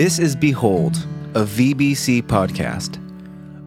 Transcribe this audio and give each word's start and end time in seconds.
This 0.00 0.18
is 0.18 0.34
Behold, 0.34 0.96
a 1.34 1.44
VBC 1.44 2.22
podcast. 2.22 2.96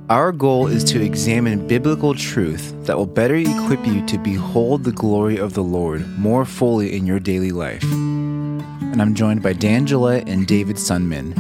Our 0.10 0.32
goal 0.32 0.66
is 0.66 0.84
to 0.86 1.00
examine 1.00 1.68
biblical 1.68 2.16
truth 2.16 2.74
that 2.88 2.98
will 2.98 3.06
better 3.06 3.36
equip 3.36 3.86
you 3.86 4.04
to 4.08 4.18
behold 4.18 4.84
the 4.84 4.94
glory 4.94 5.38
of 5.38 5.54
the 5.54 5.62
Lord 5.62 6.10
more 6.18 6.44
fully 6.44 6.98
in 6.98 7.06
your 7.06 7.20
daily 7.20 7.52
life. 7.52 7.84
And 7.84 9.00
I'm 9.00 9.14
joined 9.14 9.44
by 9.44 9.54
Dan 9.54 9.86
Gillette 9.86 10.28
and 10.28 10.48
David 10.48 10.78
Sunman. 10.78 11.38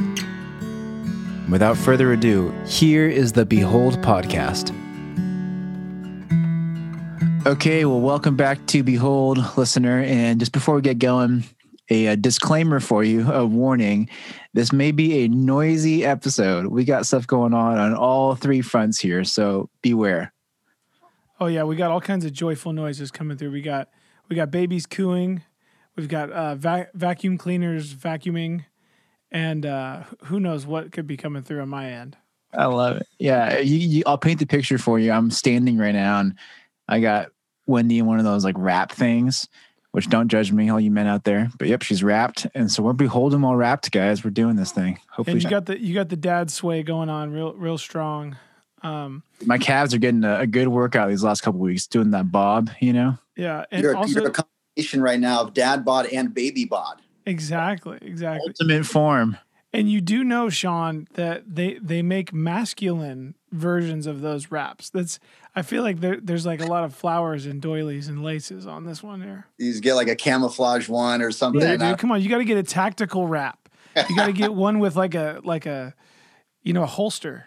Without 1.50 1.75
further 1.75 2.14
ado, 2.14 2.52
here 2.68 3.07
is 3.07 3.34
the 3.34 3.48
Behold 3.48 3.96
podcast. 4.04 4.70
Okay, 7.48 7.84
well, 7.86 8.00
welcome 8.00 8.36
back 8.36 8.64
to 8.68 8.84
Behold, 8.84 9.39
listener. 9.57 10.04
And 10.04 10.39
just 10.39 10.52
before 10.52 10.75
we 10.75 10.84
get 10.84 11.00
going, 11.00 11.46
a, 11.89 12.16
disclaimer 12.16 12.80
for 12.80 13.04
you, 13.04 13.32
a 13.32 13.46
warning. 13.46 14.10
This 14.53 14.71
may 14.71 14.91
be 14.91 15.23
a 15.23 15.27
noisy 15.27 16.05
episode. 16.05 16.67
We 16.67 16.84
got 16.84 17.07
stuff 17.07 17.25
going 17.25 17.53
on 17.53 17.80
on 17.80 17.95
all 17.95 18.35
three 18.35 18.62
fronts 18.62 18.99
here, 18.99 19.23
so 19.23 19.70
beware. 19.81 20.31
Oh 21.39 21.48
yeah, 21.48 21.63
we 21.63 21.76
got 21.76 21.89
all 21.89 22.02
kinds 22.02 22.23
of 22.23 22.34
joyful 22.34 22.71
noises 22.71 23.09
coming 23.09 23.35
through. 23.35 23.52
We 23.52 23.62
got 23.62 23.89
we 24.29 24.35
got 24.35 24.52
babies 24.52 24.85
cooing, 24.85 25.41
we've 25.95 26.07
got 26.07 26.31
uh, 26.31 26.55
va- 26.55 26.89
vacuum 26.93 27.38
cleaners 27.38 27.93
vacuuming, 27.93 28.66
and 29.31 29.66
uh, 29.66 30.03
who 30.26 30.39
knows 30.39 30.67
what 30.67 30.91
could 30.91 31.07
be 31.07 31.17
coming 31.17 31.41
through 31.41 31.62
on 31.62 31.70
my 31.70 31.91
end. 31.91 32.15
I 32.54 32.65
love 32.65 32.98
it. 32.98 33.07
Yeah, 33.17 33.57
you, 33.57 33.77
you, 33.77 34.04
I'll 34.05 34.20
paint 34.20 34.40
the 34.40 34.45
picture 34.45 34.77
for 34.77 34.99
you. 34.99 35.12
I'm 35.12 35.31
standing 35.31 35.79
right 35.79 35.95
now, 35.95 36.20
and 36.20 36.38
I 36.88 36.99
got 36.99 37.29
Wendy 37.65 37.98
in 37.98 38.05
one 38.05 38.20
of 38.20 38.26
those 38.26 38.45
like 38.45 38.55
wrap 38.57 38.91
things 38.91 39.48
which 39.94 40.10
don't 40.10 40.28
judge 40.28 40.52
me, 40.52 40.70
all 40.70 40.80
you 40.80 40.90
men 40.90 41.06
out 41.06 41.24
there. 41.24 41.52
But 41.60 41.68
yep, 41.68 41.84
she's 41.84 42.04
wrapped, 42.04 42.48
and 42.56 42.72
so 42.72 42.82
we're 42.82 42.94
beholding 42.94 43.44
all 43.44 43.56
wrapped, 43.56 43.92
guys. 43.92 44.24
We're 44.24 44.32
doing 44.32 44.56
this 44.56 44.72
thing. 44.72 44.98
Hopefully, 45.12 45.36
and 45.36 45.44
you 45.44 45.50
got 45.50 45.68
the 45.68 45.80
you 45.80 45.94
got 45.94 46.10
the 46.10 46.16
dad 46.16 46.50
sway 46.50 46.82
going 46.82 47.10
on, 47.10 47.32
real 47.32 47.54
real 47.54 47.77
strong. 47.77 48.35
Um, 48.82 49.24
My 49.46 49.60
calves 49.60 49.94
are 49.94 50.00
getting 50.00 50.24
a, 50.24 50.41
a 50.41 50.48
good 50.48 50.68
workout 50.68 51.10
these 51.10 51.24
last 51.24 51.41
couple 51.41 51.60
weeks, 51.60 51.85
doing 51.85 52.10
that 52.12 52.32
bob. 52.32 52.72
You 52.82 52.94
know. 52.94 53.18
Yeah, 53.38 53.66
and 53.72 53.84
you're, 53.84 53.96
also 53.96 54.20
you're 54.22 54.30
a 54.30 54.32
combination 54.32 55.02
right 55.02 55.20
now 55.20 55.41
of 55.41 55.54
dad 55.54 55.85
bod 55.85 56.07
and 56.07 56.34
baby 56.34 56.66
bod. 56.66 57.02
Exactly. 57.26 58.00
Exactly. 58.02 58.48
Ultimate 58.50 58.85
form. 58.85 59.38
And 59.76 59.90
you 59.90 60.02
do 60.02 60.24
know, 60.24 60.50
Sean, 60.50 61.07
that 61.13 61.44
they 61.55 61.80
they 61.82 62.02
make 62.02 62.34
masculine 62.34 63.35
versions 63.52 64.06
of 64.07 64.22
those 64.22 64.52
wraps. 64.52 64.90
That's 64.90 65.19
I 65.56 65.62
feel 65.62 65.84
like 65.84 66.00
there, 66.00 66.18
there's 66.22 66.46
like 66.46 66.62
a 66.62 66.66
lot 66.66 66.84
of 66.84 66.96
flowers 66.96 67.46
and 67.46 67.62
doilies 67.62 68.07
and 68.07 68.23
laces 68.23 68.66
on 68.66 68.85
this 68.85 69.03
one 69.03 69.22
here. 69.22 69.46
You 69.57 69.79
get 69.81 69.94
like 69.94 70.07
a 70.07 70.16
camouflage 70.16 70.90
one 70.90 71.22
or 71.22 71.31
something. 71.31 71.62
Yeah, 71.62 71.78
dude, 71.78 72.00
come 72.00 72.12
on, 72.12 72.22
you 72.22 72.29
got 72.29 72.40
to 72.40 72.45
get 72.45 72.57
a 72.57 72.63
tactical 72.63 73.28
wrap. 73.28 73.69
You 74.09 74.16
got 74.16 74.25
to 74.25 74.34
get 74.34 74.53
one 74.53 74.79
with 74.79 74.95
like 74.95 75.13
a 75.13 75.41
like 75.44 75.66
a 75.68 75.94
you 76.63 76.73
know 76.73 76.84
a 76.84 76.88
holster. 76.88 77.45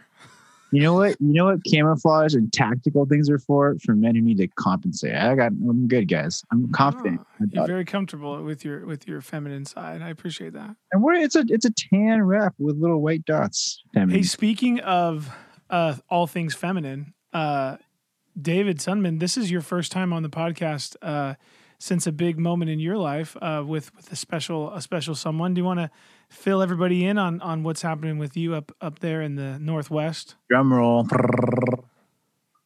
You 0.73 0.83
know 0.83 0.95
what? 0.95 1.17
You 1.21 1.33
know 1.33 1.47
what 1.47 1.65
camouflage 1.65 2.35
and 2.35 2.53
tactical 2.53 3.07
things 3.07 3.31
are 3.31 3.39
for? 3.39 3.77
For 3.85 3.95
men 3.95 4.15
who 4.15 4.21
need 4.21 4.39
to 4.39 4.49
compensate. 4.49 5.15
I 5.15 5.35
got. 5.35 5.53
I'm 5.53 5.89
good, 5.89 6.07
guys. 6.09 6.43
I'm 6.53 6.71
confident. 6.73 7.21
Oh, 7.41 7.47
you're 7.51 7.67
very 7.67 7.85
comfortable 7.85 8.43
with 8.43 8.65
your 8.65 8.85
with 8.85 9.07
your 9.07 9.21
feminine 9.21 9.65
side. 9.65 10.03
I 10.03 10.11
appreciate 10.11 10.53
that. 10.55 10.77
And 10.93 11.03
what? 11.03 11.17
It's 11.17 11.37
a 11.37 11.45
it's 11.49 11.65
a 11.65 11.71
tan 11.71 12.23
wrap 12.23 12.55
with 12.59 12.77
little 12.77 13.01
white 13.01 13.25
dots. 13.25 13.83
Feminine. 13.95 14.17
Hey, 14.17 14.23
speaking 14.23 14.81
of 14.81 15.31
uh, 15.71 15.95
all 16.09 16.27
things 16.27 16.55
feminine, 16.55 17.15
uh, 17.33 17.77
David 18.41 18.79
Sunman, 18.79 19.19
this 19.19 19.37
is 19.37 19.51
your 19.51 19.63
first 19.63 19.93
time 19.93 20.13
on 20.13 20.23
the 20.23 20.29
podcast 20.29 20.97
uh, 21.01 21.35
since 21.79 22.07
a 22.07 22.13
big 22.13 22.39
moment 22.39 22.71
in 22.71 22.79
your 22.79 22.99
life 22.99 23.37
uh, 23.41 23.63
with 23.67 23.95
with 23.95 24.13
a 24.13 24.17
special 24.17 24.73
a 24.73 24.83
special 24.83 25.15
someone. 25.15 25.55
Do 25.55 25.61
you 25.61 25.65
want 25.65 25.81
to 25.81 25.91
fill 26.29 26.63
everybody 26.63 27.05
in 27.07 27.19
on 27.19 27.41
on 27.41 27.63
what's 27.63 27.83
happening 27.83 28.19
with 28.19 28.37
you 28.37 28.55
up 28.55 28.73
up 28.81 28.99
there 28.99 29.23
in 29.23 29.37
the 29.37 29.59
northwest? 29.59 30.35
Drum 30.51 30.73
roll. 30.73 31.07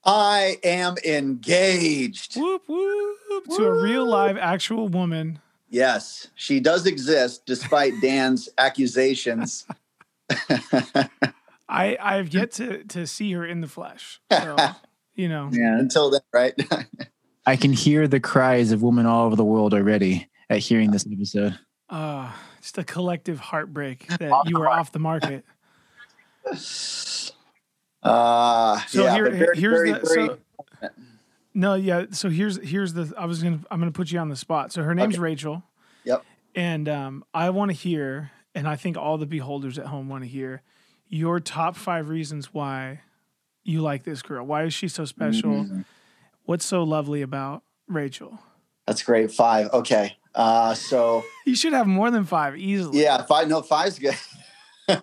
I 0.05 0.59
am 0.65 0.97
engaged. 1.05 2.37
Whoop 2.37 2.63
whoop, 2.67 3.19
whoop. 3.29 3.45
to 3.57 3.65
a 3.65 3.83
real 3.83 4.07
live 4.07 4.37
actual 4.37 4.89
woman. 4.89 5.39
Yes, 5.69 6.29
she 6.35 6.59
does 6.59 6.85
exist 6.87 7.47
despite 7.47 7.93
Dan's 8.03 8.49
accusations. 8.59 9.67
I 11.69 11.97
I've 12.01 12.35
yet 12.35 12.51
to 12.53 12.83
to 12.85 13.07
see 13.07 13.33
her 13.33 13.47
in 13.47 13.61
the 13.61 13.69
flesh. 13.69 14.21
So, 14.33 14.57
you 15.21 15.29
know. 15.29 15.51
Yeah, 15.53 15.79
until 15.79 16.11
then, 16.11 16.21
right? 16.33 16.55
I 17.47 17.57
can 17.57 17.73
hear 17.73 18.09
the 18.09 18.21
cries 18.21 18.73
of 18.73 18.83
women 18.83 19.07
all 19.07 19.27
over 19.27 19.37
the 19.37 19.45
world 19.45 19.75
already 19.75 20.29
at 20.49 20.59
hearing 20.59 20.91
this 20.91 21.07
episode. 21.11 21.59
Uh 21.89 22.31
just 22.61 22.79
a 22.79 22.85
collective 22.85 23.41
heartbreak 23.41 24.07
that 24.19 24.33
you 24.47 24.59
were 24.59 24.69
off 24.69 24.93
the 24.93 24.99
market. 24.99 25.45
Uh, 28.03 28.81
so 28.89 29.05
yeah, 29.05 29.15
here, 29.15 29.31
very, 29.31 29.59
here's 29.59 29.79
very, 29.79 29.93
the 29.93 30.01
very, 30.01 30.29
so, 30.29 30.89
no, 31.55 31.75
yeah. 31.75 32.07
So 32.11 32.29
here's 32.29 32.59
here's 32.63 32.93
the 32.93 33.13
I 33.17 33.27
was 33.27 33.43
gonna 33.43 33.61
I'm 33.71 33.81
gonna 33.81 33.91
put 33.91 34.13
you 34.13 34.19
on 34.19 34.29
the 34.29 34.37
spot. 34.37 34.73
So 34.73 34.83
her 34.83 34.95
name's 34.95 35.15
okay. 35.15 35.23
Rachel. 35.23 35.63
Yep. 36.05 36.25
And 36.55 36.89
um, 36.89 37.25
I 37.33 37.51
want 37.51 37.71
to 37.71 37.77
hear, 37.77 38.33
and 38.55 38.67
I 38.67 38.77
think 38.77 38.97
all 38.97 39.19
the 39.19 39.27
beholders 39.27 39.79
at 39.79 39.87
home 39.87 40.09
want 40.09 40.25
to 40.25 40.29
hear 40.29 40.63
your 41.09 41.41
top 41.41 41.77
five 41.77 42.09
reasons 42.09 42.53
why 42.55 43.01
you 43.65 43.81
like 43.83 44.05
this 44.05 44.23
girl. 44.23 44.45
Why 44.45 44.65
is 44.65 44.75
she 44.75 44.89
so 44.89 45.05
special? 45.05 45.51
Mm-hmm. 45.51 45.81
What's 46.45 46.65
so 46.65 46.83
lovely 46.83 47.23
about 47.23 47.63
Rachel? 47.89 48.39
That's 48.87 49.03
great. 49.03 49.31
Five. 49.31 49.71
Okay. 49.73 50.17
Uh, 50.35 50.75
so 50.75 51.25
you 51.47 51.55
should 51.55 51.73
have 51.73 51.87
more 51.87 52.11
than 52.11 52.25
five 52.25 52.57
easily. 52.57 53.03
Yeah, 53.03 53.23
five. 53.25 53.49
No, 53.49 53.63
five's 53.63 53.99
good. 53.99 54.17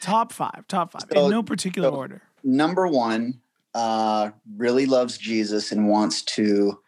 top 0.00 0.32
five. 0.32 0.64
Top 0.68 0.92
five 0.92 1.04
so, 1.12 1.24
in 1.24 1.30
no 1.30 1.42
particular 1.42 1.90
so 1.90 1.94
order. 1.94 2.22
Number 2.44 2.86
one, 2.86 3.40
uh, 3.74 4.30
really 4.56 4.86
loves 4.86 5.18
Jesus 5.18 5.72
and 5.72 5.88
wants 5.88 6.22
to 6.22 6.80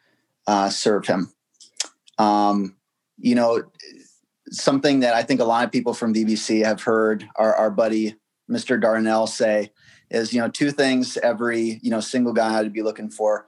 uh, 0.46 0.70
serve 0.70 1.06
him. 1.06 1.32
Um, 2.18 2.76
you 3.18 3.34
know, 3.34 3.62
something 4.50 5.00
that 5.00 5.14
I 5.14 5.22
think 5.22 5.40
a 5.40 5.44
lot 5.44 5.64
of 5.64 5.72
people 5.72 5.94
from 5.94 6.14
VBC 6.14 6.64
have 6.64 6.82
heard 6.82 7.28
our, 7.36 7.54
our 7.54 7.70
buddy 7.70 8.16
Mr. 8.50 8.80
Darnell 8.80 9.26
say 9.26 9.72
is, 10.10 10.32
you 10.32 10.40
know, 10.40 10.48
two 10.48 10.70
things 10.70 11.16
every 11.18 11.80
you 11.82 11.90
know 11.90 12.00
single 12.00 12.32
guy 12.32 12.62
to 12.62 12.70
be 12.70 12.82
looking 12.82 13.10
for: 13.10 13.46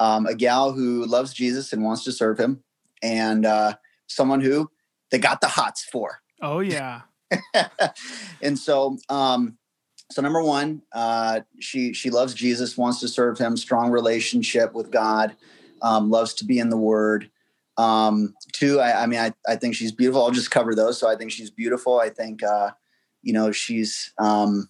um, 0.00 0.26
a 0.26 0.34
gal 0.34 0.72
who 0.72 1.04
loves 1.04 1.32
Jesus 1.32 1.72
and 1.72 1.82
wants 1.82 2.04
to 2.04 2.12
serve 2.12 2.38
him, 2.38 2.62
and 3.02 3.46
uh, 3.46 3.74
someone 4.06 4.40
who 4.40 4.70
they 5.10 5.18
got 5.18 5.40
the 5.40 5.48
hots 5.48 5.84
for. 5.84 6.20
Oh 6.40 6.60
yeah. 6.60 7.02
and 8.42 8.58
so, 8.58 8.98
um, 9.08 9.56
so 10.10 10.20
number 10.20 10.42
one, 10.42 10.82
uh, 10.92 11.40
she 11.60 11.92
she 11.92 12.10
loves 12.10 12.34
Jesus, 12.34 12.76
wants 12.76 13.00
to 13.00 13.08
serve 13.08 13.38
Him, 13.38 13.56
strong 13.56 13.90
relationship 13.90 14.74
with 14.74 14.90
God, 14.90 15.36
um, 15.80 16.10
loves 16.10 16.34
to 16.34 16.44
be 16.44 16.58
in 16.58 16.68
the 16.68 16.76
Word. 16.76 17.30
Um, 17.78 18.34
two, 18.52 18.80
I, 18.80 19.04
I 19.04 19.06
mean, 19.06 19.20
I, 19.20 19.32
I 19.48 19.56
think 19.56 19.74
she's 19.74 19.92
beautiful. 19.92 20.22
I'll 20.22 20.30
just 20.30 20.50
cover 20.50 20.74
those. 20.74 20.98
So 20.98 21.08
I 21.08 21.16
think 21.16 21.32
she's 21.32 21.50
beautiful. 21.50 21.98
I 21.98 22.10
think, 22.10 22.42
uh, 22.42 22.72
you 23.22 23.32
know, 23.32 23.50
she's, 23.50 24.12
um, 24.18 24.68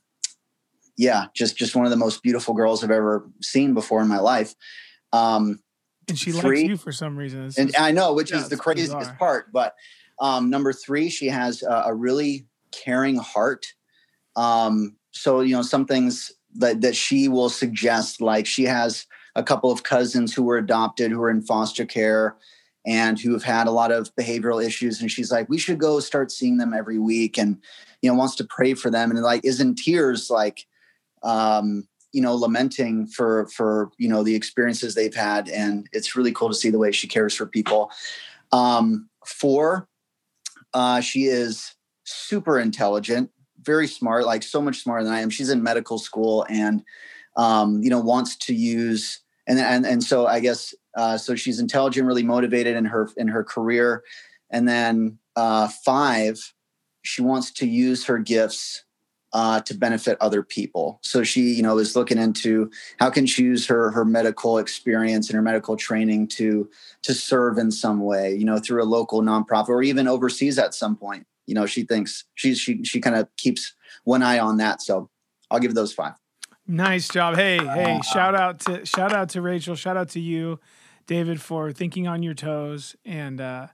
yeah, 1.03 1.27
just 1.35 1.57
just 1.57 1.75
one 1.75 1.85
of 1.85 1.91
the 1.91 1.97
most 1.97 2.23
beautiful 2.23 2.55
girls 2.55 2.85
I've 2.85 2.93
ever 2.93 3.29
seen 3.41 3.75
before 3.75 4.01
in 4.01 4.09
my 4.09 4.21
life. 4.21 4.55
Um, 5.13 5.59
and 6.09 6.17
she 6.17 6.31
three, 6.31 6.61
likes 6.61 6.69
you 6.69 6.77
for 6.77 6.93
some 6.93 7.17
reason. 7.17 7.47
It's 7.47 7.59
and 7.59 7.71
just, 7.71 7.81
I 7.81 7.91
know, 7.91 8.13
which 8.13 8.31
yeah, 8.31 8.39
is 8.39 8.49
the 8.49 8.57
craziest 8.57 8.97
bizarre. 8.97 9.17
part. 9.17 9.53
But 9.53 9.75
um, 10.21 10.49
number 10.49 10.73
three, 10.73 11.11
she 11.11 11.27
has 11.27 11.63
a, 11.63 11.87
a 11.87 11.95
really 11.95 12.47
caring 12.71 13.17
heart. 13.17 13.67
Um, 14.37 14.97
so 15.11 15.41
you 15.41 15.57
know, 15.57 15.63
some 15.63 15.87
things 15.87 16.31
that 16.55 16.83
that 16.83 16.95
she 16.95 17.27
will 17.27 17.49
suggest, 17.49 18.21
like 18.21 18.47
she 18.47 18.63
has 18.65 19.07
a 19.35 19.43
couple 19.43 19.73
of 19.73 19.83
cousins 19.83 20.33
who 20.33 20.45
were 20.45 20.57
adopted, 20.57 21.11
who 21.11 21.21
are 21.21 21.31
in 21.31 21.43
foster 21.43 21.85
care, 21.85 22.37
and 22.87 23.19
who 23.19 23.33
have 23.33 23.43
had 23.43 23.67
a 23.67 23.73
lot 23.73 23.91
of 23.91 24.15
behavioral 24.15 24.65
issues. 24.65 25.01
And 25.01 25.11
she's 25.11 25.33
like, 25.33 25.49
we 25.49 25.59
should 25.59 25.81
go 25.81 25.99
start 25.99 26.31
seeing 26.31 26.59
them 26.59 26.73
every 26.73 27.01
week, 27.01 27.39
and 27.39 27.59
you 28.03 28.09
know, 28.09 28.17
wants 28.17 28.37
to 28.37 28.45
pray 28.45 28.75
for 28.75 28.89
them, 28.89 29.11
and 29.11 29.21
like 29.21 29.45
is 29.45 29.61
in 29.61 29.75
tears, 29.75 30.31
like 30.31 30.65
um, 31.23 31.87
you 32.13 32.21
know 32.21 32.35
lamenting 32.35 33.07
for 33.07 33.47
for 33.49 33.91
you 33.99 34.09
know 34.09 34.23
the 34.23 34.35
experiences 34.35 34.95
they've 34.95 35.15
had. 35.15 35.49
And 35.49 35.89
it's 35.93 36.15
really 36.15 36.33
cool 36.33 36.49
to 36.49 36.55
see 36.55 36.71
the 36.71 36.79
way 36.79 36.93
she 36.93 37.09
cares 37.09 37.35
for 37.35 37.47
people. 37.47 37.91
Um 38.53 39.09
four 39.27 39.89
uh 40.75 41.01
she 41.01 41.25
is 41.25 41.75
super 42.05 42.59
intelligent 42.59 43.31
very 43.61 43.87
smart 43.87 44.27
like 44.27 44.43
so 44.43 44.61
much 44.61 44.79
smarter 44.79 45.05
than 45.05 45.13
i 45.13 45.21
am. 45.21 45.31
She's 45.31 45.51
in 45.51 45.63
medical 45.63 45.99
school 45.99 46.45
and 46.49 46.83
um 47.37 47.83
you 47.83 47.91
know 47.91 48.01
wants 48.01 48.37
to 48.37 48.55
use 48.55 49.21
and 49.47 49.59
and 49.59 49.87
and 49.87 50.03
so 50.03 50.27
i 50.27 50.41
guess 50.41 50.75
uh 50.97 51.17
so 51.17 51.35
she's 51.35 51.59
intelligent 51.59 52.07
really 52.07 52.23
motivated 52.23 52.77
in 52.77 52.85
her 52.85 53.09
in 53.17 53.29
her 53.29 53.45
career. 53.45 54.03
And 54.51 54.69
then 54.69 55.19
uh 55.37 55.69
five 55.85 56.53
she 57.03 57.23
wants 57.23 57.53
to 57.53 57.67
use 57.67 58.05
her 58.05 58.19
gifts 58.19 58.85
uh, 59.33 59.61
to 59.61 59.75
benefit 59.75 60.19
other 60.21 60.43
people. 60.43 60.99
So 61.03 61.23
she, 61.23 61.55
you 61.55 61.63
know, 61.63 61.79
is 61.79 61.97
looking 61.97 62.19
into 62.19 62.71
how 62.99 63.11
can 63.11 63.27
she 63.27 63.43
use 63.43 63.67
her 63.67 63.91
her 63.91 64.05
medical 64.05 64.59
experience 64.59 65.29
and 65.29 65.37
her 65.37 65.43
medical 65.43 65.77
training 65.77 66.29
to 66.29 66.69
to 67.03 67.15
serve 67.15 67.59
in 67.59 67.71
some 67.71 68.01
way, 68.01 68.35
you 68.35 68.45
know, 68.45 68.59
through 68.59 68.83
a 68.83 68.85
local 68.85 69.23
nonprofit 69.23 69.71
or 69.71 69.83
even 69.83 70.07
overseas 70.09 70.59
at 70.59 70.75
some 70.75 70.97
point. 70.97 71.27
You 71.47 71.55
know, 71.55 71.67
she 71.67 71.85
thinks 71.85 72.25
she's 72.35 72.59
she 72.59 72.85
she 72.85 73.01
kind 73.01 73.17
of 73.17 73.29
keeps 73.37 73.75
one 74.05 74.23
eye 74.23 74.39
on 74.39 74.59
that. 74.59 74.83
So 74.83 75.11
I'll 75.51 75.61
give 75.61 75.75
those 75.75 75.93
five. 75.93 76.15
Nice 76.67 77.09
job. 77.09 77.37
Hey, 77.37 77.59
hey, 77.59 78.01
shout 78.13 78.35
out 78.35 78.61
to 78.61 78.85
shout 78.85 79.13
out 79.13 79.31
to 79.31 79.41
Rachel, 79.43 79.75
shout 79.75 79.97
out 79.97 80.11
to 80.11 80.21
you, 80.21 80.61
David, 81.07 81.41
for 81.41 81.73
thinking 81.73 82.07
on 82.07 82.23
your 82.23 82.35
toes. 82.35 82.97
And 83.05 83.41
uh 83.41 83.69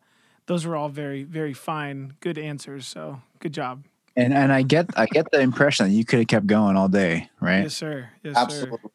those 0.47 0.65
were 0.65 0.75
all 0.75 0.89
very, 0.89 1.25
very 1.25 1.53
fine, 1.53 2.15
good 2.21 2.39
answers. 2.39 2.87
So 2.87 3.21
good 3.39 3.53
job. 3.53 3.85
And 4.19 4.35
and 4.35 4.53
I 4.53 4.63
get 4.63 4.91
I 4.97 5.07
get 5.07 5.31
the 5.31 5.41
impression 5.41 5.87
that 5.87 5.93
you 5.93 6.05
could 6.05 6.19
have 6.19 6.29
kept 6.29 6.47
going 6.49 6.77
all 6.77 6.89
day, 6.89 7.31
right? 7.41 7.63
Yes, 7.63 7.77
sir. 7.77 8.11
Yes, 8.25 8.37
Absolutely. 8.37 8.79
sir. 8.83 8.91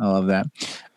I 0.00 0.06
love 0.08 0.26
that. 0.26 0.46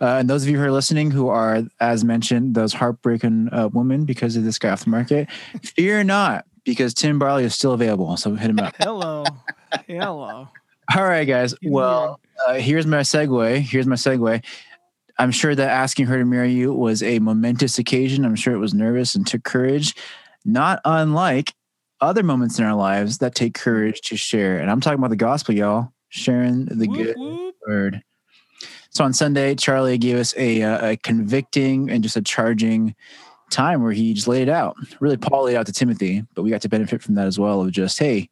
Uh, 0.02 0.18
and 0.18 0.30
those 0.30 0.44
of 0.44 0.50
you 0.50 0.58
who 0.58 0.64
are 0.64 0.72
listening 0.72 1.12
who 1.12 1.30
are, 1.30 1.62
as 1.80 2.04
mentioned, 2.04 2.56
those 2.56 2.74
heartbreaking 2.74 3.50
uh, 3.52 3.70
women 3.72 4.06
because 4.06 4.36
of 4.36 4.44
this 4.44 4.58
guy 4.58 4.72
off 4.72 4.84
the 4.86 4.90
market, 4.90 5.30
fear 5.64 6.04
not, 6.04 6.46
because 6.66 6.96
Tim 6.96 7.20
Barley 7.20 7.44
is 7.44 7.54
still 7.54 7.74
available. 7.74 8.18
So 8.18 8.34
hit 8.34 8.50
him 8.50 8.60
up. 8.60 8.76
Hello. 8.78 9.24
Hello. 9.88 10.50
All 10.96 11.04
right, 11.04 11.26
guys. 11.26 11.54
Well, 11.64 12.20
uh, 12.48 12.56
here's 12.56 12.88
my 12.88 13.02
segue. 13.02 13.60
Here's 13.60 13.86
my 13.86 13.96
segue. 13.96 14.44
I'm 15.20 15.32
sure 15.32 15.54
that 15.54 15.70
asking 15.70 16.08
her 16.08 16.18
to 16.18 16.26
marry 16.26 16.52
you 16.52 16.74
was 16.74 17.04
a 17.04 17.20
momentous 17.20 17.78
occasion. 17.78 18.26
I'm 18.26 18.36
sure 18.36 18.54
it 18.54 18.60
was 18.60 18.74
nervous 18.74 19.16
and 19.16 19.28
took 19.28 19.44
courage, 19.44 19.94
not 20.44 20.82
unlike 20.86 21.54
other 22.02 22.24
moments 22.24 22.60
in 22.60 22.66
our 22.66 22.76
lives 22.76 23.18
that 23.20 23.36
take 23.36 23.54
courage 23.54 24.02
to 24.02 24.18
share. 24.18 24.60
And 24.60 24.70
I'm 24.70 24.82
talking 24.82 25.00
about 25.00 25.10
the 25.10 25.16
gospel, 25.16 25.54
y'all, 25.54 25.94
sharing 26.10 26.66
the 26.66 26.88
whoop, 26.88 26.98
good 26.98 27.16
whoop. 27.18 27.56
word. 27.68 28.04
So 28.92 29.04
on 29.04 29.14
Sunday, 29.14 29.56
Charlie 29.56 29.98
gave 29.98 30.18
us 30.18 30.34
a, 30.38 30.64
uh, 30.64 30.90
a, 30.90 30.98
convicting 30.98 31.90
and 31.90 32.02
just 32.02 32.18
a 32.18 32.22
charging 32.22 32.96
time 33.52 33.84
where 33.84 33.92
he 33.92 34.14
just 34.14 34.28
laid 34.28 34.44
it 34.44 34.50
out. 34.50 34.76
Really, 35.00 35.18
Paul 35.18 35.46
laid 35.46 35.56
out 35.56 35.66
to 35.68 35.74
Timothy, 35.74 36.26
but 36.34 36.44
we 36.44 36.50
got 36.50 36.62
to 36.62 36.70
benefit 36.70 37.02
from 37.02 37.16
that 37.16 37.28
as 37.28 37.40
well 37.40 37.62
of 37.62 37.72
just, 37.72 38.00
hey, 38.00 38.30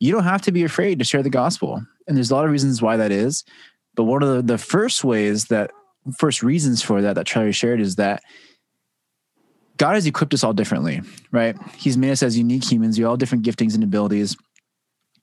you 0.00 0.12
don't 0.12 0.24
have 0.24 0.42
to 0.42 0.52
be 0.52 0.64
afraid 0.64 0.98
to 0.98 1.04
share 1.04 1.22
the 1.22 1.30
gospel. 1.30 1.82
And 2.06 2.16
there's 2.16 2.30
a 2.30 2.34
lot 2.34 2.44
of 2.44 2.50
reasons 2.50 2.82
why 2.82 2.96
that 2.96 3.10
is. 3.10 3.44
But 3.94 4.04
one 4.04 4.22
of 4.22 4.34
the, 4.34 4.42
the 4.42 4.58
first 4.58 5.04
ways 5.04 5.46
that, 5.46 5.70
first 6.16 6.42
reasons 6.42 6.82
for 6.82 7.02
that, 7.02 7.14
that 7.14 7.26
Charlie 7.26 7.52
shared 7.52 7.80
is 7.80 7.96
that 7.96 8.22
God 9.78 9.94
has 9.94 10.06
equipped 10.06 10.34
us 10.34 10.44
all 10.44 10.52
differently, 10.52 11.00
right? 11.30 11.56
He's 11.76 11.96
made 11.96 12.10
us 12.10 12.22
as 12.22 12.36
unique 12.36 12.70
humans. 12.70 12.98
We 12.98 13.04
all 13.04 13.16
different 13.16 13.44
giftings 13.44 13.74
and 13.74 13.84
abilities. 13.84 14.36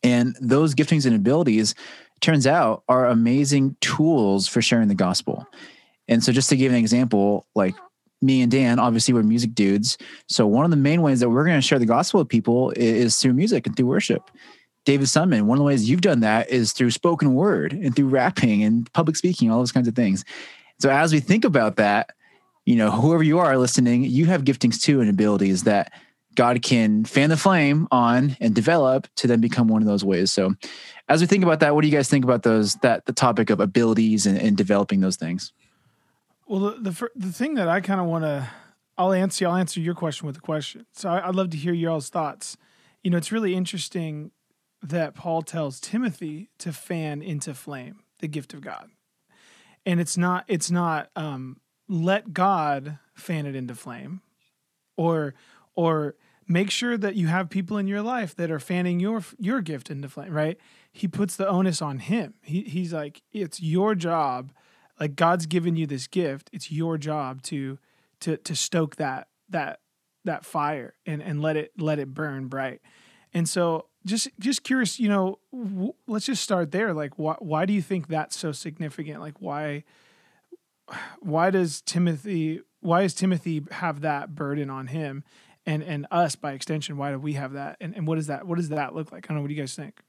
And 0.02 0.36
those 0.40 0.74
giftings 0.74 1.06
and 1.06 1.16
abilities, 1.16 1.76
turns 2.22 2.48
out, 2.48 2.84
are 2.88 3.08
amazing 3.08 3.76
tools 3.82 4.48
for 4.48 4.62
sharing 4.62 4.88
the 4.88 4.96
gospel. 4.96 5.46
And 6.08 6.24
so, 6.24 6.32
just 6.32 6.50
to 6.50 6.56
give 6.56 6.72
an 6.72 6.78
example, 6.78 7.46
like 7.56 7.76
me 8.22 8.42
and 8.42 8.52
Dan, 8.52 8.80
obviously, 8.80 9.14
we're 9.14 9.24
music 9.24 9.54
dudes. 9.54 9.98
So, 10.28 10.48
one 10.48 10.64
of 10.64 10.72
the 10.72 10.78
main 10.78 11.02
ways 11.02 11.20
that 11.20 11.30
we're 11.30 11.46
going 11.46 11.58
to 11.58 11.66
share 11.66 11.80
the 11.80 11.86
gospel 11.86 12.20
with 12.20 12.30
people 12.30 12.72
is 12.76 13.20
through 13.20 13.34
music 13.34 13.68
and 13.68 13.76
through 13.76 13.88
worship. 13.88 14.30
David 14.86 15.08
Sunman, 15.08 15.44
one 15.44 15.58
of 15.58 15.60
the 15.60 15.66
ways 15.66 15.90
you've 15.90 16.02
done 16.02 16.20
that 16.20 16.50
is 16.50 16.72
through 16.72 16.92
spoken 16.92 17.34
word 17.34 17.74
and 17.74 17.96
through 17.96 18.08
rapping 18.08 18.64
and 18.64 18.92
public 18.94 19.16
speaking, 19.16 19.50
all 19.50 19.58
those 19.58 19.72
kinds 19.72 19.88
of 19.88 19.96
things. 19.96 20.24
So, 20.80 20.90
as 20.90 21.12
we 21.12 21.20
think 21.20 21.44
about 21.44 21.78
that, 21.78 22.12
you 22.66 22.76
know, 22.76 22.92
whoever 22.92 23.24
you 23.24 23.40
are 23.40 23.58
listening, 23.58 24.04
you 24.04 24.26
have 24.26 24.44
giftings 24.44 24.82
too 24.82 25.00
and 25.00 25.10
abilities 25.10 25.64
that 25.64 25.94
God 26.36 26.62
can 26.62 27.06
fan 27.06 27.30
the 27.30 27.38
flame 27.38 27.88
on 27.92 28.36
and 28.40 28.54
develop 28.54 29.08
to 29.16 29.28
then 29.28 29.40
become 29.40 29.68
one 29.68 29.82
of 29.82 29.88
those 29.88 30.04
ways. 30.04 30.34
So, 30.34 30.54
as 31.08 31.22
we 31.22 31.28
think 31.28 31.44
about 31.44 31.62
that, 31.62 31.74
what 31.74 31.82
do 31.82 31.88
you 31.88 31.96
guys 31.96 32.10
think 32.10 32.26
about 32.26 32.44
those 32.44 32.76
that 32.76 33.06
the 33.06 33.14
topic 33.14 33.50
of 33.50 33.60
abilities 33.60 34.26
and, 34.26 34.38
and 34.38 34.58
developing 34.58 35.00
those 35.00 35.16
things? 35.16 35.54
Well, 36.48 36.60
the 36.60 36.92
the, 36.92 37.10
the 37.16 37.32
thing 37.32 37.56
that 37.56 37.68
I 37.68 37.80
kind 37.80 38.02
of 38.02 38.08
want 38.08 38.26
to, 38.26 38.50
I'll 38.98 39.14
answer. 39.14 39.48
I'll 39.48 39.56
answer 39.56 39.80
your 39.80 39.96
question 39.96 40.28
with 40.28 40.38
a 40.38 40.42
question. 40.42 40.86
So 40.94 41.10
I, 41.10 41.28
would 41.28 41.36
love 41.36 41.52
to 41.52 41.58
hear 41.58 41.74
your 41.74 41.92
all's 41.92 42.10
thoughts. 42.10 42.58
You 43.04 43.12
know, 43.12 43.18
it's 43.18 43.32
really 43.32 43.56
interesting 43.56 44.32
that 44.82 45.16
Paul 45.16 45.42
tells 45.42 45.80
Timothy 45.80 46.50
to 46.60 46.74
fan 46.74 47.22
into 47.22 47.54
flame 47.54 48.02
the 48.20 48.28
gift 48.28 48.54
of 48.54 48.62
God, 48.62 48.90
and 49.86 50.00
it's 50.00 50.18
not 50.18 50.44
it's 50.48 50.70
not 50.70 51.10
um, 51.16 51.62
let 51.88 52.34
God 52.34 53.00
fan 53.14 53.46
it 53.46 53.56
into 53.56 53.76
flame 53.76 54.22
or 54.98 55.34
or 55.76 56.16
make 56.48 56.70
sure 56.70 56.98
that 56.98 57.16
you 57.16 57.28
have 57.28 57.50
people 57.50 57.78
in 57.78 57.88
your 57.88 58.02
life 58.02 58.36
that 58.36 58.52
are 58.52 58.60
fanning 58.60 59.00
your 59.00 59.24
your 59.38 59.62
gift 59.62 59.90
into 59.90 60.10
flame, 60.10 60.32
right? 60.32 60.58
He 60.92 61.08
puts 61.08 61.36
the 61.36 61.48
onus 61.48 61.82
on 61.82 62.00
him. 62.00 62.36
He 62.42 62.62
he's 62.64 62.94
like 62.94 63.22
it's 63.32 63.62
your 63.62 63.96
job 63.96 64.52
like 65.00 65.16
God's 65.16 65.46
given 65.46 65.76
you 65.76 65.88
this 65.88 66.08
gift. 66.08 66.50
It's 66.54 66.72
your 66.72 66.98
job 66.98 67.42
to 67.44 67.78
to 68.22 68.38
to 68.38 68.56
stoke 68.56 68.96
that 68.98 69.28
that 69.50 69.80
that 70.24 70.46
fire 70.46 70.96
and 71.06 71.22
and 71.22 71.42
let 71.42 71.58
it 71.58 71.72
let 71.78 72.00
it 72.00 72.14
burn 72.14 72.48
bright. 72.48 72.82
And 73.34 73.48
so 73.50 73.88
just 74.06 74.30
just 74.40 74.64
curious, 74.64 75.00
you 75.00 75.10
know, 75.10 75.40
w- 75.52 75.94
let's 76.08 76.26
just 76.26 76.44
start 76.44 76.72
there. 76.72 76.94
Like 76.94 77.18
why 77.18 77.36
why 77.40 77.66
do 77.66 77.74
you 77.74 77.82
think 77.82 78.08
that's 78.08 78.38
so 78.38 78.52
significant? 78.52 79.20
Like 79.20 79.42
why 79.42 79.84
why 81.20 81.50
does 81.50 81.82
Timothy 81.82 82.62
why 82.82 83.02
does 83.02 83.14
Timothy 83.14 83.64
have 83.72 84.02
that 84.02 84.36
burden 84.36 84.70
on 84.70 84.88
him 84.88 85.24
and 85.66 85.84
and 85.84 86.06
us 86.12 86.36
by 86.36 86.54
extension? 86.54 86.98
Why 86.98 87.12
do 87.12 87.20
we 87.20 87.34
have 87.34 87.54
that? 87.54 87.78
And, 87.82 87.96
and 87.96 88.08
what 88.08 88.18
is 88.18 88.28
that 88.28 88.48
what 88.48 88.58
does 88.58 88.70
that 88.70 88.96
look 88.96 89.12
like? 89.12 89.26
I 89.26 89.28
don't 89.30 89.38
know 89.38 89.42
what 89.42 89.50
do 89.50 89.56
you 89.56 89.62
guys 89.62 89.76
think? 89.76 90.02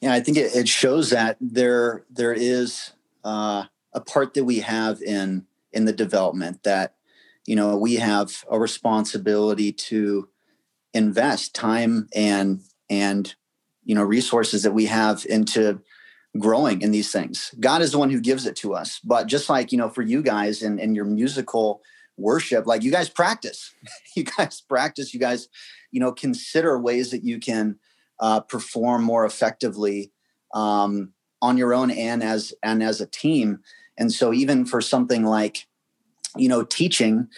Yeah 0.00 0.12
I 0.12 0.20
think 0.20 0.36
it, 0.36 0.54
it 0.54 0.68
shows 0.68 1.10
that 1.10 1.36
there 1.40 2.04
there 2.10 2.32
is 2.32 2.92
uh, 3.24 3.64
a 3.92 4.00
part 4.00 4.34
that 4.34 4.44
we 4.44 4.60
have 4.60 5.02
in 5.02 5.46
in 5.72 5.84
the 5.84 5.92
development 5.92 6.62
that 6.62 6.94
you 7.46 7.56
know 7.56 7.76
we 7.76 7.96
have 7.96 8.44
a 8.50 8.58
responsibility 8.58 9.72
to 9.72 10.28
invest 10.94 11.54
time 11.54 12.08
and 12.14 12.60
and 12.88 13.34
you 13.84 13.94
know 13.94 14.02
resources 14.02 14.62
that 14.62 14.72
we 14.72 14.86
have 14.86 15.26
into 15.28 15.80
growing 16.38 16.82
in 16.82 16.90
these 16.90 17.12
things. 17.12 17.54
God 17.60 17.82
is 17.82 17.92
the 17.92 17.98
one 17.98 18.10
who 18.10 18.20
gives 18.20 18.46
it 18.46 18.56
to 18.56 18.74
us. 18.74 19.00
But 19.04 19.26
just 19.26 19.48
like, 19.48 19.72
you 19.72 19.78
know, 19.78 19.88
for 19.88 20.02
you 20.02 20.22
guys 20.22 20.62
and, 20.62 20.80
and 20.80 20.96
your 20.96 21.04
musical 21.04 21.82
worship, 22.16 22.66
like 22.66 22.82
you 22.82 22.90
guys 22.90 23.08
practice, 23.08 23.74
you 24.16 24.24
guys 24.24 24.60
practice, 24.60 25.12
you 25.14 25.20
guys, 25.20 25.48
you 25.90 26.00
know, 26.00 26.12
consider 26.12 26.78
ways 26.78 27.10
that 27.10 27.24
you 27.24 27.38
can 27.38 27.78
uh, 28.20 28.40
perform 28.40 29.02
more 29.02 29.24
effectively 29.24 30.12
um, 30.54 31.12
on 31.42 31.56
your 31.56 31.74
own 31.74 31.90
and 31.90 32.22
as 32.22 32.54
and 32.62 32.82
as 32.82 33.00
a 33.00 33.06
team. 33.06 33.60
And 33.98 34.12
so 34.12 34.32
even 34.32 34.64
for 34.64 34.80
something 34.80 35.24
like, 35.24 35.66
you 36.36 36.48
know, 36.48 36.62
teaching, 36.62 37.28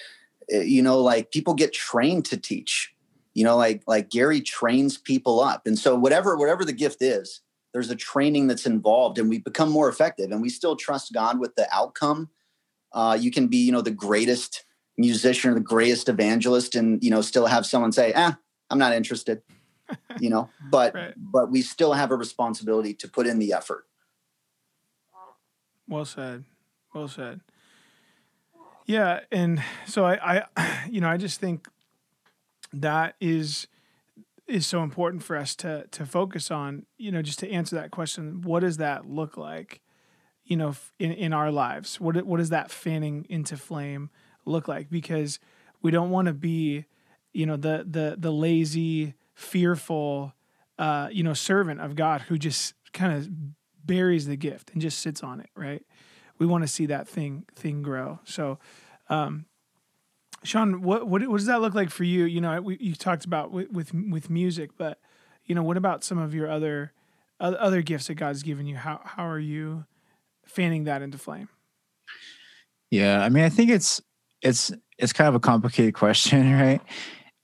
eh, 0.50 0.62
you 0.62 0.82
know, 0.82 1.00
like 1.00 1.30
people 1.30 1.54
get 1.54 1.72
trained 1.72 2.24
to 2.26 2.36
teach, 2.36 2.94
you 3.34 3.44
know, 3.44 3.56
like 3.56 3.82
like 3.86 4.10
Gary 4.10 4.40
trains 4.40 4.96
people 4.96 5.40
up. 5.40 5.66
And 5.66 5.78
so 5.78 5.96
whatever 5.96 6.36
whatever 6.36 6.64
the 6.64 6.72
gift 6.72 7.02
is, 7.02 7.40
there's 7.72 7.90
a 7.90 7.96
training 7.96 8.46
that's 8.46 8.66
involved 8.66 9.18
and 9.18 9.28
we 9.28 9.38
become 9.38 9.70
more 9.70 9.88
effective 9.88 10.30
and 10.30 10.40
we 10.40 10.48
still 10.48 10.76
trust 10.76 11.12
god 11.12 11.38
with 11.38 11.54
the 11.54 11.66
outcome. 11.72 12.30
Uh, 12.92 13.16
you 13.20 13.30
can 13.30 13.48
be 13.48 13.58
you 13.58 13.72
know 13.72 13.82
the 13.82 13.90
greatest 13.90 14.64
musician 14.96 15.50
or 15.50 15.54
the 15.54 15.60
greatest 15.60 16.08
evangelist 16.08 16.74
and 16.74 17.02
you 17.02 17.10
know 17.10 17.20
still 17.20 17.46
have 17.46 17.64
someone 17.64 17.92
say 17.92 18.12
ah 18.16 18.36
i'm 18.68 18.78
not 18.78 18.92
interested 18.92 19.42
you 20.18 20.28
know 20.28 20.50
but 20.70 20.92
right. 20.94 21.14
but 21.16 21.50
we 21.50 21.62
still 21.62 21.92
have 21.92 22.10
a 22.10 22.16
responsibility 22.16 22.92
to 22.92 23.08
put 23.08 23.26
in 23.26 23.38
the 23.38 23.52
effort. 23.52 23.84
Well 25.86 26.04
said. 26.04 26.44
Well 26.92 27.08
said. 27.08 27.40
Yeah 28.86 29.20
and 29.30 29.62
so 29.86 30.04
i 30.04 30.42
i 30.56 30.84
you 30.90 31.00
know 31.00 31.08
i 31.08 31.16
just 31.16 31.40
think 31.40 31.68
that 32.72 33.14
is 33.20 33.66
is 34.48 34.66
so 34.66 34.82
important 34.82 35.22
for 35.22 35.36
us 35.36 35.54
to 35.56 35.86
to 35.90 36.06
focus 36.06 36.50
on 36.50 36.86
you 36.96 37.12
know 37.12 37.22
just 37.22 37.38
to 37.38 37.50
answer 37.50 37.76
that 37.76 37.90
question 37.90 38.40
what 38.40 38.60
does 38.60 38.78
that 38.78 39.06
look 39.06 39.36
like 39.36 39.80
you 40.48 40.56
know 40.56 40.74
in, 40.98 41.12
in 41.12 41.32
our 41.32 41.52
lives? 41.52 42.00
What 42.00 42.16
what 42.26 42.38
does 42.38 42.50
that 42.50 42.70
fanning 42.70 43.26
into 43.28 43.56
flame 43.56 44.10
look 44.44 44.66
like? 44.66 44.90
Because 44.90 45.38
we 45.82 45.90
don't 45.90 46.10
want 46.10 46.26
to 46.26 46.34
be 46.34 46.86
you 47.32 47.46
know 47.46 47.56
the 47.56 47.84
the 47.88 48.16
the 48.18 48.32
lazy 48.32 49.14
fearful 49.34 50.32
uh 50.78 51.08
you 51.12 51.22
know 51.22 51.34
servant 51.34 51.80
of 51.80 51.94
god 51.94 52.22
who 52.22 52.36
just 52.36 52.74
kind 52.92 53.12
of 53.12 53.28
buries 53.86 54.26
the 54.26 54.36
gift 54.36 54.70
and 54.72 54.82
just 54.82 54.98
sits 54.98 55.22
on 55.22 55.40
it 55.40 55.50
right? 55.54 55.84
We 56.38 56.46
want 56.46 56.62
to 56.64 56.68
see 56.68 56.86
that 56.86 57.06
thing 57.06 57.44
thing 57.54 57.82
grow. 57.82 58.20
So 58.24 58.58
um 59.08 59.44
Sean, 60.44 60.82
what, 60.82 61.08
what, 61.08 61.26
what 61.26 61.38
does 61.38 61.46
that 61.46 61.60
look 61.60 61.74
like 61.74 61.90
for 61.90 62.04
you? 62.04 62.24
You 62.24 62.40
know, 62.40 62.60
we, 62.60 62.76
you 62.78 62.94
talked 62.94 63.24
about 63.24 63.50
with, 63.50 63.70
with, 63.70 63.92
with 63.92 64.30
music, 64.30 64.70
but 64.76 64.98
you 65.44 65.54
know, 65.54 65.62
what 65.62 65.76
about 65.76 66.04
some 66.04 66.18
of 66.18 66.34
your 66.34 66.48
other 66.50 66.92
other 67.40 67.82
gifts 67.82 68.08
that 68.08 68.14
God's 68.14 68.42
given 68.42 68.66
you? 68.66 68.76
How 68.76 69.00
how 69.02 69.26
are 69.26 69.38
you 69.38 69.86
fanning 70.44 70.84
that 70.84 71.02
into 71.02 71.18
flame? 71.18 71.48
Yeah, 72.90 73.22
I 73.22 73.28
mean, 73.28 73.44
I 73.44 73.48
think 73.48 73.70
it's 73.70 74.00
it's 74.42 74.70
it's 74.98 75.12
kind 75.12 75.28
of 75.28 75.34
a 75.34 75.40
complicated 75.40 75.94
question, 75.94 76.52
right? 76.52 76.80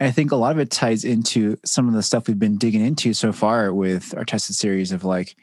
I 0.00 0.10
think 0.10 0.32
a 0.32 0.36
lot 0.36 0.52
of 0.52 0.58
it 0.58 0.70
ties 0.70 1.04
into 1.04 1.56
some 1.64 1.88
of 1.88 1.94
the 1.94 2.02
stuff 2.02 2.26
we've 2.26 2.38
been 2.38 2.58
digging 2.58 2.84
into 2.84 3.14
so 3.14 3.32
far 3.32 3.72
with 3.72 4.14
our 4.16 4.24
tested 4.24 4.56
series 4.56 4.92
of 4.92 5.04
like, 5.04 5.36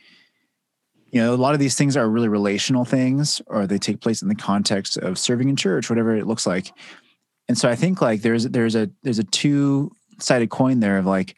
you 1.12 1.22
know, 1.22 1.34
a 1.34 1.36
lot 1.36 1.54
of 1.54 1.60
these 1.60 1.76
things 1.76 1.96
are 1.96 2.08
really 2.08 2.28
relational 2.28 2.84
things, 2.84 3.42
or 3.48 3.66
they 3.66 3.80
take 3.80 4.02
place 4.02 4.22
in 4.22 4.28
the 4.28 4.36
context 4.36 4.98
of 4.98 5.18
serving 5.18 5.50
in 5.50 5.56
church, 5.56 5.90
whatever 5.90 6.16
it 6.16 6.28
looks 6.28 6.46
like. 6.46 6.74
And 7.52 7.58
so 7.58 7.68
I 7.68 7.76
think 7.76 8.02
like 8.02 8.22
there's 8.22 8.46
there's 8.46 8.76
a 8.76 8.90
there's 9.04 9.20
a 9.20 9.26
two 9.26 9.92
sided 10.20 10.50
coin 10.50 10.80
there 10.80 10.98
of 10.98 11.06
like, 11.06 11.36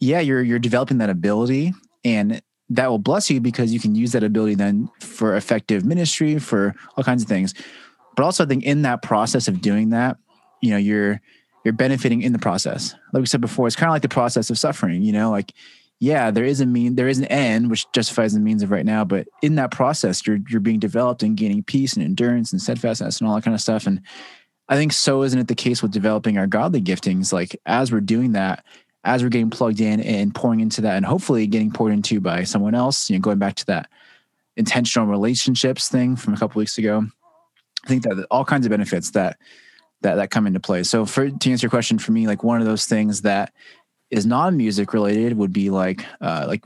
yeah, 0.00 0.18
you're 0.18 0.42
you're 0.42 0.58
developing 0.58 0.98
that 0.98 1.08
ability, 1.08 1.72
and 2.04 2.42
that 2.70 2.90
will 2.90 2.98
bless 2.98 3.30
you 3.30 3.40
because 3.40 3.72
you 3.72 3.78
can 3.78 3.94
use 3.94 4.10
that 4.10 4.24
ability 4.24 4.56
then 4.56 4.90
for 4.98 5.36
effective 5.36 5.84
ministry 5.84 6.40
for 6.40 6.74
all 6.96 7.04
kinds 7.04 7.22
of 7.22 7.28
things. 7.28 7.54
But 8.16 8.24
also, 8.24 8.42
I 8.42 8.48
think 8.48 8.64
in 8.64 8.82
that 8.82 9.02
process 9.02 9.46
of 9.46 9.60
doing 9.60 9.90
that, 9.90 10.16
you 10.60 10.72
know, 10.72 10.78
you're 10.78 11.20
you're 11.64 11.74
benefiting 11.74 12.22
in 12.22 12.32
the 12.32 12.40
process. 12.40 12.92
Like 13.12 13.20
we 13.20 13.26
said 13.26 13.40
before, 13.40 13.68
it's 13.68 13.76
kind 13.76 13.90
of 13.90 13.94
like 13.94 14.02
the 14.02 14.08
process 14.08 14.50
of 14.50 14.58
suffering. 14.58 15.02
You 15.02 15.12
know, 15.12 15.30
like 15.30 15.52
yeah, 16.00 16.32
there 16.32 16.44
is 16.44 16.60
a 16.60 16.66
mean, 16.66 16.96
there 16.96 17.06
is 17.06 17.20
an 17.20 17.26
end 17.26 17.70
which 17.70 17.86
justifies 17.92 18.34
the 18.34 18.40
means 18.40 18.64
of 18.64 18.72
right 18.72 18.84
now, 18.84 19.04
but 19.04 19.28
in 19.42 19.54
that 19.54 19.70
process, 19.70 20.26
you're 20.26 20.40
you're 20.48 20.58
being 20.58 20.80
developed 20.80 21.22
and 21.22 21.36
gaining 21.36 21.62
peace 21.62 21.92
and 21.92 22.04
endurance 22.04 22.50
and 22.50 22.60
steadfastness 22.60 23.20
and 23.20 23.28
all 23.28 23.36
that 23.36 23.44
kind 23.44 23.54
of 23.54 23.60
stuff. 23.60 23.86
And 23.86 24.00
I 24.68 24.76
think 24.76 24.92
so 24.92 25.22
isn't 25.22 25.38
it 25.38 25.48
the 25.48 25.54
case 25.54 25.82
with 25.82 25.92
developing 25.92 26.38
our 26.38 26.46
godly 26.46 26.80
giftings? 26.80 27.32
Like 27.32 27.60
as 27.66 27.92
we're 27.92 28.00
doing 28.00 28.32
that, 28.32 28.64
as 29.04 29.22
we're 29.22 29.28
getting 29.28 29.50
plugged 29.50 29.80
in 29.80 30.00
and 30.00 30.34
pouring 30.34 30.60
into 30.60 30.80
that, 30.82 30.96
and 30.96 31.04
hopefully 31.04 31.46
getting 31.46 31.70
poured 31.70 31.92
into 31.92 32.20
by 32.20 32.44
someone 32.44 32.74
else, 32.74 33.10
you 33.10 33.16
know, 33.16 33.20
going 33.20 33.38
back 33.38 33.54
to 33.56 33.66
that 33.66 33.90
intentional 34.56 35.06
relationships 35.06 35.88
thing 35.88 36.16
from 36.16 36.32
a 36.32 36.36
couple 36.36 36.58
weeks 36.58 36.78
ago. 36.78 37.04
I 37.84 37.88
think 37.88 38.02
that 38.04 38.26
all 38.30 38.44
kinds 38.44 38.64
of 38.64 38.70
benefits 38.70 39.10
that 39.10 39.38
that 40.00 40.14
that 40.14 40.30
come 40.30 40.46
into 40.46 40.60
play. 40.60 40.82
So 40.84 41.04
for 41.04 41.28
to 41.28 41.50
answer 41.50 41.66
your 41.66 41.70
question, 41.70 41.98
for 41.98 42.12
me, 42.12 42.26
like 42.26 42.42
one 42.42 42.60
of 42.60 42.66
those 42.66 42.86
things 42.86 43.22
that 43.22 43.52
is 44.10 44.24
non-music 44.24 44.94
related 44.94 45.36
would 45.36 45.52
be 45.52 45.70
like 45.70 46.04
uh, 46.20 46.46
like 46.48 46.62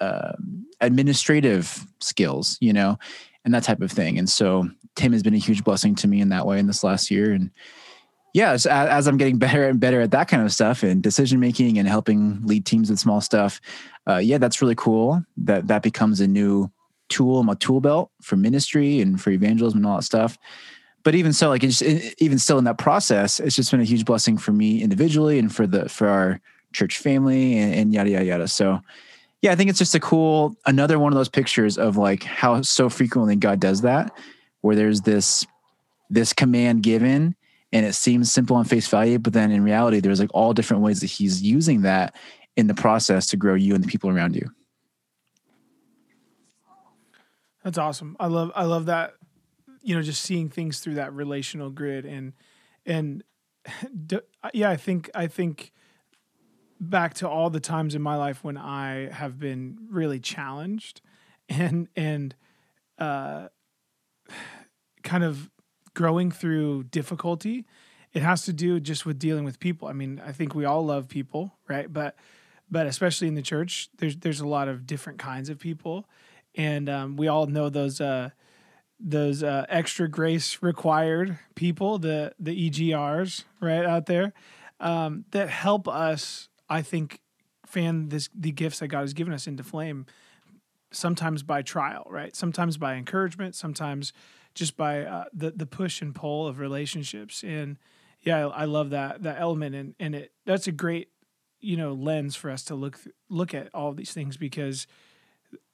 uh, 0.00 0.32
administrative 0.80 1.86
skills, 2.00 2.58
you 2.60 2.72
know, 2.72 2.98
and 3.44 3.54
that 3.54 3.62
type 3.62 3.80
of 3.80 3.90
thing. 3.90 4.18
And 4.18 4.28
so 4.28 4.68
Tim 4.98 5.12
has 5.12 5.22
been 5.22 5.34
a 5.34 5.38
huge 5.38 5.64
blessing 5.64 5.94
to 5.96 6.08
me 6.08 6.20
in 6.20 6.28
that 6.28 6.46
way 6.46 6.58
in 6.58 6.66
this 6.66 6.84
last 6.84 7.10
year. 7.10 7.32
And 7.32 7.50
yeah, 8.34 8.50
as, 8.50 8.66
as 8.66 9.06
I'm 9.06 9.16
getting 9.16 9.38
better 9.38 9.66
and 9.66 9.80
better 9.80 10.02
at 10.02 10.10
that 10.10 10.28
kind 10.28 10.42
of 10.42 10.52
stuff 10.52 10.82
and 10.82 11.02
decision 11.02 11.40
making 11.40 11.78
and 11.78 11.88
helping 11.88 12.44
lead 12.46 12.66
teams 12.66 12.90
with 12.90 12.98
small 12.98 13.22
stuff, 13.22 13.60
uh, 14.06 14.16
yeah, 14.16 14.36
that's 14.36 14.60
really 14.60 14.74
cool. 14.74 15.24
That 15.38 15.68
that 15.68 15.82
becomes 15.82 16.20
a 16.20 16.28
new 16.28 16.70
tool 17.08 17.42
my 17.42 17.54
tool 17.54 17.80
belt 17.80 18.10
for 18.20 18.36
ministry 18.36 19.00
and 19.00 19.18
for 19.18 19.30
evangelism 19.30 19.78
and 19.78 19.86
all 19.86 19.96
that 19.96 20.02
stuff 20.02 20.36
but 21.08 21.14
even 21.14 21.32
so, 21.32 21.48
like 21.48 21.64
it's, 21.64 21.82
even 22.18 22.38
still 22.38 22.58
in 22.58 22.64
that 22.64 22.76
process, 22.76 23.40
it's 23.40 23.56
just 23.56 23.70
been 23.70 23.80
a 23.80 23.84
huge 23.84 24.04
blessing 24.04 24.36
for 24.36 24.52
me 24.52 24.82
individually 24.82 25.38
and 25.38 25.54
for 25.54 25.66
the 25.66 25.88
for 25.88 26.08
our 26.08 26.40
church 26.72 26.98
family 26.98 27.56
and, 27.58 27.74
and 27.74 27.94
yada 27.94 28.10
yada 28.10 28.24
yada. 28.26 28.48
So 28.48 28.80
yeah, 29.40 29.52
I 29.52 29.56
think 29.56 29.70
it's 29.70 29.78
just 29.78 29.94
a 29.94 30.00
cool 30.00 30.56
another 30.66 30.98
one 30.98 31.12
of 31.12 31.16
those 31.16 31.28
pictures 31.28 31.78
of 31.78 31.96
like 31.96 32.24
how 32.24 32.60
so 32.62 32.88
frequently 32.88 33.36
God 33.36 33.60
does 33.60 33.82
that, 33.82 34.12
where 34.60 34.76
there's 34.76 35.02
this 35.02 35.46
this 36.10 36.32
command 36.32 36.82
given 36.82 37.36
and 37.72 37.84
it 37.84 37.94
seems 37.94 38.32
simple 38.32 38.56
on 38.56 38.64
face 38.64 38.88
value, 38.88 39.18
but 39.18 39.34
then 39.34 39.50
in 39.50 39.62
reality, 39.62 40.00
there's 40.00 40.20
like 40.20 40.30
all 40.32 40.54
different 40.54 40.82
ways 40.82 41.00
that 41.00 41.08
He's 41.08 41.42
using 41.42 41.82
that 41.82 42.16
in 42.56 42.66
the 42.66 42.74
process 42.74 43.26
to 43.28 43.36
grow 43.36 43.54
you 43.54 43.74
and 43.74 43.84
the 43.84 43.88
people 43.88 44.08
around 44.08 44.34
you. 44.34 44.50
That's 47.62 47.76
awesome. 47.76 48.16
I 48.18 48.28
love 48.28 48.50
I 48.54 48.64
love 48.64 48.86
that 48.86 49.14
you 49.82 49.94
know 49.94 50.02
just 50.02 50.22
seeing 50.22 50.48
things 50.48 50.80
through 50.80 50.94
that 50.94 51.12
relational 51.14 51.70
grid 51.70 52.04
and 52.04 52.34
and 52.84 53.24
yeah 54.52 54.70
i 54.70 54.76
think 54.76 55.10
i 55.14 55.26
think 55.26 55.72
back 56.80 57.14
to 57.14 57.28
all 57.28 57.50
the 57.50 57.60
times 57.60 57.94
in 57.94 58.02
my 58.02 58.14
life 58.14 58.44
when 58.44 58.56
i 58.56 59.08
have 59.10 59.38
been 59.38 59.78
really 59.90 60.20
challenged 60.20 61.00
and 61.48 61.88
and 61.96 62.34
uh 62.98 63.48
kind 65.02 65.24
of 65.24 65.50
growing 65.94 66.30
through 66.30 66.84
difficulty 66.84 67.64
it 68.12 68.22
has 68.22 68.44
to 68.44 68.52
do 68.52 68.80
just 68.80 69.04
with 69.04 69.18
dealing 69.18 69.44
with 69.44 69.58
people 69.58 69.88
i 69.88 69.92
mean 69.92 70.20
i 70.24 70.32
think 70.32 70.54
we 70.54 70.64
all 70.64 70.84
love 70.84 71.08
people 71.08 71.52
right 71.68 71.92
but 71.92 72.16
but 72.70 72.86
especially 72.86 73.28
in 73.28 73.34
the 73.34 73.42
church 73.42 73.88
there's 73.98 74.16
there's 74.18 74.40
a 74.40 74.46
lot 74.46 74.68
of 74.68 74.86
different 74.86 75.18
kinds 75.18 75.48
of 75.48 75.58
people 75.58 76.06
and 76.54 76.88
um, 76.88 77.16
we 77.16 77.28
all 77.28 77.46
know 77.46 77.68
those 77.68 78.00
uh, 78.00 78.30
those 79.00 79.42
uh, 79.42 79.64
extra 79.68 80.08
grace 80.08 80.58
required 80.60 81.38
people, 81.54 81.98
the 81.98 82.32
the 82.38 82.70
EGRs 82.70 83.44
right 83.60 83.84
out 83.84 84.06
there, 84.06 84.32
um, 84.80 85.24
that 85.30 85.48
help 85.48 85.88
us. 85.88 86.48
I 86.68 86.82
think 86.82 87.20
fan 87.64 88.08
this 88.08 88.28
the 88.34 88.52
gifts 88.52 88.80
that 88.80 88.88
God 88.88 89.00
has 89.00 89.14
given 89.14 89.32
us 89.32 89.46
into 89.46 89.62
flame. 89.62 90.06
Sometimes 90.90 91.42
by 91.42 91.62
trial, 91.62 92.06
right? 92.10 92.34
Sometimes 92.34 92.76
by 92.78 92.94
encouragement. 92.94 93.54
Sometimes 93.54 94.12
just 94.58 94.76
by 94.76 95.04
uh, 95.04 95.24
the 95.32 95.52
the 95.52 95.66
push 95.66 96.02
and 96.02 96.14
pull 96.14 96.46
of 96.46 96.58
relationships. 96.58 97.42
And 97.44 97.78
yeah, 98.20 98.46
I, 98.48 98.62
I 98.62 98.64
love 98.64 98.90
that 98.90 99.22
that 99.22 99.40
element, 99.40 99.74
and 99.74 99.94
and 99.98 100.14
it 100.14 100.32
that's 100.44 100.66
a 100.66 100.72
great 100.72 101.08
you 101.60 101.76
know 101.76 101.92
lens 101.92 102.36
for 102.36 102.50
us 102.50 102.64
to 102.64 102.74
look 102.74 102.98
look 103.28 103.54
at 103.54 103.68
all 103.72 103.92
these 103.92 104.12
things 104.12 104.36
because 104.36 104.86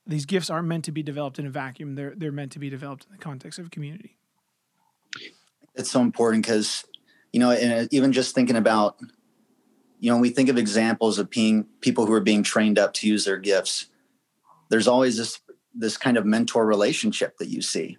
these 0.07 0.26
gifts 0.26 0.50
aren't 0.50 0.69
meant 0.69 0.85
to 0.85 0.93
be 0.93 1.03
developed 1.03 1.38
in 1.38 1.47
a 1.47 1.50
vacuum. 1.50 1.95
They're 1.95 2.14
they're 2.14 2.33
meant 2.33 2.53
to 2.53 2.59
be 2.59 2.71
developed 2.71 3.07
in 3.07 3.12
the 3.12 3.23
context 3.23 3.59
of 3.59 3.71
community. 3.71 4.19
It's 5.75 5.91
so 5.91 6.00
important 6.00 6.45
because 6.45 6.85
you 7.33 7.41
know, 7.41 7.50
and 7.50 7.93
even 7.93 8.12
just 8.12 8.35
thinking 8.35 8.57
about 8.57 9.00
you 9.99 10.11
know, 10.11 10.17
when 10.17 10.23
we 10.23 10.31
think 10.31 10.50
of 10.50 10.59
examples 10.59 11.19
of 11.19 11.31
being 11.31 11.64
people 11.81 12.05
who 12.05 12.12
are 12.12 12.21
being 12.21 12.43
trained 12.43 12.79
up 12.79 12.93
to 12.93 13.09
use 13.09 13.25
their 13.25 13.38
gifts, 13.38 13.87
there's 14.69 14.87
always 14.87 15.17
this 15.17 15.41
this 15.75 15.97
kind 15.97 16.17
of 16.17 16.26
mentor 16.26 16.67
relationship 16.67 17.38
that 17.38 17.49
you 17.49 17.62
see 17.62 17.97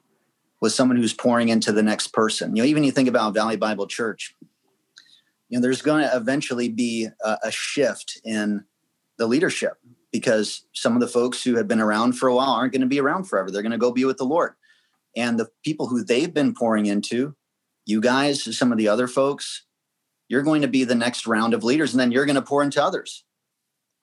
with 0.62 0.72
someone 0.72 0.98
who's 0.98 1.14
pouring 1.14 1.50
into 1.50 1.72
the 1.72 1.84
next 1.84 2.08
person. 2.10 2.56
You 2.56 2.64
know, 2.64 2.68
even 2.68 2.84
you 2.84 2.92
think 2.92 3.10
about 3.10 3.34
Valley 3.34 3.58
Bible 3.58 3.88
Church, 3.88 4.34
you 5.50 5.58
know, 5.58 5.62
there's 5.62 5.82
going 5.82 6.04
to 6.04 6.16
eventually 6.16 6.70
be 6.70 7.08
a, 7.24 7.38
a 7.44 7.52
shift 7.52 8.20
in 8.24 8.64
the 9.18 9.28
leadership 9.28 9.74
because 10.12 10.66
some 10.74 10.96
of 10.96 11.02
the 11.02 11.08
folks 11.08 11.44
who 11.44 11.56
have 11.56 11.68
been 11.68 11.82
around 11.82 12.14
for 12.14 12.28
a 12.28 12.36
while 12.36 12.52
aren't 12.52 12.72
going 12.72 12.82
to 12.82 12.88
be 12.88 13.00
around 13.00 13.26
forever. 13.26 13.52
They're 13.52 13.62
going 13.62 13.72
to 13.72 13.78
go 13.78 13.92
be 13.92 14.06
with 14.06 14.18
the 14.18 14.26
Lord. 14.26 14.54
And 15.16 15.40
the 15.40 15.50
people 15.64 15.88
who 15.88 16.04
they've 16.04 16.34
been 16.34 16.54
pouring 16.54 16.86
into, 16.86 17.36
you 17.86 18.02
guys, 18.02 18.58
some 18.58 18.72
of 18.72 18.78
the 18.78 18.88
other 18.88 19.08
folks, 19.08 19.66
you're 20.28 20.42
going 20.42 20.62
to 20.62 20.68
be 20.68 20.84
the 20.84 20.96
next 20.96 21.28
round 21.28 21.54
of 21.54 21.64
leaders 21.64 21.94
and 21.94 22.00
then 22.00 22.12
you're 22.12 22.26
going 22.26 22.36
to 22.36 22.42
pour 22.42 22.64
into 22.64 22.84
others. 22.84 23.24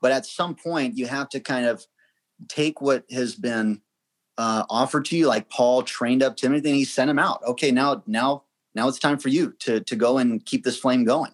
But 0.00 0.12
at 0.12 0.26
some 0.26 0.54
point, 0.54 0.96
you 0.96 1.06
have 1.06 1.28
to 1.30 1.40
kind 1.40 1.66
of 1.66 1.84
take 2.48 2.80
what 2.80 3.04
has 3.10 3.34
been 3.34 3.80
uh, 4.38 4.64
offered 4.70 5.04
to 5.06 5.16
you, 5.16 5.26
like 5.26 5.50
Paul 5.50 5.82
trained 5.82 6.22
up 6.22 6.36
Timothy 6.36 6.70
and 6.70 6.76
he 6.76 6.84
sent 6.84 7.10
him 7.10 7.18
out. 7.18 7.42
Okay, 7.44 7.70
now, 7.70 8.02
now, 8.06 8.44
now 8.74 8.88
it's 8.88 8.98
time 8.98 9.18
for 9.18 9.28
you 9.28 9.52
to 9.60 9.80
to 9.80 9.96
go 9.96 10.18
and 10.18 10.44
keep 10.44 10.64
this 10.64 10.78
flame 10.78 11.04
going. 11.04 11.32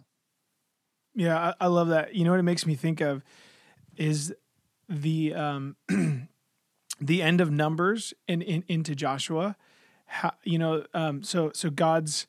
Yeah, 1.14 1.38
I, 1.60 1.64
I 1.64 1.66
love 1.66 1.88
that. 1.88 2.14
You 2.14 2.24
know 2.24 2.30
what 2.30 2.40
it 2.40 2.44
makes 2.44 2.66
me 2.66 2.74
think 2.74 3.00
of 3.00 3.22
is 3.96 4.34
the 4.88 5.34
um, 5.34 5.76
the 7.00 7.22
end 7.22 7.40
of 7.40 7.50
Numbers 7.50 8.14
and 8.26 8.42
in, 8.42 8.64
into 8.68 8.94
Joshua. 8.94 9.56
How, 10.06 10.32
you 10.44 10.58
know, 10.58 10.84
um, 10.94 11.22
so 11.22 11.50
so 11.54 11.70
God's 11.70 12.26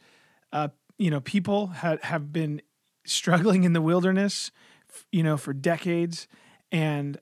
uh, 0.52 0.70
you 0.98 1.10
know 1.10 1.22
people 1.22 1.68
had 1.68 2.04
have 2.04 2.34
been 2.34 2.62
struggling 3.06 3.64
in 3.64 3.74
the 3.74 3.82
wilderness, 3.82 4.52
you 5.12 5.24
know, 5.24 5.38
for 5.38 5.54
decades, 5.54 6.28
and 6.72 7.20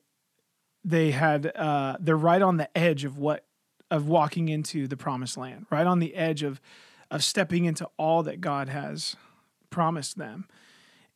they 0.83 1.11
had 1.11 1.51
uh, 1.55 1.97
they're 1.99 2.15
right 2.15 2.41
on 2.41 2.57
the 2.57 2.75
edge 2.77 3.03
of 3.03 3.17
what 3.17 3.45
of 3.89 4.07
walking 4.07 4.49
into 4.49 4.87
the 4.87 4.97
promised 4.97 5.37
land, 5.37 5.65
right 5.69 5.87
on 5.87 5.99
the 5.99 6.15
edge 6.15 6.43
of 6.43 6.61
of 7.09 7.23
stepping 7.23 7.65
into 7.65 7.87
all 7.97 8.23
that 8.23 8.41
God 8.41 8.69
has 8.69 9.15
promised 9.69 10.17
them. 10.17 10.47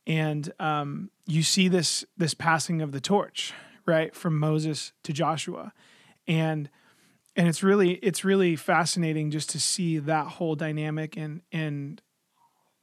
And 0.06 0.52
um, 0.58 1.10
you 1.26 1.42
see 1.42 1.68
this 1.68 2.04
this 2.16 2.34
passing 2.34 2.82
of 2.82 2.92
the 2.92 3.00
torch, 3.00 3.52
right 3.86 4.14
from 4.14 4.38
Moses 4.38 4.92
to 5.04 5.12
Joshua, 5.12 5.72
and 6.26 6.68
and 7.36 7.48
it's 7.48 7.62
really 7.62 7.92
it's 7.94 8.24
really 8.24 8.56
fascinating 8.56 9.30
just 9.30 9.50
to 9.50 9.60
see 9.60 9.98
that 9.98 10.26
whole 10.26 10.54
dynamic 10.54 11.16
and 11.16 11.42
and 11.50 12.02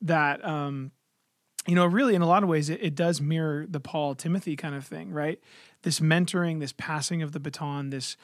that 0.02 0.44
um 0.46 0.92
you 1.68 1.76
know 1.76 1.86
really 1.86 2.16
in 2.16 2.22
a 2.22 2.28
lot 2.28 2.44
of 2.44 2.50
ways 2.50 2.70
it, 2.70 2.82
it 2.82 2.96
does 2.96 3.22
mirror 3.22 3.66
the 3.68 3.80
Paul 3.80 4.16
Timothy 4.16 4.56
kind 4.56 4.76
of 4.76 4.86
thing, 4.86 5.12
right? 5.12 5.40
This 5.84 6.00
mentoring, 6.00 6.60
this 6.60 6.74
passing 6.74 7.22
of 7.22 7.32
the 7.32 7.40
baton, 7.40 7.90
this 7.90 8.18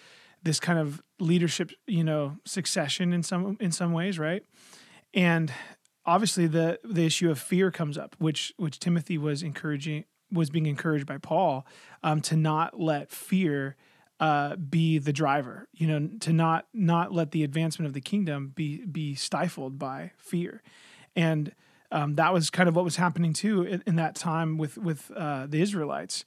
this 0.44 0.60
kind 0.60 0.78
of 0.78 1.02
leadership, 1.20 1.72
you 1.88 2.04
know, 2.04 2.38
succession 2.46 3.14
in 3.14 3.24
some 3.24 3.58
in 3.60 3.72
some 3.72 3.94
ways, 3.94 4.20
right? 4.20 4.44
And 5.14 5.52
obviously 6.06 6.48
the 6.48 6.80
the 6.84 7.06
issue 7.06 7.30
of 7.30 7.40
fear 7.40 7.72
comes 7.72 7.98
up, 7.98 8.16
which 8.20 8.54
which 8.58 8.80
Timothy 8.80 9.18
was 9.18 9.44
encouraging 9.44 10.06
was 10.32 10.50
being 10.50 10.66
encouraged 10.66 11.06
by 11.06 11.18
Paul 11.18 11.66
um, 12.04 12.22
to 12.22 12.36
not 12.36 12.80
let 12.80 13.12
fear 13.12 13.76
uh, 14.20 14.56
be 14.56 14.98
the 14.98 15.14
driver. 15.14 15.68
You 15.74 15.88
know, 15.88 16.10
to 16.22 16.34
not 16.34 16.68
not 16.74 17.12
let 17.12 17.32
the 17.32 17.44
advancement 17.44 17.88
of 17.88 17.94
the 17.94 18.02
kingdom 18.02 18.54
be 18.56 18.86
be 18.86 19.16
stifled 19.16 19.80
by 19.80 20.12
fear. 20.18 20.62
And 21.16 21.54
um, 21.92 22.16
that 22.16 22.34
was 22.34 22.50
kind 22.50 22.68
of 22.68 22.76
what 22.76 22.84
was 22.84 22.98
happening 22.98 23.34
too 23.34 23.64
in, 23.64 23.84
in 23.88 23.96
that 23.96 24.16
time 24.16 24.58
with 24.58 24.78
with 24.78 25.12
uh, 25.16 25.48
the 25.48 25.62
Israelites. 25.62 26.26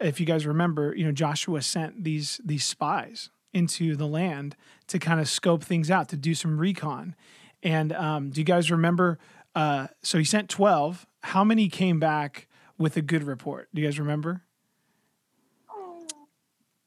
If 0.00 0.20
you 0.20 0.26
guys 0.26 0.46
remember, 0.46 0.94
you 0.94 1.04
know 1.04 1.12
Joshua 1.12 1.62
sent 1.62 2.04
these 2.04 2.40
these 2.44 2.64
spies 2.64 3.30
into 3.52 3.96
the 3.96 4.06
land 4.06 4.56
to 4.88 4.98
kind 4.98 5.20
of 5.20 5.28
scope 5.28 5.64
things 5.64 5.90
out 5.90 6.08
to 6.10 6.16
do 6.16 6.34
some 6.34 6.58
recon. 6.58 7.14
And 7.62 7.92
um, 7.92 8.30
do 8.30 8.40
you 8.40 8.44
guys 8.44 8.70
remember? 8.70 9.18
Uh, 9.54 9.86
so 10.02 10.18
he 10.18 10.24
sent 10.24 10.48
twelve. 10.48 11.06
How 11.22 11.42
many 11.42 11.68
came 11.68 11.98
back 11.98 12.46
with 12.78 12.96
a 12.96 13.02
good 13.02 13.22
report? 13.22 13.68
Do 13.74 13.80
you 13.80 13.86
guys 13.88 13.98
remember? 13.98 14.42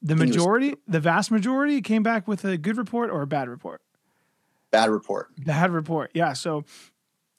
The 0.02 0.16
majority, 0.16 0.76
the 0.88 1.00
vast 1.00 1.30
majority, 1.30 1.82
came 1.82 2.02
back 2.02 2.26
with 2.26 2.42
a 2.44 2.56
good 2.56 2.78
report 2.78 3.10
or 3.10 3.20
a 3.20 3.26
bad 3.26 3.50
report. 3.50 3.82
Bad 4.70 4.88
report. 4.88 5.28
Bad 5.36 5.72
report. 5.72 6.10
Yeah. 6.14 6.32
So 6.32 6.64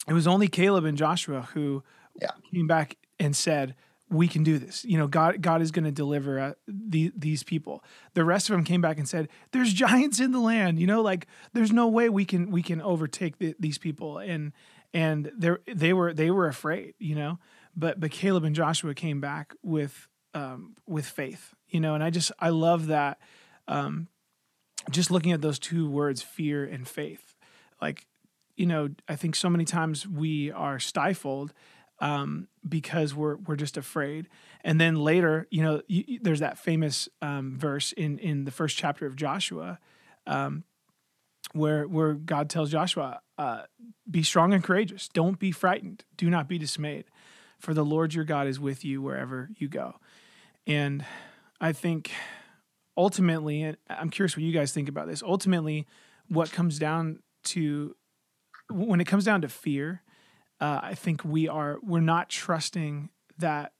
it 0.06 0.12
was 0.12 0.28
only 0.28 0.46
Caleb 0.46 0.84
and 0.84 0.96
Joshua 0.96 1.48
who 1.54 1.82
yeah. 2.20 2.30
came 2.52 2.68
back 2.68 2.98
and 3.18 3.34
said, 3.34 3.74
"We 4.12 4.28
can 4.28 4.42
do 4.42 4.58
this. 4.58 4.84
You 4.84 4.98
know, 4.98 5.06
God, 5.06 5.40
God 5.40 5.62
is 5.62 5.70
going 5.70 5.84
to 5.84 5.92
deliver 5.92 6.38
uh, 6.38 6.52
the, 6.68 7.12
these 7.16 7.42
people." 7.42 7.82
The 8.14 8.24
rest 8.24 8.48
of 8.48 8.54
them 8.54 8.64
came 8.64 8.80
back 8.80 8.98
and 8.98 9.08
said, 9.08 9.28
"There's 9.52 9.72
giants 9.86 10.20
in 10.20 10.32
the 10.32 10.40
land. 10.40 10.78
You 10.78 10.86
know, 10.86 11.00
like 11.02 11.26
there's 11.52 11.72
no 11.72 11.88
way 11.88 12.08
we 12.08 12.24
can 12.24 12.50
we 12.50 12.62
can 12.62 12.80
overtake 12.80 13.38
the, 13.38 13.54
these 13.58 13.78
people." 13.78 14.18
And 14.18 14.52
and 14.94 15.30
they 15.36 15.50
they 15.66 15.92
were 15.92 16.12
they 16.12 16.30
were 16.30 16.46
afraid. 16.46 16.94
You 16.98 17.14
know, 17.14 17.38
but 17.76 17.98
but 17.98 18.10
Caleb 18.10 18.44
and 18.44 18.54
Joshua 18.54 18.94
came 18.94 19.20
back 19.20 19.54
with 19.62 20.08
um, 20.34 20.76
with 20.86 21.06
faith. 21.06 21.54
You 21.68 21.80
know, 21.80 21.94
and 21.94 22.04
I 22.04 22.10
just 22.10 22.32
I 22.38 22.50
love 22.50 22.86
that. 22.88 23.18
Um, 23.68 24.08
just 24.90 25.10
looking 25.10 25.32
at 25.32 25.40
those 25.40 25.58
two 25.58 25.88
words, 25.88 26.22
fear 26.22 26.64
and 26.64 26.86
faith, 26.86 27.36
like 27.80 28.06
you 28.56 28.66
know, 28.66 28.90
I 29.08 29.16
think 29.16 29.34
so 29.34 29.48
many 29.48 29.64
times 29.64 30.06
we 30.06 30.50
are 30.50 30.78
stifled 30.78 31.52
um, 32.02 32.48
because 32.68 33.14
we're 33.14 33.36
we're 33.36 33.56
just 33.56 33.78
afraid. 33.78 34.28
And 34.62 34.78
then 34.78 34.96
later, 34.96 35.46
you 35.50 35.62
know, 35.62 35.80
you, 35.86 36.18
there's 36.20 36.40
that 36.40 36.58
famous 36.58 37.08
um, 37.22 37.56
verse 37.56 37.92
in 37.92 38.18
in 38.18 38.44
the 38.44 38.50
first 38.50 38.76
chapter 38.76 39.06
of 39.06 39.16
Joshua, 39.16 39.78
um, 40.26 40.64
where 41.52 41.86
where 41.86 42.14
God 42.14 42.50
tells 42.50 42.70
Joshua, 42.70 43.20
uh, 43.38 43.62
"Be 44.10 44.24
strong 44.24 44.52
and 44.52 44.62
courageous. 44.62 45.08
Don't 45.08 45.38
be 45.38 45.52
frightened. 45.52 46.04
Do 46.16 46.28
not 46.28 46.48
be 46.48 46.58
dismayed, 46.58 47.04
for 47.58 47.72
the 47.72 47.84
Lord 47.84 48.12
your 48.14 48.24
God 48.24 48.48
is 48.48 48.58
with 48.58 48.84
you 48.84 49.00
wherever 49.00 49.48
you 49.56 49.68
go." 49.68 49.94
And 50.66 51.04
I 51.60 51.72
think 51.72 52.10
ultimately, 52.96 53.62
and 53.62 53.76
I'm 53.88 54.10
curious 54.10 54.36
what 54.36 54.42
you 54.42 54.52
guys 54.52 54.72
think 54.72 54.88
about 54.88 55.06
this. 55.06 55.22
Ultimately, 55.22 55.86
what 56.28 56.50
comes 56.50 56.80
down 56.80 57.20
to 57.44 57.94
when 58.68 59.00
it 59.00 59.06
comes 59.06 59.24
down 59.24 59.42
to 59.42 59.48
fear, 59.48 60.02
uh, 60.62 60.78
I 60.80 60.94
think 60.94 61.24
we 61.24 61.48
are 61.48 61.78
we're 61.82 61.98
not 61.98 62.28
trusting 62.28 63.10
that 63.38 63.72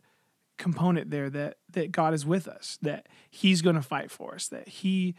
component 0.59 1.11
there 1.11 1.31
that 1.31 1.59
that 1.71 1.93
God 1.93 2.13
is 2.13 2.27
with 2.27 2.49
us, 2.49 2.77
that 2.83 3.07
He's 3.31 3.63
going 3.63 3.77
to 3.77 3.83
fight 3.83 4.11
for 4.11 4.35
us, 4.35 4.49
that 4.49 4.67
He 4.67 5.15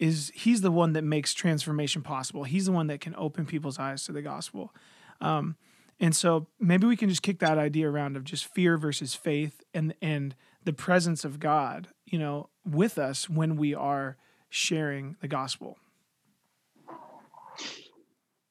is 0.00 0.32
He's 0.34 0.60
the 0.60 0.72
one 0.72 0.92
that 0.94 1.04
makes 1.04 1.32
transformation 1.32 2.02
possible. 2.02 2.42
He's 2.42 2.66
the 2.66 2.72
one 2.72 2.88
that 2.88 3.00
can 3.00 3.14
open 3.14 3.46
people's 3.46 3.78
eyes 3.78 4.02
to 4.06 4.12
the 4.12 4.22
gospel. 4.22 4.74
Um, 5.20 5.54
and 6.00 6.16
so 6.16 6.48
maybe 6.58 6.88
we 6.88 6.96
can 6.96 7.08
just 7.08 7.22
kick 7.22 7.38
that 7.38 7.58
idea 7.58 7.88
around 7.88 8.16
of 8.16 8.24
just 8.24 8.46
fear 8.46 8.76
versus 8.76 9.14
faith 9.14 9.62
and 9.72 9.94
and 10.02 10.34
the 10.64 10.72
presence 10.72 11.24
of 11.24 11.38
God, 11.38 11.88
you 12.04 12.18
know, 12.18 12.48
with 12.64 12.98
us 12.98 13.30
when 13.30 13.56
we 13.56 13.72
are 13.72 14.16
sharing 14.50 15.16
the 15.20 15.28
gospel 15.28 15.78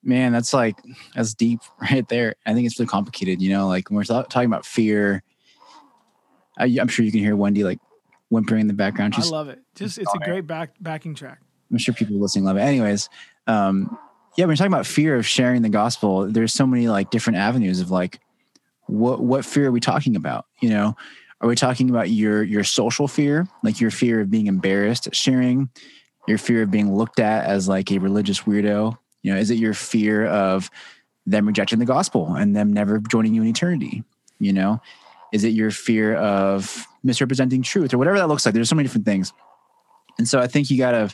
man 0.03 0.31
that's 0.31 0.53
like 0.53 0.77
that's 1.15 1.33
deep 1.33 1.60
right 1.81 2.07
there. 2.07 2.36
I 2.45 2.53
think 2.53 2.65
it's 2.65 2.79
really 2.79 2.88
complicated 2.88 3.41
you 3.41 3.50
know 3.50 3.67
like 3.67 3.89
when 3.89 3.98
we're 3.98 4.03
talking 4.03 4.45
about 4.45 4.65
fear 4.65 5.24
I, 6.57 6.65
am 6.65 6.88
sure 6.88 7.03
you 7.03 7.12
can 7.12 7.22
hear 7.22 7.36
wendy 7.36 7.63
like 7.63 7.79
whimpering 8.29 8.62
in 8.62 8.67
the 8.67 8.74
background. 8.74 9.15
She's, 9.15 9.31
i 9.31 9.36
love 9.36 9.50
it. 9.50 9.60
just 9.75 9.98
it's 9.98 10.13
a 10.13 10.19
great 10.19 10.48
back 10.48 10.72
backing 10.79 11.15
track. 11.15 11.39
I'm 11.72 11.77
sure 11.77 11.93
people 11.93 12.19
listening 12.19 12.45
love 12.45 12.57
it. 12.57 12.62
Anyways 12.62 13.10
um 13.48 13.98
yeah 14.38 14.45
when 14.45 14.51
you're 14.51 14.57
talking 14.57 14.74
about 14.74 14.86
fear 14.86 15.15
of 15.15 15.25
sharing 15.25 15.62
the 15.62 15.69
gospel 15.69 16.27
there's 16.31 16.53
so 16.53 16.65
many 16.65 16.88
like 16.88 17.10
different 17.10 17.38
avenues 17.38 17.79
of 17.79 17.91
like 17.91 18.19
what 18.88 19.22
what 19.22 19.45
fear 19.45 19.67
are 19.67 19.72
we 19.72 19.79
talking 19.79 20.15
about 20.15 20.45
you 20.62 20.69
know? 20.69 20.95
Are 21.41 21.48
we 21.48 21.55
talking 21.55 21.89
about 21.89 22.10
your 22.10 22.41
your 22.41 22.63
social 22.63 23.07
fear 23.07 23.48
like 23.63 23.81
your 23.81 23.91
fear 23.91 24.22
of 24.22 24.31
being 24.31 24.48
embarrassed 24.48 25.07
at 25.07 25.16
sharing 25.16 25.70
your 26.27 26.37
fear 26.37 26.63
of 26.63 26.72
being 26.72 26.96
looked 26.96 27.20
at 27.20 27.46
as 27.46 27.68
like 27.68 27.92
a 27.92 27.98
religious 27.98 28.42
weirdo 28.42 28.98
you 29.24 29.33
know, 29.33 29.40
is 29.40 29.50
it 29.50 29.57
your 29.57 29.74
fear 29.74 30.27
of 30.27 30.70
them 31.25 31.48
rejecting 31.48 31.79
the 31.79 31.86
gospel 31.86 32.36
and 32.36 32.55
them 32.55 32.72
never 32.72 33.00
joining 33.00 33.33
you 33.33 33.42
in 33.42 33.48
eternity? 33.48 34.03
You 34.40 34.53
know, 34.53 34.81
is 35.31 35.44
it 35.44 35.50
your 35.50 35.72
fear 35.72 36.16
of 36.16 36.86
misrepresenting 37.03 37.64
truth 37.64 37.94
or 37.94 37.98
whatever 37.98 38.20
that 38.20 38.27
looks 38.27 38.46
like? 38.46 38.53
There's 38.53 38.70
so 38.70 38.75
many 38.75 38.88
different 38.88 39.05
things. 39.05 39.33
And 40.18 40.27
so 40.27 40.40
I 40.40 40.48
think 40.48 40.70
you 40.70 40.77
got 40.77 40.92
to 40.92 41.09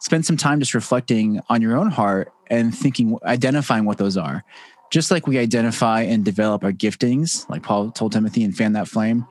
spend 0.00 0.26
some 0.26 0.36
time 0.36 0.60
just 0.60 0.74
reflecting 0.74 1.40
on 1.48 1.62
your 1.62 1.76
own 1.76 1.90
heart 1.90 2.32
and 2.48 2.76
thinking, 2.76 3.18
identifying 3.24 3.84
what 3.84 3.98
those 3.98 4.16
are. 4.16 4.44
Just 4.92 5.10
like 5.10 5.26
we 5.26 5.38
identify 5.38 6.02
and 6.02 6.24
develop 6.24 6.62
our 6.62 6.72
giftings, 6.72 7.48
like 7.48 7.62
Paul 7.62 7.90
told 7.90 8.12
Timothy 8.12 8.44
and 8.44 8.56
fan 8.56 8.74
that 8.74 8.88
flame, 8.88 9.26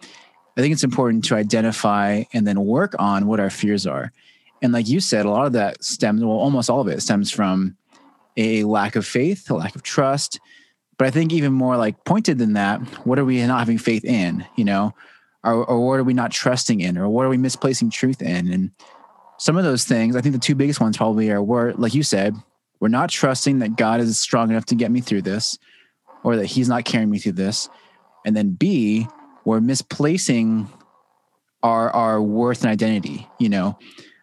I 0.58 0.62
think 0.62 0.74
it's 0.74 0.84
important 0.84 1.26
to 1.26 1.36
identify 1.36 2.24
and 2.34 2.48
then 2.48 2.66
work 2.66 2.96
on 2.98 3.28
what 3.28 3.40
our 3.40 3.50
fears 3.50 3.86
are. 3.86 4.12
And 4.62 4.74
like 4.74 4.88
you 4.88 5.00
said, 5.00 5.26
a 5.26 5.30
lot 5.30 5.46
of 5.46 5.54
that 5.54 5.84
stems, 5.84 6.24
well, 6.24 6.38
almost 6.38 6.70
all 6.70 6.82
of 6.82 6.88
it 6.88 7.02
stems 7.02 7.32
from 7.32 7.78
a 8.38 8.64
lack 8.64 8.96
of 8.96 9.06
faith, 9.06 9.50
a 9.50 9.56
lack 9.56 9.76
of 9.76 9.84
trust. 9.84 10.40
But 10.98 11.08
I 11.08 11.12
think 11.12 11.34
even 11.34 11.54
more 11.54 11.78
like 11.78 12.04
pointed 12.06 12.38
than 12.38 12.54
that, 12.54 12.80
what 13.06 13.20
are 13.20 13.26
we 13.26 13.46
not 13.46 13.60
having 13.60 13.78
faith 13.78 14.06
in? 14.06 14.46
You 14.56 14.66
know, 14.66 14.94
or, 15.44 15.66
or 15.66 15.86
what 15.86 16.00
are 16.00 16.04
we 16.04 16.14
not 16.14 16.32
trusting 16.32 16.82
in, 16.82 16.98
or 16.98 17.10
what 17.10 17.26
are 17.26 17.30
we 17.30 17.38
misplacing 17.38 17.90
truth 17.90 18.22
in? 18.22 18.52
And 18.52 18.72
some 19.38 19.58
of 19.58 19.64
those 19.64 19.84
things, 19.84 20.16
I 20.16 20.22
think 20.22 20.34
the 20.34 20.40
two 20.40 20.56
biggest 20.56 20.80
ones 20.80 20.98
probably 20.98 21.30
are 21.32 21.42
we're 21.44 21.74
like 21.74 21.94
you 21.94 22.04
said, 22.04 22.36
we're 22.80 22.88
not 22.88 23.10
trusting 23.10 23.60
that 23.60 23.76
God 23.76 24.00
is 24.00 24.20
strong 24.20 24.50
enough 24.50 24.66
to 24.68 24.76
get 24.76 24.92
me 24.92 25.02
through 25.02 25.24
this, 25.24 25.58
or 26.24 26.38
that 26.38 26.46
He's 26.46 26.70
not 26.70 26.86
carrying 26.86 27.10
me 27.10 27.20
through 27.20 27.34
this. 27.34 27.70
And 28.26 28.36
then 28.36 28.52
B, 28.52 29.08
we're 29.44 29.62
misplacing 29.62 30.70
our 31.62 31.90
our 31.92 32.22
worth 32.22 32.64
and 32.64 32.72
identity. 32.72 33.28
You 33.38 33.50
know, 33.50 33.78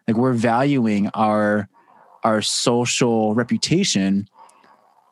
like 0.07 0.17
we're 0.17 0.33
valuing 0.33 1.09
our 1.09 1.69
our 2.23 2.41
social 2.41 3.33
reputation 3.35 4.27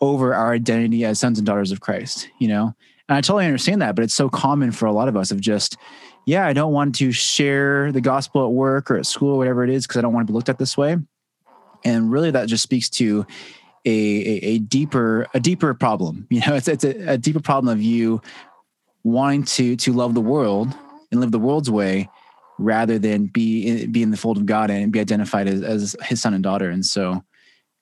over 0.02 0.34
our 0.34 0.54
identity 0.54 1.06
as 1.06 1.20
sons 1.20 1.38
and 1.38 1.46
daughters 1.46 1.72
of 1.72 1.82
Christ, 1.82 2.30
you 2.40 2.48
know? 2.48 2.74
And 3.08 3.18
I 3.18 3.22
totally 3.22 3.46
understand 3.46 3.82
that, 3.82 3.96
but 3.96 4.04
it's 4.04 4.14
so 4.14 4.30
common 4.30 4.72
for 4.72 4.86
a 4.86 4.92
lot 4.92 5.08
of 5.08 5.18
us 5.18 5.32
of 5.32 5.40
just, 5.40 5.78
yeah, 6.26 6.46
I 6.46 6.54
don't 6.54 6.74
want 6.74 6.96
to 6.96 7.12
share 7.12 7.92
the 7.92 8.02
gospel 8.02 8.46
at 8.46 8.52
work 8.52 8.90
or 8.90 8.98
at 8.98 9.06
school, 9.06 9.36
or 9.36 9.38
whatever 9.38 9.64
it 9.64 9.70
is, 9.70 9.86
because 9.86 9.98
I 9.98 10.02
don't 10.02 10.14
want 10.14 10.26
to 10.28 10.32
be 10.32 10.36
looked 10.36 10.50
at 10.50 10.58
this 10.58 10.78
way. 10.78 10.98
And 11.84 12.12
really 12.12 12.32
that 12.32 12.48
just 12.48 12.64
speaks 12.64 12.90
to 12.92 13.26
a, 13.86 13.90
a, 13.90 14.46
a 14.46 14.60
deeper, 14.60 15.28
a 15.34 15.40
deeper 15.40 15.74
problem. 15.74 16.28
You 16.32 16.42
know, 16.42 16.56
it's, 16.56 16.68
it's 16.68 16.84
a, 16.84 17.14
a 17.14 17.18
deeper 17.18 17.42
problem 17.42 17.72
of 17.72 17.82
you 17.82 18.22
wanting 19.04 19.44
to, 19.44 19.76
to 19.76 19.94
love 19.94 20.14
the 20.14 20.22
world 20.22 20.74
and 21.12 21.20
live 21.20 21.32
the 21.32 21.40
world's 21.40 21.70
way 21.70 22.08
rather 22.62 23.00
than 23.00 23.26
be 23.26 23.88
be 23.88 24.04
in 24.04 24.12
the 24.12 24.18
fold 24.18 24.38
of 24.38 24.46
God 24.46 24.70
and 24.70 24.92
be 24.92 25.00
identified 25.00 25.48
as, 25.48 25.62
as 25.62 25.96
his 26.04 26.22
son 26.22 26.34
and 26.34 26.44
daughter. 26.44 26.70
And 26.70 26.86
so 26.86 27.14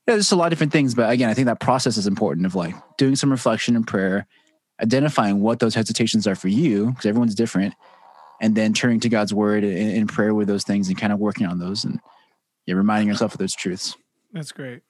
yeah, 0.08 0.16
there's 0.16 0.32
a 0.32 0.36
lot 0.36 0.46
of 0.46 0.52
different 0.52 0.72
things, 0.72 0.96
but 0.96 1.10
again, 1.10 1.30
I 1.30 1.34
think 1.34 1.46
that 1.46 1.60
process 1.60 1.98
is 1.98 2.08
important 2.08 2.46
of 2.46 2.56
like 2.56 2.74
doing 2.98 3.16
some 3.16 3.30
reflection 3.30 3.76
and 3.76 3.86
prayer, 3.86 4.26
identifying 4.82 5.42
what 5.42 5.60
those 5.60 5.76
hesitations 5.76 6.26
are 6.26 6.36
for 6.36 6.48
you, 6.48 6.88
because 6.88 7.06
everyone's 7.06 7.36
different, 7.36 7.76
and 8.42 8.56
then 8.56 8.74
turning 8.74 9.00
to 9.02 9.10
God's 9.10 9.34
word 9.34 9.64
in, 9.64 9.90
in 9.90 10.08
prayer 10.08 10.34
with 10.34 10.48
those 10.48 10.64
things 10.64 10.88
and 10.88 10.98
kind 10.98 11.14
of 11.14 11.20
working 11.20 11.46
on 11.46 11.60
those 11.60 11.84
and 11.84 12.00
yeah, 12.66 12.76
reminding 12.76 13.08
yourself 13.08 13.34
of 13.34 13.40
those 13.40 13.54
truths. 13.54 13.96
That's 14.32 14.52
great. 14.52 14.82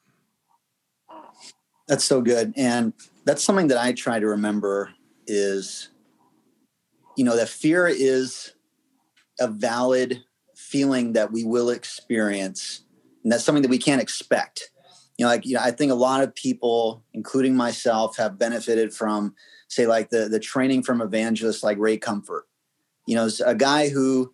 That's 1.87 2.03
so 2.03 2.21
good. 2.21 2.53
And 2.55 2.93
that's 3.25 3.43
something 3.43 3.67
that 3.69 3.77
I 3.77 3.93
try 3.93 4.19
to 4.19 4.27
remember 4.27 4.91
is, 5.25 5.89
you 7.17 7.23
know, 7.23 7.35
that 7.35 7.49
fear 7.49 7.87
is 7.87 8.53
a 9.39 9.47
valid 9.47 10.23
feeling 10.55 11.13
that 11.13 11.31
we 11.31 11.43
will 11.43 11.69
experience 11.69 12.83
and 13.23 13.31
that's 13.31 13.43
something 13.43 13.61
that 13.61 13.69
we 13.69 13.77
can't 13.77 14.01
expect. 14.01 14.71
You 15.17 15.25
know 15.25 15.31
like 15.31 15.45
you 15.45 15.55
know 15.55 15.61
i 15.61 15.71
think 15.71 15.91
a 15.91 15.95
lot 15.95 16.23
of 16.23 16.33
people 16.33 17.03
including 17.13 17.53
myself 17.53 18.15
have 18.15 18.39
benefited 18.39 18.93
from 18.93 19.35
say 19.67 19.85
like 19.85 20.11
the 20.11 20.29
the 20.29 20.39
training 20.39 20.81
from 20.83 21.01
evangelists 21.01 21.61
like 21.61 21.77
ray 21.77 21.97
comfort. 21.97 22.47
You 23.05 23.15
know 23.15 23.29
a 23.45 23.53
guy 23.53 23.89
who 23.89 24.33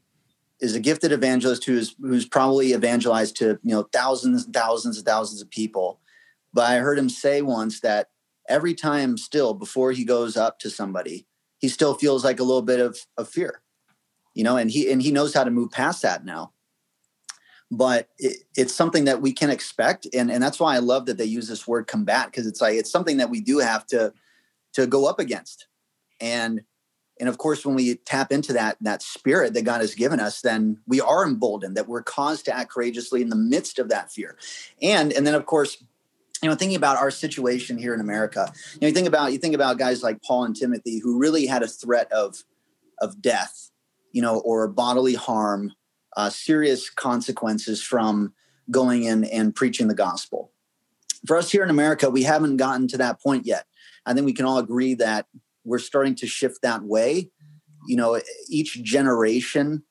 is 0.60 0.76
a 0.76 0.80
gifted 0.80 1.12
evangelist 1.12 1.66
who's 1.66 1.96
who's 2.00 2.28
probably 2.28 2.74
evangelized 2.74 3.36
to 3.38 3.60
you 3.64 3.72
know 3.72 3.90
thousands 3.92 4.46
and 4.46 4.54
thousands 4.54 4.98
and 4.98 5.06
thousands 5.08 5.42
of 5.42 5.50
people. 5.50 6.00
But 6.54 6.70
i 6.70 6.78
heard 6.78 7.00
him 7.00 7.10
say 7.10 7.42
once 7.42 7.80
that 7.80 8.10
every 8.48 8.76
time 8.76 9.18
still 9.18 9.56
before 9.56 9.92
he 9.92 10.06
goes 10.06 10.38
up 10.38 10.60
to 10.60 10.70
somebody 10.70 11.26
he 11.58 11.68
still 11.68 11.96
feels 11.96 12.24
like 12.24 12.40
a 12.40 12.44
little 12.44 12.62
bit 12.62 12.80
of, 12.80 13.00
of 13.18 13.28
fear 13.28 13.64
you 14.36 14.44
know, 14.44 14.58
and 14.58 14.70
he 14.70 14.92
and 14.92 15.02
he 15.02 15.12
knows 15.12 15.34
how 15.34 15.44
to 15.44 15.50
move 15.50 15.72
past 15.72 16.04
that 16.04 16.24
now. 16.24 16.52
But 17.72 18.10
it, 18.20 18.44
it's 18.56 18.74
something 18.74 19.06
that 19.06 19.22
we 19.22 19.34
can 19.34 19.50
expect, 19.50 20.08
and 20.14 20.30
and 20.30 20.44
that's 20.44 20.60
why 20.60 20.76
I 20.76 20.80
love 20.80 21.08
that 21.08 21.18
they 21.18 21.26
use 21.26 21.48
this 21.48 21.68
word 21.68 21.88
combat 21.88 22.28
because 22.28 22.46
it's 22.46 22.62
like 22.62 22.76
it's 22.76 22.92
something 22.92 23.18
that 23.18 23.32
we 23.32 23.42
do 23.42 23.58
have 23.60 23.88
to 23.88 24.14
to 24.74 24.86
go 24.86 25.08
up 25.08 25.20
against. 25.20 25.68
And 26.22 26.62
and 27.20 27.30
of 27.30 27.38
course, 27.38 27.66
when 27.66 27.76
we 27.76 27.96
tap 27.96 28.32
into 28.32 28.54
that 28.54 28.78
that 28.82 29.02
spirit 29.02 29.54
that 29.54 29.64
God 29.64 29.82
has 29.82 29.96
given 29.96 30.20
us, 30.20 30.42
then 30.42 30.80
we 30.86 31.00
are 31.00 31.26
emboldened 31.26 31.78
that 31.78 31.88
we're 31.88 32.04
caused 32.04 32.46
to 32.46 32.56
act 32.56 32.72
courageously 32.72 33.22
in 33.22 33.30
the 33.30 33.36
midst 33.36 33.80
of 33.80 33.90
that 33.90 34.12
fear. 34.12 34.38
And 34.82 35.14
and 35.14 35.26
then 35.26 35.34
of 35.34 35.46
course, 35.46 35.82
you 36.42 36.50
know, 36.50 36.56
thinking 36.56 36.76
about 36.76 36.98
our 36.98 37.12
situation 37.12 37.78
here 37.78 37.94
in 37.94 38.02
America, 38.02 38.52
you 38.74 38.80
know, 38.82 38.88
you 38.88 38.94
think 38.94 39.08
about 39.08 39.32
you 39.32 39.38
think 39.38 39.56
about 39.56 39.78
guys 39.78 40.04
like 40.04 40.22
Paul 40.22 40.44
and 40.44 40.56
Timothy 40.56 41.00
who 41.00 41.18
really 41.18 41.46
had 41.46 41.64
a 41.64 41.68
threat 41.68 42.12
of 42.12 42.44
of 43.00 43.22
death, 43.22 43.72
you 44.16 44.22
know, 44.22 44.40
or 44.40 44.66
bodily 44.70 45.14
harm, 45.14 45.74
uh, 46.16 46.30
serious 46.30 46.90
consequences 46.90 47.84
from 47.84 48.34
going 48.72 49.04
in 49.04 49.26
and 49.26 49.54
preaching 49.54 49.90
the 49.90 49.94
gospel. 49.94 50.54
For 51.28 51.36
us 51.36 51.52
here 51.52 51.64
in 51.64 51.70
America, 51.70 52.10
we 52.10 52.24
haven't 52.24 52.56
gotten 52.56 52.88
to 52.88 52.98
that 53.00 53.22
point 53.22 53.46
yet. 53.46 53.66
I 54.06 54.14
think 54.14 54.26
we 54.26 54.32
can 54.32 54.46
all 54.46 54.58
agree 54.58 54.94
that 54.94 55.26
we're 55.66 55.80
starting 55.80 56.16
to 56.16 56.28
shift 56.28 56.62
that 56.62 56.84
way. 56.84 57.30
You 57.90 57.98
know, 57.98 58.22
each 58.48 58.82
generation, 58.84 59.84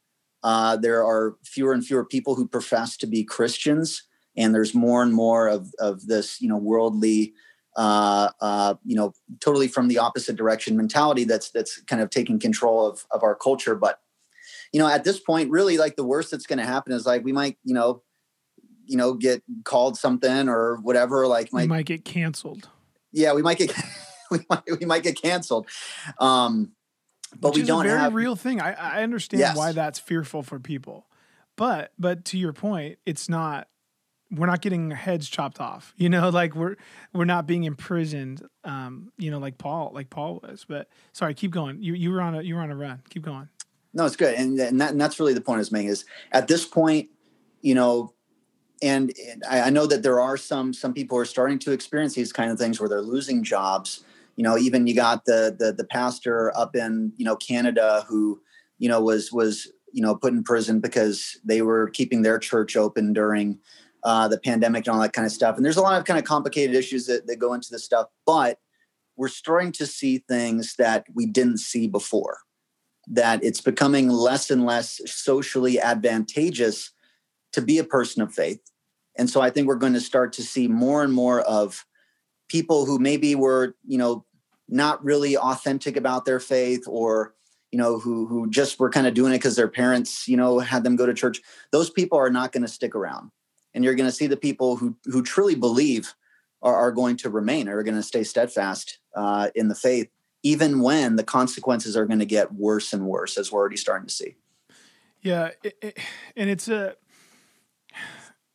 uh, 0.43 0.79
there 0.79 1.05
are 1.05 1.37
fewer 1.45 1.75
and 1.75 1.85
fewer 1.85 2.07
people 2.07 2.35
who 2.35 2.49
profess 2.49 2.97
to 2.99 3.07
be 3.07 3.25
Christians, 3.25 4.05
and 4.39 4.55
there's 4.55 4.75
more 4.75 5.03
and 5.03 5.13
more 5.13 5.49
of 5.49 5.75
of 5.79 6.07
this, 6.07 6.41
you 6.41 6.49
know, 6.49 6.57
worldly, 6.57 7.35
uh, 7.77 8.31
uh, 8.41 8.75
you 8.87 8.97
know, 8.97 9.13
totally 9.41 9.69
from 9.69 9.89
the 9.89 9.99
opposite 9.99 10.37
direction 10.37 10.79
mentality 10.79 11.25
that's 11.25 11.51
that's 11.51 11.83
kind 11.83 12.01
of 12.01 12.09
taking 12.09 12.39
control 12.39 12.87
of 12.87 13.05
of 13.11 13.23
our 13.23 13.35
culture. 13.35 13.75
But 13.75 14.01
you 14.75 14.81
know, 14.81 14.89
at 14.89 15.05
this 15.05 15.21
point, 15.21 15.53
really, 15.53 15.79
like 15.79 15.95
the 15.95 16.03
worst 16.03 16.33
that's 16.33 16.47
going 16.47 16.59
to 16.59 16.67
happen 16.67 16.93
is 16.93 17.07
like 17.07 17.25
we 17.25 17.31
might, 17.31 17.57
you 17.63 17.75
know, 17.75 18.03
you 18.87 18.97
know, 18.97 19.15
get 19.15 19.41
called 19.63 19.97
something 19.97 20.49
or 20.49 20.79
whatever. 20.83 21.29
Like, 21.29 21.53
might, 21.53 21.69
might 21.69 21.87
get 21.87 22.05
canceled. 22.05 22.69
Yeah, 23.13 23.35
we 23.35 23.43
might 23.43 23.57
get. 23.57 23.73
we 24.33 24.41
might 24.51 24.63
we 24.81 24.85
might 24.85 25.05
get 25.05 25.21
canceled. 25.23 25.69
Um, 26.19 26.73
but 27.39 27.51
Which 27.51 27.63
we 27.63 27.67
don't 27.67 27.87
a 27.87 27.89
very 27.89 28.01
have 28.01 28.15
real 28.15 28.35
thing. 28.35 28.61
I, 28.61 28.73
I 28.73 29.03
understand 29.05 29.39
yes. 29.39 29.57
why 29.57 29.71
that's 29.71 30.01
fearful 30.01 30.43
for 30.43 30.59
people, 30.59 31.07
but 31.55 31.93
but 31.97 32.25
to 32.27 32.39
your 32.39 32.53
point, 32.53 32.99
it's 33.07 33.29
not. 33.29 33.69
We're 34.33 34.47
not 34.47 34.63
getting 34.63 34.91
heads 34.91 35.29
chopped 35.29 35.61
off. 35.61 35.95
You 35.97 36.09
know, 36.09 36.29
like 36.31 36.57
we're 36.57 36.75
we're 37.13 37.27
not 37.27 37.47
being 37.47 37.63
imprisoned. 37.63 38.43
Um, 38.65 39.13
you 39.19 39.31
know, 39.31 39.39
like 39.39 39.57
Paul, 39.57 39.93
like 39.95 40.11
Paul 40.11 40.41
was. 40.43 40.67
But 40.69 40.89
sorry, 41.13 41.35
keep 41.35 41.53
going. 41.53 41.81
You 41.81 41.95
you 41.95 42.11
were 42.11 42.21
on 42.21 42.35
a 42.35 42.43
you 42.43 42.57
were 42.57 42.61
on 42.61 42.73
a 42.73 42.77
run. 42.77 43.03
Keep 43.09 43.23
going. 43.23 43.49
No, 43.95 44.05
it's 44.05 44.17
good, 44.17 44.35
and 44.35 44.59
and, 44.59 44.81
that, 44.81 44.91
and 44.91 45.01
that's 45.01 45.19
really 45.19 45.35
the 45.35 45.41
point 45.41 45.57
I 45.57 45.61
was 45.61 45.73
making. 45.73 45.91
Is 45.91 46.05
at 46.33 46.49
this 46.49 46.67
point, 46.67 47.09
you 47.63 47.75
know, 47.75 48.13
and 48.83 49.13
I, 49.49 49.71
know 49.71 49.87
that 49.87 50.03
there 50.03 50.21
are 50.21 50.37
some 50.37 50.73
some 50.75 50.93
people 50.93 51.17
are 51.17 51.25
starting 51.25 51.59
to 51.61 51.73
experience 51.73 52.15
these 52.15 52.33
kind 52.33 52.51
of 52.51 52.59
things 52.59 52.81
where 52.81 52.89
they're 52.89 53.01
losing 53.01 53.43
jobs 53.45 54.05
you 54.37 54.43
know 54.43 54.59
even 54.59 54.87
you 54.87 54.95
got 54.95 55.25
the 55.25 55.55
the 55.59 55.73
the 55.73 55.85
pastor 55.85 56.57
up 56.57 56.75
in 56.75 57.13
you 57.17 57.25
know 57.25 57.37
Canada 57.37 58.05
who 58.09 58.41
you 58.79 58.89
know 58.89 59.01
was 59.01 59.33
was 59.33 59.71
you 59.93 60.03
know 60.03 60.15
put 60.15 60.33
in 60.33 60.43
prison 60.43 60.81
because 60.81 61.39
they 61.45 61.63
were 61.63 61.89
keeping 61.91 62.23
their 62.23 62.39
church 62.39 62.77
open 62.77 63.13
during 63.13 63.59
uh, 64.03 64.29
the 64.29 64.39
pandemic 64.39 64.87
and 64.87 64.95
all 64.95 65.01
that 65.01 65.15
kind 65.15 65.25
of 65.25 65.33
stuff. 65.33 65.57
And 65.57 65.65
there's 65.65 65.79
a 65.79 65.83
lot 65.83 65.99
of 65.99 66.05
kind 66.05 66.19
of 66.19 66.27
complicated 66.27 66.77
issues 66.77 67.07
that, 67.07 67.27
that 67.27 67.37
go 67.37 67.55
into 67.55 67.71
this 67.71 67.85
stuff, 67.85 68.09
but 68.27 68.59
we're 69.17 69.29
starting 69.29 69.73
to 69.73 69.87
see 69.87 70.19
things 70.19 70.75
that 70.77 71.07
we 71.15 71.25
didn't 71.25 71.59
see 71.59 71.89
before. 71.89 72.41
That 73.07 73.45
it's 73.45 73.61
becoming 73.61 74.09
less 74.09 74.51
and 74.51 74.65
less 74.65 75.01
socially 75.07 75.81
advantageous 75.81 76.91
to 77.53 77.63
be 77.63 77.79
a 77.79 77.85
person 77.85 78.23
of 78.23 78.35
faith. 78.35 78.61
And 79.17 79.31
so 79.31 79.41
I 79.41 79.51
think 79.51 79.69
we're 79.69 79.77
going 79.77 79.93
to 79.93 80.01
start 80.01 80.33
to 80.35 80.43
see 80.43 80.67
more 80.69 81.05
and 81.05 81.13
more 81.13 81.41
of 81.41 81.85
people 82.49 82.85
who 82.85 82.99
maybe 82.99 83.35
were 83.35 83.75
you 83.87 83.99
know 83.99 84.25
not 84.69 85.05
really 85.05 85.37
authentic 85.37 85.97
about 85.97 86.25
their 86.25 86.41
faith 86.41 86.85
or 86.87 87.35
you 87.71 87.79
know 87.79 87.99
who 87.99 88.27
who 88.27 88.49
just 88.49 88.79
were 88.79 88.91
kind 88.91 89.07
of 89.07 89.15
doing 89.15 89.33
it 89.33 89.39
because 89.39 89.57
their 89.57 89.69
parents 89.69 90.27
you 90.29 90.37
know 90.37 90.59
had 90.59 90.85
them 90.85 90.97
go 90.97 91.07
to 91.07 91.15
church. 91.15 91.41
Those 91.73 91.91
people 91.91 92.19
are 92.19 92.31
not 92.31 92.53
going 92.53 92.63
to 92.63 92.69
stick 92.69 92.95
around. 92.95 93.31
And 93.75 93.83
you're 93.83 93.97
going 93.97 94.09
to 94.09 94.15
see 94.15 94.29
the 94.29 94.37
people 94.37 94.77
who 94.77 94.97
who 95.05 95.23
truly 95.23 95.55
believe 95.55 96.15
are, 96.63 96.75
are 96.75 96.93
going 96.93 97.17
to 97.19 97.31
remain 97.31 97.69
are 97.69 97.83
going 97.83 97.97
to 97.97 98.03
stay 98.03 98.25
steadfast 98.25 98.99
uh, 99.15 99.51
in 99.55 99.69
the 99.69 99.75
faith 99.75 100.09
even 100.45 100.81
when 100.81 101.17
the 101.17 101.25
consequences 101.25 101.97
are 101.97 102.07
going 102.07 102.21
to 102.21 102.27
get 102.27 102.55
worse 102.55 102.93
and 102.93 103.07
worse 103.07 103.37
as 103.37 103.51
we're 103.51 103.59
already 103.59 103.77
starting 103.77 104.07
to 104.07 104.15
see 104.15 104.37
yeah 105.21 105.51
it, 105.65 105.77
it, 105.83 105.99
and 106.37 106.49
it's 106.49 106.69
a 106.69 106.95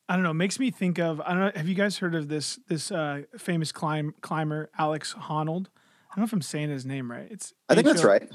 I 0.10 0.16
don't 0.16 0.24
know. 0.24 0.34
Makes 0.34 0.60
me 0.60 0.72
think 0.72 0.98
of 0.98 1.22
I 1.22 1.30
don't 1.30 1.40
know. 1.40 1.52
Have 1.54 1.70
you 1.70 1.76
guys 1.76 2.00
heard 2.00 2.16
of 2.16 2.28
this 2.28 2.60
this 2.68 2.92
uh, 2.92 3.22
famous 3.38 3.72
climb 3.72 4.16
climber 4.22 4.72
Alex 4.78 5.14
Honnold? 5.14 5.68
I 5.68 6.16
don't 6.16 6.18
know 6.18 6.24
if 6.24 6.34
I'm 6.34 6.42
saying 6.42 6.72
his 6.72 6.84
name 6.84 7.12
right. 7.12 7.28
It's 7.30 7.54
I 7.70 7.76
think 7.76 7.86
that's 7.86 8.04
right. 8.04 8.28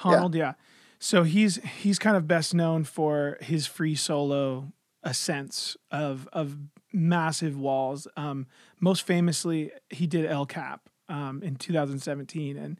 Honnold, 0.00 0.34
yeah. 0.34 0.40
yeah. 0.40 0.52
So 0.98 1.24
he's 1.24 1.56
he's 1.56 1.98
kind 1.98 2.16
of 2.16 2.26
best 2.26 2.54
known 2.54 2.84
for 2.84 3.36
his 3.42 3.66
free 3.66 3.94
solo 3.94 4.72
ascents 5.02 5.76
of 5.90 6.26
of 6.32 6.56
massive 6.94 7.58
walls. 7.58 8.08
Um, 8.16 8.46
most 8.80 9.02
famously, 9.02 9.70
he 9.90 10.06
did 10.06 10.24
El 10.24 10.46
Cap 10.46 10.88
um, 11.08 11.42
in 11.42 11.56
2017, 11.56 12.56
and 12.56 12.78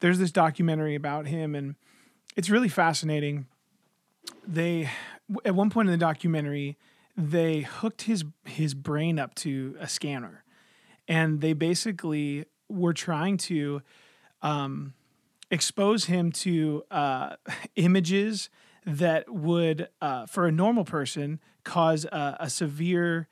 there's 0.00 0.18
this 0.18 0.32
documentary 0.32 0.94
about 0.94 1.26
him, 1.26 1.54
and 1.54 1.74
it's 2.36 2.50
really 2.50 2.68
fascinating. 2.68 3.46
They 4.46 4.90
at 5.44 5.54
one 5.54 5.70
point 5.70 5.88
in 5.88 5.92
the 5.92 5.98
documentary 5.98 6.76
they 7.16 7.60
hooked 7.60 8.02
his 8.02 8.24
his 8.44 8.74
brain 8.74 9.18
up 9.18 9.34
to 9.36 9.76
a 9.78 9.88
scanner, 9.88 10.44
and 11.08 11.40
they 11.40 11.52
basically 11.52 12.46
were 12.68 12.92
trying 12.92 13.36
to 13.36 13.82
um, 14.42 14.94
expose 15.50 16.06
him 16.06 16.32
to 16.32 16.84
uh, 16.90 17.36
images 17.76 18.48
that 18.86 19.28
would, 19.32 19.88
uh, 20.00 20.26
for 20.26 20.46
a 20.46 20.52
normal 20.52 20.84
person, 20.84 21.40
cause 21.64 22.04
a, 22.06 22.36
a 22.40 22.50
severe 22.50 23.28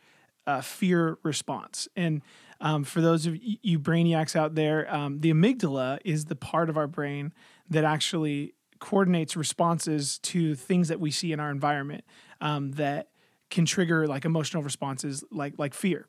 uh, 0.47 0.61
fear 0.61 1.19
response. 1.23 1.89
And 1.97 2.23
um, 2.61 2.85
for 2.85 3.01
those 3.01 3.27
of 3.27 3.37
you 3.41 3.79
brainiacs 3.79 4.35
out 4.35 4.55
there, 4.55 4.93
um, 4.93 5.21
the 5.21 5.33
amygdala 5.33 5.99
is 6.05 6.25
the 6.25 6.37
part 6.37 6.69
of 6.69 6.77
our 6.77 6.87
brain 6.87 7.33
that 7.71 7.85
actually 7.85 8.55
coordinates 8.81 9.37
responses 9.37 10.19
to 10.19 10.55
things 10.55 10.89
that 10.89 11.01
we 11.01 11.11
see 11.11 11.33
in 11.33 11.41
our 11.41 11.51
environment 11.51 12.05
um, 12.41 12.73
that 12.73 13.09
can 13.51 13.65
trigger 13.65 14.07
like 14.07 14.25
emotional 14.25 14.63
responses 14.63 15.25
like 15.31 15.55
like 15.59 15.75
fear. 15.75 16.07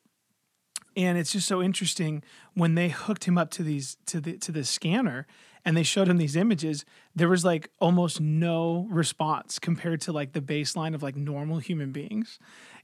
And 0.96 1.18
it's 1.18 1.32
just 1.32 1.48
so 1.48 1.62
interesting 1.62 2.24
when 2.56 2.76
they 2.76 2.90
hooked 2.90 3.26
him 3.26 3.38
up 3.38 3.52
to 3.52 3.64
these 3.64 3.98
to 4.08 4.20
the 4.20 4.38
to 4.40 4.52
the 4.52 4.64
scanner 4.64 5.28
and 5.66 5.76
they 5.76 5.84
showed 5.84 6.08
him 6.08 6.18
these 6.18 6.36
images 6.36 6.86
there 7.16 7.30
was 7.30 7.44
like 7.44 7.70
almost 7.80 8.20
no 8.22 8.88
response 8.90 9.60
compared 9.60 10.02
to 10.02 10.12
like 10.12 10.34
the 10.34 10.42
baseline 10.42 10.94
of 10.96 11.04
like 11.04 11.16
normal 11.16 11.60
human 11.60 11.92
beings 11.92 12.40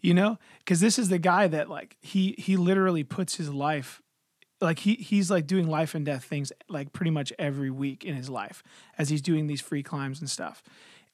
you 0.06 0.14
know? 0.14 0.38
Because 0.60 0.82
this 0.82 1.00
is 1.00 1.10
the 1.10 1.18
guy 1.18 1.48
that 1.48 1.68
like 1.68 1.98
he 2.00 2.36
he 2.38 2.58
literally 2.58 3.04
puts 3.04 3.36
his 3.36 3.52
life 3.52 4.04
like 4.62 4.80
he 4.80 4.94
he's 4.94 5.32
like 5.32 5.48
doing 5.48 5.68
life 5.68 5.96
and 5.96 6.06
death 6.06 6.24
things 6.24 6.52
like 6.70 6.94
pretty 6.94 7.10
much 7.10 7.34
every 7.40 7.72
week 7.72 8.06
in 8.06 8.16
his 8.16 8.30
life 8.30 8.64
as 9.00 9.10
he's 9.10 9.22
doing 9.22 9.48
these 9.48 9.62
free 9.62 9.82
climbs 9.82 10.20
and 10.20 10.30
stuff. 10.30 10.62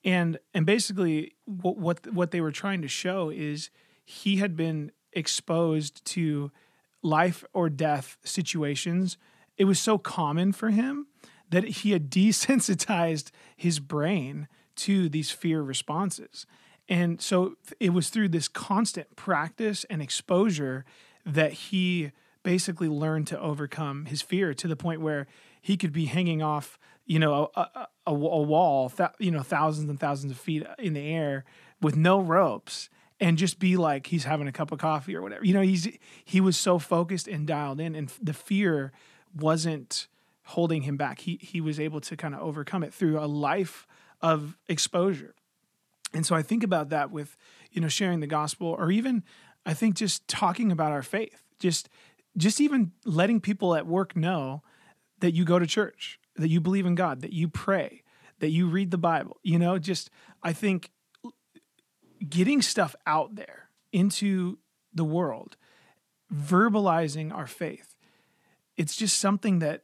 And 0.04 0.38
and 0.54 0.66
basically 0.66 1.36
what 1.46 1.78
what 1.78 2.14
what 2.14 2.32
they 2.32 2.42
were 2.42 2.52
trying 2.52 2.82
to 2.82 2.90
show 2.90 3.30
is 3.30 3.70
he 4.04 4.38
had 4.38 4.58
been 4.58 4.92
exposed 5.14 6.04
to 6.06 6.52
life 7.02 7.46
or 7.54 7.70
death 7.70 8.18
situations. 8.26 9.18
It 9.58 9.66
was 9.66 9.80
so 9.80 9.98
common 9.98 10.52
for 10.52 10.70
him 10.70 11.08
that 11.52 11.64
he 11.64 11.92
had 11.92 12.10
desensitized 12.10 13.32
his 13.56 13.80
brain 13.80 14.48
to 14.76 15.08
these 15.08 15.32
fear 15.32 15.62
responses 15.62 16.46
and 16.90 17.22
so 17.22 17.56
it 17.80 17.92
was 17.92 18.10
through 18.10 18.30
this 18.30 18.48
constant 18.48 19.16
practice 19.16 19.86
and 19.90 20.02
exposure 20.02 20.84
that 21.26 21.54
he 21.54 22.12
basically 22.44 22.90
learned 22.90 23.28
to 23.28 23.40
overcome 23.40 24.06
his 24.06 24.22
fear 24.22 24.54
to 24.56 24.68
the 24.68 24.76
point 24.76 25.00
where 25.00 25.28
he 25.62 25.78
could 25.78 25.94
be 25.94 26.06
hanging 26.06 26.42
off 26.42 26.80
you 27.06 27.20
know, 27.20 27.52
a, 27.56 27.62
a, 27.62 27.88
a 28.08 28.14
wall, 28.14 28.92
you 29.20 29.32
know, 29.32 29.42
thousands 29.42 29.90
and 29.90 30.00
thousands 30.00 30.32
of 30.32 30.38
feet 30.38 30.66
in 30.80 30.94
the 30.94 31.02
air 31.02 31.44
with 31.82 31.96
no 31.96 32.22
ropes 32.22 32.90
and 33.20 33.38
just 33.38 33.60
be 33.60 33.76
like 33.76 34.08
he's 34.08 34.24
having 34.24 34.48
a 34.48 34.52
cup 34.52 34.72
of 34.72 34.80
coffee 34.80 35.16
or 35.16 35.22
whatever. 35.22 35.46
You 35.46 35.54
know, 35.54 35.62
he's 35.62 35.90
he 36.24 36.40
was 36.40 36.56
so 36.56 36.80
focused 36.80 37.28
and 37.28 37.46
dialed 37.46 37.82
in, 37.82 37.96
and 37.96 38.10
the 38.22 38.34
fear 38.34 38.92
wasn't 39.36 40.08
holding 40.44 40.84
him 40.84 40.98
back. 40.98 41.20
He 41.20 41.40
he 41.42 41.62
was 41.62 41.80
able 41.80 42.02
to 42.02 42.18
kind 42.18 42.34
of 42.34 42.42
overcome 42.42 42.84
it 42.84 42.94
through 42.94 43.20
a 43.20 43.26
life 43.26 43.88
of 44.22 44.58
exposure. 44.68 45.36
And 46.14 46.26
so 46.26 46.36
I 46.36 46.42
think 46.42 46.64
about 46.64 46.90
that 46.90 47.12
with 47.12 47.38
you 47.72 47.82
know 47.82 47.88
sharing 47.88 48.20
the 48.20 48.28
gospel, 48.28 48.68
or 48.68 48.92
even 48.92 49.24
I 49.66 49.74
think 49.74 49.96
just 49.96 50.28
talking 50.28 50.72
about 50.72 50.92
our 50.92 51.04
faith, 51.04 51.44
just 51.60 51.90
just 52.38 52.62
even 52.62 52.92
letting 53.06 53.42
people 53.42 53.76
at 53.76 53.86
work 53.86 54.16
know 54.16 54.64
that 55.20 55.34
you 55.34 55.46
go 55.46 55.60
to 55.60 55.68
church 55.68 56.20
that 56.36 56.50
you 56.50 56.60
believe 56.60 56.86
in 56.86 56.96
God, 56.96 57.22
that 57.22 57.34
you 57.34 57.48
pray, 57.48 58.04
that 58.40 58.50
you 58.50 58.68
read 58.68 58.92
the 58.92 58.98
Bible. 58.98 59.38
You 59.44 59.60
know, 59.60 59.78
just 59.78 60.10
I 60.44 60.54
think 60.54 60.92
getting 62.28 62.62
stuff 62.62 62.96
out 63.06 63.36
there 63.36 63.70
into 63.92 64.58
the 64.94 65.04
world, 65.04 65.58
verbalizing 66.34 67.34
our 67.34 67.48
faith, 67.48 67.96
it's 68.78 68.96
just 68.96 69.18
something 69.18 69.60
that 69.60 69.84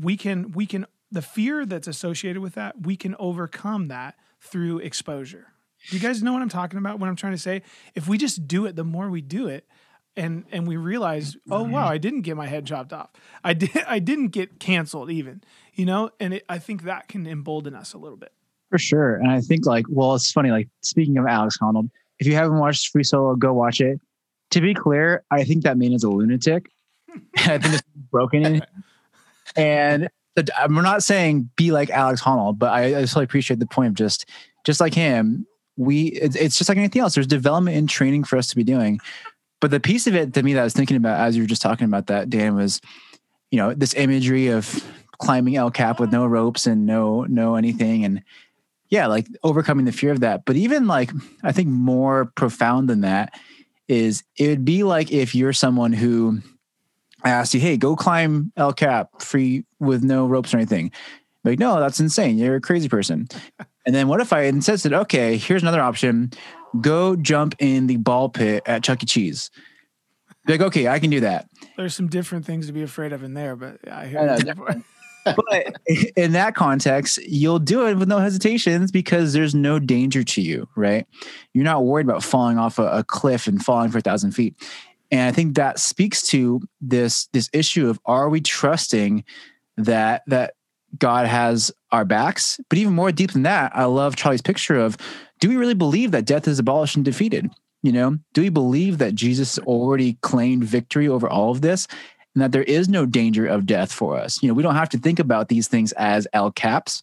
we 0.00 0.16
can 0.16 0.52
we 0.52 0.66
can 0.66 0.86
the 1.10 1.22
fear 1.22 1.64
that's 1.64 1.88
associated 1.88 2.40
with 2.40 2.54
that 2.54 2.82
we 2.86 2.96
can 2.96 3.14
overcome 3.18 3.88
that 3.88 4.16
through 4.40 4.78
exposure. 4.78 5.48
Do 5.90 5.96
you 5.96 6.02
guys 6.02 6.22
know 6.22 6.32
what 6.32 6.42
i'm 6.42 6.48
talking 6.48 6.78
about 6.78 6.98
what 6.98 7.08
i'm 7.08 7.16
trying 7.16 7.34
to 7.34 7.38
say 7.38 7.62
if 7.94 8.08
we 8.08 8.18
just 8.18 8.48
do 8.48 8.66
it 8.66 8.74
the 8.74 8.84
more 8.84 9.10
we 9.10 9.20
do 9.20 9.46
it 9.46 9.64
and 10.16 10.44
and 10.50 10.66
we 10.66 10.76
realize 10.76 11.36
oh 11.50 11.62
wow 11.62 11.84
mm-hmm. 11.84 11.92
i 11.92 11.98
didn't 11.98 12.22
get 12.22 12.36
my 12.36 12.46
head 12.46 12.66
chopped 12.66 12.92
off. 12.92 13.10
I 13.44 13.54
did 13.54 13.70
i 13.86 13.98
didn't 13.98 14.28
get 14.28 14.58
canceled 14.58 15.10
even 15.10 15.42
you 15.74 15.86
know? 15.86 16.10
And 16.18 16.34
it, 16.34 16.44
i 16.48 16.58
think 16.58 16.82
that 16.82 17.08
can 17.08 17.26
embolden 17.26 17.74
us 17.74 17.94
a 17.94 17.98
little 17.98 18.16
bit. 18.16 18.32
For 18.70 18.78
sure. 18.78 19.14
And 19.14 19.30
i 19.30 19.40
think 19.40 19.66
like 19.66 19.86
well 19.88 20.14
it's 20.14 20.32
funny 20.32 20.50
like 20.50 20.68
speaking 20.82 21.16
of 21.16 21.26
alex 21.26 21.56
honnold 21.58 21.90
if 22.18 22.26
you 22.26 22.34
haven't 22.34 22.58
watched 22.58 22.88
free 22.88 23.04
solo 23.04 23.36
go 23.36 23.52
watch 23.52 23.80
it. 23.80 24.00
To 24.50 24.60
be 24.60 24.74
clear 24.74 25.22
i 25.30 25.44
think 25.44 25.62
that 25.62 25.78
man 25.78 25.92
is 25.92 26.02
a 26.02 26.10
lunatic. 26.10 26.70
I 27.38 27.58
think 27.58 27.74
it's 27.74 27.82
broken 28.10 28.62
and 29.56 30.08
we're 30.36 30.82
not 30.82 31.02
saying 31.02 31.50
be 31.56 31.70
like 31.72 31.90
alex 31.90 32.22
honnold 32.22 32.58
but 32.58 32.70
i, 32.72 32.98
I 32.98 33.00
just 33.00 33.16
appreciate 33.16 33.58
the 33.60 33.66
point 33.66 33.88
of 33.88 33.94
just 33.94 34.26
just 34.64 34.80
like 34.80 34.94
him 34.94 35.46
we 35.76 36.06
it's, 36.08 36.36
it's 36.36 36.56
just 36.56 36.68
like 36.68 36.78
anything 36.78 37.02
else 37.02 37.14
there's 37.14 37.26
development 37.26 37.76
and 37.76 37.88
training 37.88 38.24
for 38.24 38.36
us 38.36 38.48
to 38.48 38.56
be 38.56 38.64
doing 38.64 39.00
but 39.60 39.70
the 39.70 39.80
piece 39.80 40.06
of 40.06 40.14
it 40.14 40.34
to 40.34 40.42
me 40.42 40.54
that 40.54 40.60
I 40.60 40.64
was 40.64 40.72
thinking 40.72 40.96
about 40.96 41.20
as 41.20 41.36
you 41.36 41.42
were 41.42 41.48
just 41.48 41.62
talking 41.62 41.86
about 41.86 42.06
that, 42.06 42.30
Dan, 42.30 42.54
was, 42.54 42.80
you 43.50 43.58
know, 43.58 43.74
this 43.74 43.94
imagery 43.94 44.48
of 44.48 44.84
climbing 45.18 45.56
El 45.56 45.70
Cap 45.70 45.98
with 45.98 46.12
no 46.12 46.26
ropes 46.26 46.66
and 46.66 46.86
no 46.86 47.24
no 47.24 47.56
anything. 47.56 48.04
And 48.04 48.22
yeah, 48.88 49.06
like 49.06 49.26
overcoming 49.42 49.84
the 49.84 49.92
fear 49.92 50.12
of 50.12 50.20
that. 50.20 50.44
But 50.44 50.56
even 50.56 50.86
like 50.86 51.10
I 51.42 51.52
think 51.52 51.68
more 51.68 52.26
profound 52.36 52.88
than 52.88 53.00
that 53.00 53.34
is 53.88 54.22
it 54.36 54.48
would 54.48 54.64
be 54.64 54.84
like 54.84 55.10
if 55.10 55.34
you're 55.34 55.52
someone 55.52 55.92
who 55.92 56.40
I 57.24 57.30
asked 57.30 57.54
you, 57.54 57.60
hey, 57.60 57.76
go 57.76 57.96
climb 57.96 58.52
El 58.56 58.72
Cap 58.72 59.22
free 59.22 59.64
with 59.80 60.02
no 60.02 60.26
ropes 60.26 60.54
or 60.54 60.58
anything. 60.58 60.92
Like, 61.44 61.58
no, 61.58 61.80
that's 61.80 62.00
insane. 62.00 62.38
You're 62.38 62.56
a 62.56 62.60
crazy 62.60 62.88
person. 62.88 63.28
And 63.86 63.94
then 63.94 64.06
what 64.06 64.20
if 64.20 64.34
I 64.34 64.42
instead 64.42 64.78
said, 64.80 64.92
okay, 64.92 65.38
here's 65.38 65.62
another 65.62 65.80
option 65.80 66.30
go 66.82 67.16
jump 67.16 67.54
in 67.58 67.86
the 67.86 67.96
ball 67.96 68.28
pit 68.28 68.62
at 68.66 68.82
Chuck 68.82 69.02
E. 69.02 69.06
Cheese. 69.06 69.50
Like, 70.46 70.60
okay, 70.60 70.88
I 70.88 70.98
can 70.98 71.08
do 71.08 71.20
that. 71.20 71.48
There's 71.74 71.94
some 71.94 72.08
different 72.08 72.44
things 72.44 72.66
to 72.66 72.74
be 72.74 72.82
afraid 72.82 73.14
of 73.14 73.22
in 73.22 73.32
there, 73.32 73.56
but 73.56 73.78
I 73.90 74.06
hear 74.06 74.20
I 74.20 74.82
but 75.36 75.76
in 76.16 76.32
that 76.32 76.54
context, 76.54 77.18
you'll 77.26 77.58
do 77.58 77.86
it 77.86 77.96
with 77.96 78.08
no 78.08 78.18
hesitations 78.18 78.90
because 78.90 79.32
there's 79.32 79.54
no 79.54 79.78
danger 79.78 80.24
to 80.24 80.40
you, 80.40 80.68
right? 80.76 81.06
You're 81.54 81.64
not 81.64 81.84
worried 81.84 82.06
about 82.06 82.22
falling 82.22 82.58
off 82.58 82.78
a, 82.78 82.88
a 82.88 83.04
cliff 83.04 83.46
and 83.46 83.62
falling 83.62 83.90
for 83.90 83.98
a 83.98 84.02
thousand 84.02 84.32
feet. 84.32 84.54
And 85.10 85.22
I 85.22 85.32
think 85.32 85.56
that 85.56 85.78
speaks 85.78 86.22
to 86.28 86.60
this 86.80 87.28
this 87.32 87.48
issue 87.52 87.88
of 87.88 87.98
are 88.04 88.28
we 88.28 88.40
trusting 88.40 89.24
that 89.76 90.22
that 90.26 90.54
God 90.98 91.26
has 91.26 91.72
our 91.90 92.04
backs? 92.04 92.60
But 92.68 92.78
even 92.78 92.94
more 92.94 93.12
deep 93.12 93.32
than 93.32 93.42
that, 93.42 93.72
I 93.74 93.84
love 93.84 94.16
Charlie's 94.16 94.42
picture 94.42 94.76
of 94.76 94.96
do 95.40 95.48
we 95.48 95.56
really 95.56 95.74
believe 95.74 96.10
that 96.10 96.26
death 96.26 96.48
is 96.48 96.58
abolished 96.58 96.96
and 96.96 97.04
defeated? 97.04 97.50
You 97.82 97.92
know, 97.92 98.18
do 98.34 98.40
we 98.40 98.48
believe 98.48 98.98
that 98.98 99.14
Jesus 99.14 99.58
already 99.60 100.14
claimed 100.20 100.64
victory 100.64 101.06
over 101.06 101.28
all 101.28 101.50
of 101.50 101.60
this 101.60 101.86
and 102.34 102.42
that 102.42 102.52
there 102.52 102.64
is 102.64 102.88
no 102.88 103.06
danger 103.06 103.46
of 103.46 103.66
death 103.66 103.92
for 103.92 104.16
us? 104.18 104.42
You 104.42 104.48
know, 104.48 104.54
we 104.54 104.64
don't 104.64 104.74
have 104.74 104.88
to 104.90 104.98
think 104.98 105.18
about 105.18 105.48
these 105.48 105.68
things 105.68 105.92
as 105.92 106.26
El 106.32 106.50
Caps, 106.50 107.02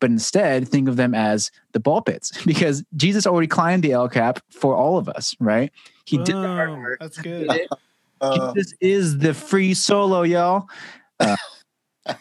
but 0.00 0.10
instead 0.10 0.68
think 0.68 0.88
of 0.88 0.96
them 0.96 1.14
as 1.14 1.52
the 1.72 1.80
ball 1.80 2.02
pits 2.02 2.32
because 2.46 2.84
Jesus 2.96 3.26
already 3.26 3.46
climbed 3.46 3.84
the 3.84 3.92
El 3.92 4.08
Cap 4.08 4.40
for 4.50 4.74
all 4.74 4.98
of 4.98 5.08
us, 5.08 5.36
right? 5.38 5.70
He 6.06 6.18
did 6.18 6.36
the 6.36 6.48
hard 6.48 6.70
work. 6.78 7.00
That's 7.00 7.18
good. 7.22 7.68
Uh, 8.20 8.52
Jesus 8.54 8.74
is 8.80 9.18
the 9.18 9.34
free 9.34 9.74
solo, 9.74 10.22
y'all. 10.22 10.68
Uh, 11.20 11.36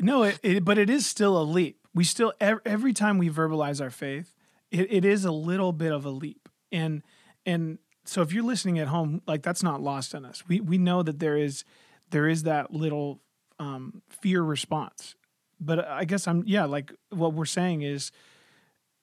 no, 0.00 0.22
it, 0.22 0.38
it, 0.42 0.64
but 0.64 0.78
it 0.78 0.88
is 0.88 1.06
still 1.06 1.40
a 1.40 1.42
leap 1.42 1.80
we 1.94 2.04
still 2.04 2.32
every 2.40 2.92
time 2.92 3.18
we 3.18 3.28
verbalize 3.28 3.80
our 3.80 3.90
faith 3.90 4.34
it, 4.70 4.92
it 4.92 5.04
is 5.04 5.24
a 5.24 5.32
little 5.32 5.72
bit 5.72 5.92
of 5.92 6.04
a 6.04 6.10
leap 6.10 6.48
and 6.72 7.02
and 7.46 7.78
so 8.04 8.22
if 8.22 8.32
you're 8.32 8.44
listening 8.44 8.78
at 8.78 8.88
home 8.88 9.22
like 9.26 9.42
that's 9.42 9.62
not 9.62 9.80
lost 9.80 10.14
on 10.14 10.24
us 10.24 10.44
we 10.48 10.60
we 10.60 10.78
know 10.78 11.02
that 11.02 11.18
there 11.18 11.36
is 11.36 11.64
there 12.10 12.28
is 12.28 12.44
that 12.44 12.72
little 12.72 13.20
um, 13.58 14.02
fear 14.08 14.42
response 14.42 15.14
but 15.60 15.86
i 15.86 16.04
guess 16.04 16.26
i'm 16.26 16.42
yeah 16.46 16.64
like 16.64 16.92
what 17.10 17.34
we're 17.34 17.44
saying 17.44 17.82
is 17.82 18.10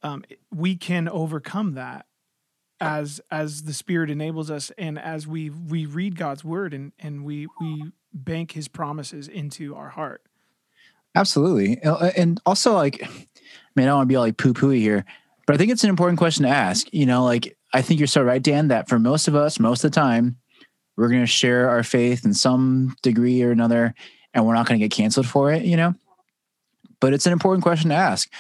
um, 0.04 0.24
we 0.54 0.76
can 0.76 1.08
overcome 1.10 1.74
that 1.74 2.06
as 2.80 3.20
as 3.32 3.64
the 3.64 3.74
spirit 3.74 4.10
enables 4.10 4.52
us 4.52 4.72
and 4.78 5.00
as 5.00 5.26
we 5.26 5.50
we 5.50 5.86
read 5.86 6.16
god's 6.16 6.44
word 6.44 6.74
and 6.74 6.92
and 7.00 7.26
we 7.26 7.48
we 7.60 7.92
bank 8.14 8.52
his 8.52 8.68
promises 8.68 9.28
into 9.28 9.76
our 9.76 9.90
heart 9.90 10.28
Absolutely. 11.18 11.82
Uh, 11.84 11.96
uh, 11.96 12.12
and 12.16 12.40
also 12.46 12.74
like, 12.74 13.02
man, 13.76 13.86
I 13.86 13.90
don't 13.90 13.98
want 13.98 14.08
to 14.08 14.12
be 14.12 14.16
all 14.16 14.24
like 14.24 14.38
poo 14.38 14.54
pooey 14.54 14.78
here, 14.78 15.04
but 15.48 15.56
I 15.56 15.58
think 15.58 15.72
it's 15.72 15.84
an 15.84 15.90
important 15.90 16.20
question 16.20 16.44
to 16.44 16.50
ask. 16.50 16.88
You 16.94 17.08
know, 17.08 17.24
like 17.24 17.58
I 17.74 17.82
think 17.82 18.00
you're 18.00 18.08
so 18.08 18.22
right, 18.22 18.42
Dan, 18.42 18.68
that 18.68 18.88
for 18.88 19.00
most 19.00 19.28
of 19.28 19.36
us, 19.36 19.60
most 19.60 19.84
of 19.84 19.92
the 19.92 19.96
time, 19.96 20.38
we're 20.96 21.10
going 21.10 21.22
to 21.22 21.28
share 21.28 21.70
our 21.70 21.82
faith 21.84 22.24
in 22.24 22.36
some 22.36 22.96
degree 23.02 23.42
or 23.42 23.52
another, 23.52 23.96
and 24.34 24.46
we're 24.46 24.54
not 24.54 24.68
going 24.68 24.80
to 24.80 24.86
get 24.88 24.96
canceled 24.96 25.28
for 25.28 25.52
it, 25.52 25.64
you 25.64 25.76
know? 25.76 25.96
But 27.00 27.14
it's 27.14 27.26
an 27.26 27.34
important 27.34 27.64
question 27.64 27.90
to 27.90 27.96
ask. 27.96 28.32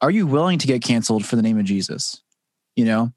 Are 0.00 0.10
you 0.10 0.26
willing 0.26 0.58
to 0.60 0.66
get 0.66 0.82
canceled 0.82 1.26
for 1.26 1.36
the 1.36 1.42
name 1.42 1.58
of 1.58 1.64
Jesus? 1.64 2.20
You 2.76 2.84
know? 2.84 3.12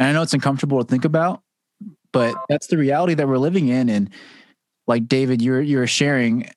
And 0.00 0.08
I 0.08 0.12
know 0.12 0.22
it's 0.22 0.32
uncomfortable 0.32 0.82
to 0.82 0.88
think 0.88 1.04
about, 1.04 1.42
but 2.10 2.34
that's 2.48 2.68
the 2.68 2.78
reality 2.78 3.12
that 3.14 3.28
we're 3.28 3.36
living 3.36 3.68
in. 3.68 3.90
And 3.90 4.08
like 4.86 5.06
David, 5.06 5.42
you're 5.42 5.60
you're 5.60 5.86
sharing 5.86 6.50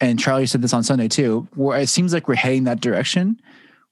and 0.00 0.18
Charlie 0.18 0.46
said 0.46 0.62
this 0.62 0.72
on 0.72 0.82
Sunday 0.82 1.06
too, 1.06 1.46
where 1.54 1.78
it 1.78 1.88
seems 1.88 2.14
like 2.14 2.26
we're 2.26 2.36
heading 2.36 2.64
that 2.64 2.80
direction, 2.80 3.38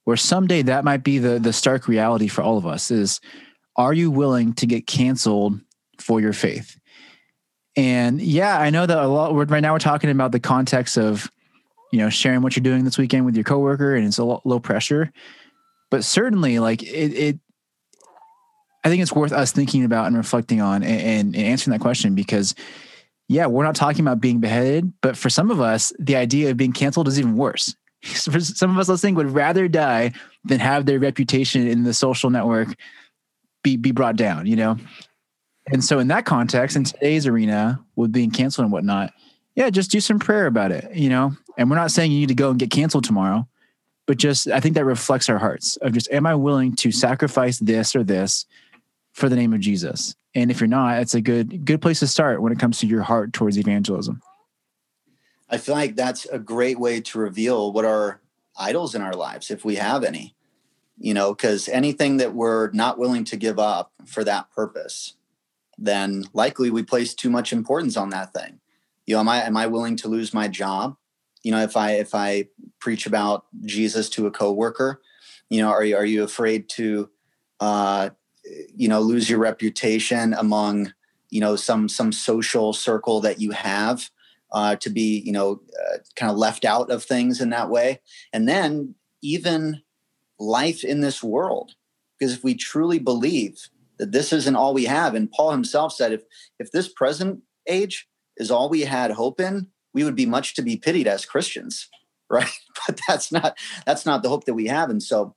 where 0.05 0.17
someday 0.17 0.63
that 0.63 0.83
might 0.83 1.03
be 1.03 1.19
the 1.19 1.37
the 1.37 1.53
stark 1.53 1.87
reality 1.87 2.27
for 2.27 2.41
all 2.41 2.57
of 2.57 2.65
us 2.65 2.89
is 2.89 3.21
are 3.75 3.93
you 3.93 4.09
willing 4.09 4.53
to 4.53 4.65
get 4.65 4.87
canceled 4.87 5.61
for 5.99 6.19
your 6.19 6.33
faith? 6.33 6.75
And 7.75 8.19
yeah, 8.19 8.59
I 8.59 8.71
know 8.71 8.87
that 8.87 8.97
a 8.97 9.07
lot 9.07 9.35
right 9.51 9.61
now 9.61 9.73
we're 9.73 9.79
talking 9.79 10.09
about 10.09 10.31
the 10.31 10.39
context 10.39 10.97
of, 10.97 11.31
you 11.91 11.99
know, 11.99 12.09
sharing 12.09 12.41
what 12.41 12.55
you're 12.55 12.63
doing 12.63 12.85
this 12.85 12.97
weekend 12.97 13.25
with 13.25 13.35
your 13.35 13.43
coworker 13.43 13.95
and 13.95 14.07
it's 14.07 14.17
a 14.17 14.25
low 14.25 14.59
pressure. 14.59 15.11
But 15.91 16.03
certainly 16.03 16.57
like 16.57 16.81
it, 16.81 17.13
it 17.13 17.39
I 18.83 18.89
think 18.89 19.01
it's 19.01 19.11
worth 19.11 19.31
us 19.31 19.51
thinking 19.51 19.83
about 19.83 20.07
and 20.07 20.15
reflecting 20.15 20.61
on 20.61 20.83
and, 20.83 21.35
and, 21.35 21.35
answering 21.35 21.73
that 21.73 21.81
question 21.81 22.15
because 22.15 22.55
yeah, 23.27 23.45
we're 23.45 23.63
not 23.63 23.75
talking 23.75 24.01
about 24.01 24.19
being 24.19 24.39
beheaded, 24.39 24.91
but 25.01 25.15
for 25.15 25.29
some 25.29 25.51
of 25.51 25.61
us, 25.61 25.93
the 25.99 26.15
idea 26.15 26.49
of 26.49 26.57
being 26.57 26.73
canceled 26.73 27.07
is 27.07 27.19
even 27.19 27.35
worse. 27.35 27.75
for 28.03 28.39
some 28.39 28.71
of 28.71 28.77
us 28.77 28.89
listening 28.89 29.15
would 29.15 29.31
rather 29.31 29.67
die 29.67 30.11
than 30.45 30.59
have 30.59 30.85
their 30.85 30.99
reputation 30.99 31.67
in 31.67 31.83
the 31.83 31.93
social 31.93 32.29
network 32.29 32.69
be 33.63 33.77
be 33.77 33.91
brought 33.91 34.15
down, 34.15 34.45
you 34.45 34.55
know? 34.55 34.77
And 35.71 35.83
so 35.83 35.99
in 35.99 36.07
that 36.07 36.25
context, 36.25 36.75
in 36.75 36.85
today's 36.85 37.27
arena 37.27 37.83
with 37.95 38.11
being 38.11 38.31
canceled 38.31 38.65
and 38.65 38.71
whatnot, 38.71 39.13
yeah, 39.55 39.69
just 39.69 39.91
do 39.91 39.99
some 39.99 40.17
prayer 40.17 40.47
about 40.47 40.71
it, 40.71 40.95
you 40.95 41.09
know? 41.09 41.33
And 41.57 41.69
we're 41.69 41.75
not 41.75 41.91
saying 41.91 42.11
you 42.11 42.21
need 42.21 42.29
to 42.29 42.35
go 42.35 42.49
and 42.49 42.57
get 42.57 42.71
canceled 42.71 43.03
tomorrow, 43.03 43.47
but 44.07 44.17
just 44.17 44.47
I 44.47 44.59
think 44.59 44.75
that 44.75 44.85
reflects 44.85 45.29
our 45.29 45.37
hearts 45.37 45.75
of 45.77 45.93
just 45.93 46.09
am 46.11 46.25
I 46.25 46.35
willing 46.35 46.75
to 46.77 46.91
sacrifice 46.91 47.59
this 47.59 47.95
or 47.95 48.03
this 48.03 48.45
for 49.19 49.29
the 49.29 49.35
name 49.35 49.53
of 49.53 49.59
Jesus? 49.59 50.15
And 50.33 50.49
if 50.49 50.59
you're 50.59 50.67
not, 50.67 50.99
it's 50.99 51.13
a 51.13 51.21
good 51.21 51.65
good 51.65 51.81
place 51.81 51.99
to 51.99 52.07
start 52.07 52.41
when 52.41 52.51
it 52.51 52.59
comes 52.59 52.79
to 52.79 52.87
your 52.87 53.01
heart 53.03 53.33
towards 53.33 53.57
evangelism. 53.57 54.21
I 55.49 55.57
feel 55.57 55.75
like 55.75 55.95
that's 55.95 56.25
a 56.25 56.39
great 56.39 56.79
way 56.79 57.01
to 57.01 57.19
reveal 57.19 57.73
what 57.73 57.85
are 57.85 58.21
idols 58.57 58.93
in 58.93 59.01
our 59.01 59.13
lives, 59.13 59.49
if 59.49 59.65
we 59.65 59.75
have 59.75 60.03
any. 60.03 60.35
You 60.97 61.13
know, 61.13 61.33
because 61.33 61.69
anything 61.69 62.17
that 62.17 62.33
we're 62.33 62.71
not 62.71 62.97
willing 62.97 63.23
to 63.25 63.37
give 63.37 63.57
up 63.57 63.93
for 64.05 64.23
that 64.25 64.51
purpose, 64.51 65.13
then 65.77 66.25
likely 66.33 66.69
we 66.69 66.83
place 66.83 67.13
too 67.13 67.29
much 67.29 67.53
importance 67.53 67.95
on 67.95 68.09
that 68.09 68.33
thing. 68.33 68.59
You 69.05 69.15
know, 69.15 69.21
am 69.21 69.29
I 69.29 69.43
am 69.43 69.57
I 69.57 69.67
willing 69.67 69.95
to 69.97 70.07
lose 70.07 70.33
my 70.33 70.47
job? 70.47 70.97
You 71.41 71.51
know, 71.51 71.61
if 71.61 71.77
I 71.77 71.91
if 71.93 72.13
I 72.13 72.47
preach 72.79 73.05
about 73.05 73.45
Jesus 73.65 74.09
to 74.09 74.27
a 74.27 74.31
coworker, 74.31 75.01
you 75.49 75.61
know, 75.61 75.69
are 75.69 75.83
you 75.83 75.95
are 75.95 76.05
you 76.05 76.23
afraid 76.23 76.69
to 76.71 77.09
uh, 77.59 78.09
you 78.75 78.87
know 78.87 78.99
lose 78.99 79.29
your 79.29 79.39
reputation 79.39 80.33
among 80.33 80.93
you 81.29 81.39
know 81.41 81.55
some 81.55 81.89
some 81.89 82.11
social 82.11 82.73
circle 82.73 83.21
that 83.21 83.39
you 83.39 83.51
have 83.51 84.09
uh, 84.51 84.75
to 84.77 84.89
be 84.89 85.19
you 85.19 85.31
know 85.31 85.61
uh, 85.79 85.97
kind 86.15 86.31
of 86.31 86.37
left 86.37 86.65
out 86.65 86.89
of 86.89 87.03
things 87.03 87.41
in 87.41 87.49
that 87.49 87.69
way. 87.69 87.99
And 88.33 88.47
then 88.47 88.95
even 89.21 89.81
life 90.39 90.83
in 90.83 91.01
this 91.01 91.21
world 91.21 91.73
because 92.17 92.33
if 92.33 92.43
we 92.43 92.55
truly 92.55 92.99
believe 92.99 93.69
that 93.97 94.13
this 94.13 94.31
isn't 94.31 94.55
all 94.55 94.73
we 94.73 94.85
have 94.85 95.13
and 95.13 95.29
paul 95.29 95.51
himself 95.51 95.91
said 95.91 96.13
if 96.13 96.23
if 96.59 96.71
this 96.71 96.87
present 96.87 97.41
age 97.67 98.07
is 98.37 98.49
all 98.49 98.69
we 98.69 98.81
had 98.81 99.11
hope 99.11 99.41
in 99.41 99.67
we 99.93 100.05
would 100.05 100.15
be 100.15 100.25
much 100.25 100.53
to 100.55 100.61
be 100.61 100.77
pitied 100.77 101.07
as 101.07 101.25
christians. 101.25 101.89
Right? 102.31 102.59
But 102.85 102.99
that's 103.07 103.31
not 103.31 103.57
that's 103.87 104.05
not 104.05 104.21
the 104.21 104.29
hope 104.29 104.43
that 104.43 104.53
we 104.53 104.67
have. 104.67 104.91
And 104.91 105.01
so 105.01 105.35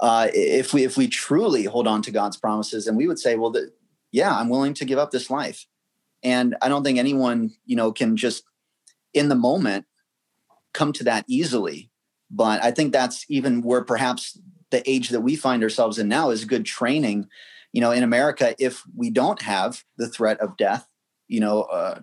uh, 0.00 0.28
if 0.32 0.72
we 0.72 0.84
if 0.84 0.96
we 0.96 1.08
truly 1.08 1.64
hold 1.64 1.86
on 1.86 2.02
to 2.02 2.10
God's 2.10 2.36
promises, 2.36 2.86
and 2.86 2.96
we 2.96 3.06
would 3.06 3.18
say, 3.18 3.36
well, 3.36 3.50
the, 3.50 3.72
yeah, 4.10 4.34
I'm 4.34 4.48
willing 4.48 4.74
to 4.74 4.84
give 4.84 4.98
up 4.98 5.10
this 5.10 5.30
life, 5.30 5.66
and 6.22 6.56
I 6.60 6.68
don't 6.68 6.84
think 6.84 6.98
anyone 6.98 7.52
you 7.64 7.76
know 7.76 7.92
can 7.92 8.16
just 8.16 8.44
in 9.14 9.28
the 9.28 9.34
moment 9.34 9.86
come 10.72 10.92
to 10.94 11.04
that 11.04 11.24
easily. 11.28 11.90
But 12.30 12.64
I 12.64 12.70
think 12.70 12.92
that's 12.92 13.26
even 13.28 13.60
where 13.60 13.84
perhaps 13.84 14.38
the 14.70 14.88
age 14.90 15.10
that 15.10 15.20
we 15.20 15.36
find 15.36 15.62
ourselves 15.62 15.98
in 15.98 16.08
now 16.08 16.30
is 16.30 16.44
good 16.44 16.64
training. 16.64 17.28
You 17.72 17.80
know, 17.80 17.90
in 17.90 18.02
America, 18.02 18.54
if 18.58 18.82
we 18.96 19.10
don't 19.10 19.40
have 19.42 19.82
the 19.98 20.08
threat 20.08 20.40
of 20.40 20.56
death, 20.56 20.86
you 21.28 21.40
know, 21.40 21.62
uh, 21.62 22.00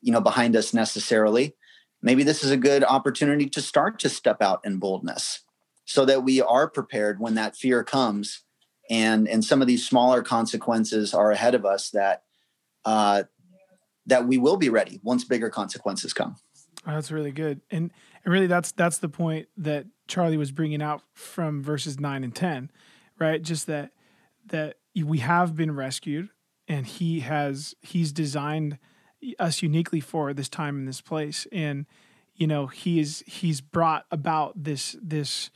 you 0.00 0.12
know, 0.12 0.20
behind 0.20 0.56
us 0.56 0.72
necessarily, 0.72 1.54
maybe 2.02 2.22
this 2.22 2.44
is 2.44 2.50
a 2.50 2.56
good 2.56 2.84
opportunity 2.84 3.48
to 3.50 3.60
start 3.60 3.98
to 4.00 4.08
step 4.08 4.40
out 4.40 4.60
in 4.64 4.78
boldness, 4.78 5.40
so 5.86 6.04
that 6.04 6.24
we 6.24 6.42
are 6.42 6.68
prepared 6.68 7.18
when 7.18 7.34
that 7.36 7.56
fear 7.56 7.82
comes, 7.82 8.42
and 8.90 9.26
and 9.26 9.44
some 9.44 9.62
of 9.62 9.68
these 9.68 9.86
smaller 9.86 10.20
consequences 10.20 11.14
are 11.14 11.30
ahead 11.30 11.54
of 11.54 11.64
us 11.64 11.90
that 11.90 12.24
uh, 12.84 13.22
that 14.06 14.26
we 14.26 14.36
will 14.36 14.56
be 14.56 14.68
ready 14.68 15.00
once 15.02 15.24
bigger 15.24 15.48
consequences 15.48 16.12
come. 16.12 16.36
Oh, 16.86 16.92
that's 16.92 17.10
really 17.10 17.32
good, 17.32 17.62
and 17.70 17.90
and 18.24 18.32
really 18.32 18.48
that's 18.48 18.72
that's 18.72 18.98
the 18.98 19.08
point 19.08 19.48
that 19.56 19.86
Charlie 20.08 20.36
was 20.36 20.52
bringing 20.52 20.82
out 20.82 21.02
from 21.14 21.62
verses 21.62 21.98
nine 21.98 22.24
and 22.24 22.34
ten, 22.34 22.70
right? 23.18 23.40
Just 23.40 23.66
that 23.68 23.92
that 24.46 24.76
we 24.94 25.18
have 25.18 25.56
been 25.56 25.74
rescued, 25.74 26.28
and 26.68 26.86
He 26.86 27.20
has 27.20 27.74
He's 27.80 28.12
designed 28.12 28.78
us 29.38 29.62
uniquely 29.62 30.00
for 30.00 30.34
this 30.34 30.48
time 30.48 30.76
and 30.76 30.86
this 30.86 31.00
place, 31.00 31.46
and 31.52 31.86
you 32.34 32.46
know 32.46 32.66
He's 32.66 33.22
He's 33.26 33.60
brought 33.60 34.04
about 34.10 34.64
this 34.64 34.96
this 35.00 35.50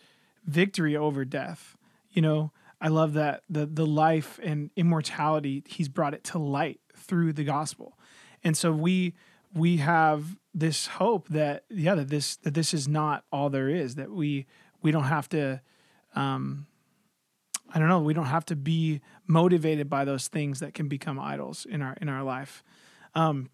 victory 0.50 0.96
over 0.96 1.24
death. 1.24 1.76
You 2.10 2.22
know, 2.22 2.52
I 2.80 2.88
love 2.88 3.12
that 3.14 3.42
the 3.48 3.66
the 3.66 3.86
life 3.86 4.38
and 4.42 4.70
immortality 4.76 5.62
He's 5.66 5.88
brought 5.88 6.14
it 6.14 6.24
to 6.24 6.38
light 6.38 6.80
through 6.96 7.32
the 7.32 7.44
gospel, 7.44 7.98
and 8.42 8.56
so 8.56 8.72
we 8.72 9.14
we 9.54 9.78
have 9.78 10.36
this 10.54 10.86
hope 10.86 11.28
that 11.28 11.64
yeah 11.68 11.94
that 11.94 12.08
this 12.08 12.36
that 12.36 12.54
this 12.54 12.74
is 12.74 12.88
not 12.88 13.24
all 13.32 13.50
there 13.50 13.68
is 13.68 13.94
that 13.94 14.10
we 14.10 14.46
we 14.82 14.90
don't 14.90 15.04
have 15.04 15.28
to 15.28 15.60
um 16.14 16.66
i 17.72 17.78
don't 17.78 17.88
know 17.88 18.00
we 18.00 18.14
don't 18.14 18.26
have 18.26 18.44
to 18.44 18.56
be 18.56 19.00
motivated 19.26 19.88
by 19.88 20.04
those 20.04 20.28
things 20.28 20.60
that 20.60 20.74
can 20.74 20.88
become 20.88 21.18
idols 21.18 21.66
in 21.68 21.82
our 21.82 21.96
in 22.00 22.08
our 22.08 22.22
life 22.22 22.64
um 23.14 23.48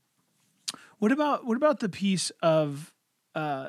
what 0.99 1.13
about 1.13 1.45
what 1.45 1.57
about 1.57 1.81
the 1.81 1.89
piece 1.89 2.31
of 2.43 2.95
uh 3.35 3.69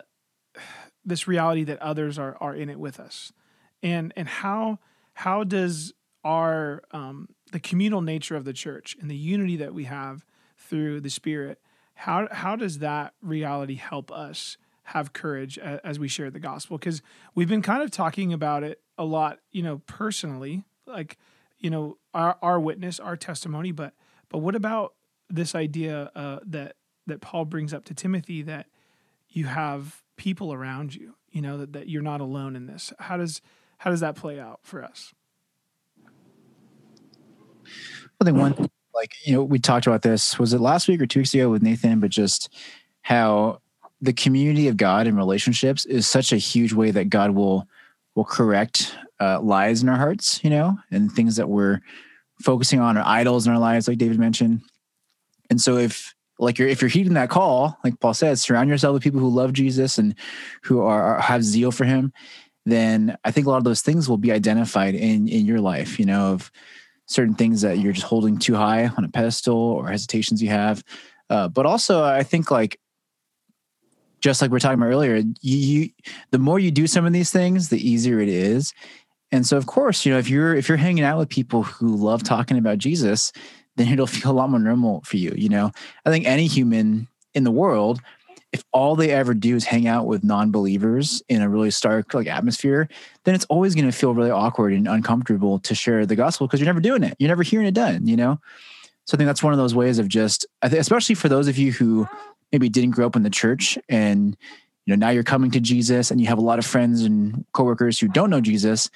this 1.08 1.28
reality 1.28 1.64
that 1.64 1.82
others 1.82 2.20
are 2.20 2.38
are 2.40 2.56
in 2.56 2.70
it 2.70 2.80
with 2.80 3.00
us 3.00 3.34
and 3.82 4.14
and 4.16 4.28
how 4.28 4.78
how 5.14 5.44
does 5.44 5.94
our 6.24 6.84
um 6.92 7.30
the 7.52 7.60
communal 7.60 8.02
nature 8.02 8.36
of 8.36 8.46
the 8.46 8.54
church 8.54 8.96
and 9.02 9.10
the 9.10 9.16
unity 9.16 9.56
that 9.56 9.74
we 9.74 9.86
have 9.86 10.26
through 10.58 11.02
the 11.02 11.10
spirit 11.10 11.60
how 11.96 12.28
how 12.32 12.56
does 12.56 12.80
that 12.80 13.14
reality 13.22 13.76
help 13.76 14.12
us 14.12 14.58
have 14.88 15.12
courage 15.12 15.58
as, 15.58 16.00
we 16.00 16.08
share 16.08 16.32
the 16.32 16.40
gospel? 16.40 16.78
Because 16.78 17.02
we've 17.36 17.50
been 17.50 17.62
kind 17.62 17.84
of 17.84 17.92
talking 17.92 18.32
about 18.32 18.64
it 18.64 18.80
a 18.98 19.04
lot, 19.04 19.40
you 19.52 19.62
know, 19.62 19.82
personally, 19.86 20.64
like 20.86 21.18
you 21.60 21.70
know, 21.70 21.98
our 22.14 22.38
our 22.42 22.60
witness, 22.60 23.00
our 23.00 23.18
testimony, 23.18 23.72
but 23.72 23.94
but 24.30 24.38
what 24.38 24.56
about 24.56 24.94
this 25.30 25.56
idea 25.56 26.10
uh, 26.16 26.40
that 26.46 26.76
that 27.06 27.20
Paul 27.20 27.46
brings 27.46 27.74
up 27.74 27.84
to 27.86 27.94
Timothy 27.94 28.44
that 28.44 28.68
you 29.28 29.46
have 29.46 30.04
people 30.18 30.54
around 30.54 30.94
you, 30.94 31.16
you 31.32 31.42
know, 31.42 31.58
that, 31.58 31.74
that 31.74 31.90
you're 31.90 32.02
not 32.02 32.22
alone 32.22 32.56
in 32.56 32.68
this. 32.68 32.92
How 33.00 33.18
does 33.18 33.42
how 33.78 33.92
does 33.92 34.00
that 34.02 34.16
play 34.16 34.40
out 34.40 34.60
for 34.64 34.84
us? 34.84 35.14
I 38.20 38.26
think 38.26 38.38
one 38.38 38.70
like 38.98 39.14
you 39.24 39.34
know 39.34 39.44
we 39.44 39.60
talked 39.60 39.88
about 39.88 40.02
this 40.02 40.38
was 40.40 40.54
it 40.54 40.60
last 40.60 40.88
week 40.88 41.02
or 41.02 41.06
two 41.06 41.20
weeks 41.20 41.34
ago 41.34 41.50
with 41.50 41.62
nathan 41.62 42.00
but 42.00 42.10
just 42.10 42.50
how 43.02 43.62
the 44.02 44.12
community 44.12 44.68
of 44.68 44.76
god 44.76 45.08
and 45.08 45.16
relationships 45.16 45.86
is 45.86 46.08
such 46.08 46.34
a 46.34 46.38
huge 46.38 46.74
way 46.74 46.92
that 46.92 47.10
god 47.10 47.32
will 47.32 47.68
will 48.16 48.26
correct 48.26 48.96
uh, 49.20 49.40
lies 49.40 49.82
in 49.82 49.90
our 49.90 49.98
hearts 49.98 50.44
you 50.44 50.50
know 50.50 50.78
and 50.92 51.12
things 51.12 51.36
that 51.36 51.48
we're 51.48 51.80
focusing 52.42 52.80
on 52.80 52.98
or 52.98 53.04
idols 53.06 53.46
in 53.46 53.54
our 53.54 53.60
lives 53.60 53.88
like 53.88 53.98
david 53.98 54.20
mentioned 54.20 54.62
and 55.50 55.62
so 55.62 55.78
if 55.78 56.16
like 56.40 56.60
you're 56.60 56.68
if 56.68 56.82
you're 56.82 56.90
heeding 56.90 57.14
that 57.14 57.30
call 57.30 57.78
like 57.84 58.00
paul 58.00 58.14
says 58.14 58.42
surround 58.42 58.70
yourself 58.70 58.94
with 58.94 59.04
people 59.04 59.20
who 59.20 59.30
love 59.30 59.54
jesus 59.54 59.98
and 59.98 60.16
who 60.64 60.82
are, 60.82 61.20
have 61.20 61.44
zeal 61.44 61.72
for 61.72 61.86
him 61.86 62.12
then 62.66 63.18
i 63.24 63.32
think 63.32 63.48
a 63.48 63.50
lot 63.50 63.58
of 63.58 63.64
those 63.64 63.82
things 63.82 64.08
will 64.08 64.18
be 64.18 64.32
identified 64.32 64.96
in 64.96 65.28
in 65.28 65.46
your 65.46 65.60
life 65.60 66.00
you 66.00 66.06
know 66.06 66.34
of 66.34 66.52
certain 67.08 67.34
things 67.34 67.62
that 67.62 67.80
you're 67.80 67.94
just 67.94 68.06
holding 68.06 68.38
too 68.38 68.56
high 68.56 68.88
on 68.98 69.04
a 69.04 69.10
pedestal 69.10 69.58
or 69.58 69.88
hesitations 69.88 70.44
you 70.44 70.50
have. 70.50 70.84
Uh, 71.30 71.48
but 71.48 71.66
also, 71.66 72.04
I 72.04 72.24
think 72.24 72.52
like 72.52 72.80
just 74.22 74.42
like 74.42 74.52
we 74.52 74.58
are 74.58 74.60
talking 74.60 74.80
about 74.80 74.92
earlier, 74.92 75.16
you, 75.16 75.58
you 75.58 75.90
the 76.32 76.40
more 76.40 76.60
you 76.60 76.72
do 76.72 76.88
some 76.88 77.06
of 77.06 77.14
these 77.14 77.32
things, 77.32 77.70
the 77.70 77.90
easier 77.90 78.20
it 78.20 78.30
is. 78.30 78.74
And 79.32 79.46
so, 79.46 79.58
of 79.58 79.66
course, 79.66 80.06
you 80.06 80.12
know 80.14 80.20
if 80.20 80.30
you're 80.30 80.56
if 80.56 80.70
you're 80.70 80.78
hanging 80.78 81.04
out 81.04 81.18
with 81.18 81.30
people 81.30 81.64
who 81.64 81.96
love 81.96 82.24
talking 82.24 82.58
about 82.58 82.78
Jesus, 82.78 83.32
then 83.78 83.88
it'll 83.88 84.08
feel 84.08 84.32
a 84.32 84.34
lot 84.34 84.50
more 84.50 84.60
normal 84.60 85.02
for 85.06 85.18
you. 85.18 85.34
You 85.36 85.50
know, 85.50 85.72
I 86.06 86.12
think 86.12 86.26
any 86.26 86.48
human 86.48 87.08
in 87.34 87.44
the 87.44 87.52
world 87.52 88.02
if 88.54 88.64
all 88.72 88.96
they 88.96 89.12
ever 89.12 89.34
do 89.34 89.56
is 89.56 89.66
hang 89.66 89.88
out 89.88 90.08
with 90.08 90.24
non-believers 90.24 91.22
in 91.28 91.42
a 91.42 91.50
really 91.50 91.72
stark 91.72 92.14
like 92.14 92.28
atmosphere 92.28 92.88
then 93.24 93.36
it's 93.36 93.46
always 93.46 93.76
going 93.76 93.86
to 93.86 93.92
feel 93.92 94.14
really 94.14 94.32
awkward 94.32 94.74
and 94.74 94.88
uncomfortable 94.88 95.60
to 95.60 95.76
share 95.76 96.06
the 96.06 96.16
gospel 96.16 96.48
because 96.48 96.60
you're 96.60 96.66
never 96.66 96.80
doing 96.80 97.04
it. 97.04 97.16
You're 97.20 97.28
never 97.28 97.44
hearing 97.44 97.68
it 97.68 97.74
done 97.74 98.08
you 98.08 98.16
know? 98.16 98.40
So 99.06 99.16
i 99.16 99.18
think 99.18 99.28
that's 99.28 99.44
one 99.44 99.54
of 99.54 99.60
those 99.60 99.76
ways 99.76 100.00
of 100.00 100.08
just 100.08 100.46
i 100.62 100.70
think 100.70 100.80
especially 100.80 101.16
for 101.16 101.30
those 101.30 101.48
of 101.48 101.58
you 101.58 101.72
who 101.72 102.08
maybe 102.52 102.70
didn't 102.70 102.92
grow 102.92 103.06
up 103.06 103.16
in 103.16 103.24
the 103.24 103.30
church 103.30 103.78
and 103.90 104.36
you 104.86 104.96
know 104.96 105.06
now 105.06 105.12
you're 105.12 105.24
coming 105.24 105.52
to 105.52 105.60
jesus 105.60 106.12
and 106.12 106.20
you 106.20 106.28
have 106.28 106.38
a 106.38 106.42
lot 106.42 106.60
of 106.60 106.66
friends 106.66 107.04
and 107.04 107.46
coworkers 107.54 108.00
who 108.00 108.08
don't 108.08 108.30
know 108.30 108.42
jesus 108.42 108.90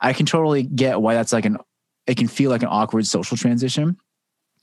i 0.00 0.12
can 0.12 0.26
totally 0.26 0.62
get 0.62 1.00
why 1.00 1.14
that's 1.14 1.32
like 1.32 1.44
an 1.44 1.58
it 2.06 2.16
can 2.16 2.28
feel 2.28 2.50
like 2.50 2.62
an 2.62 2.68
awkward 2.70 3.06
social 3.06 3.36
transition 3.36 3.96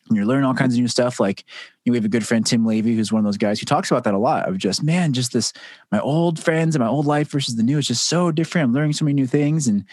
and 0.08 0.18
you're 0.18 0.26
learning 0.26 0.46
all 0.46 0.54
kinds 0.54 0.76
of 0.76 0.80
new 0.80 0.88
stuff. 0.88 1.20
Like 1.20 1.44
you 1.84 1.92
know, 1.92 1.94
we 1.94 1.98
have 1.98 2.06
a 2.06 2.10
good 2.10 2.26
friend, 2.26 2.46
Tim 2.46 2.66
Levy, 2.66 2.96
who's 2.96 3.12
one 3.12 3.20
of 3.20 3.26
those 3.26 3.38
guys 3.38 3.60
who 3.60 3.66
talks 3.66 3.90
about 3.92 4.04
that 4.04 4.14
a 4.14 4.20
lot 4.20 4.48
of 4.48 4.58
just, 4.58 4.84
man, 4.84 5.14
just 5.14 5.34
this, 5.34 5.54
my 5.92 6.00
old 6.00 6.40
friends 6.40 6.76
and 6.76 6.84
my 6.84 6.90
old 6.90 7.06
life 7.06 7.30
versus 7.30 7.56
the 7.56 7.64
new 7.64 7.78
is 7.78 7.88
just 7.88 8.08
so 8.08 8.32
different. 8.32 8.66
I'm 8.66 8.74
learning 8.74 8.94
so 8.94 9.06
many 9.06 9.16
new 9.16 9.28
things. 9.28 9.68
And 9.68 9.86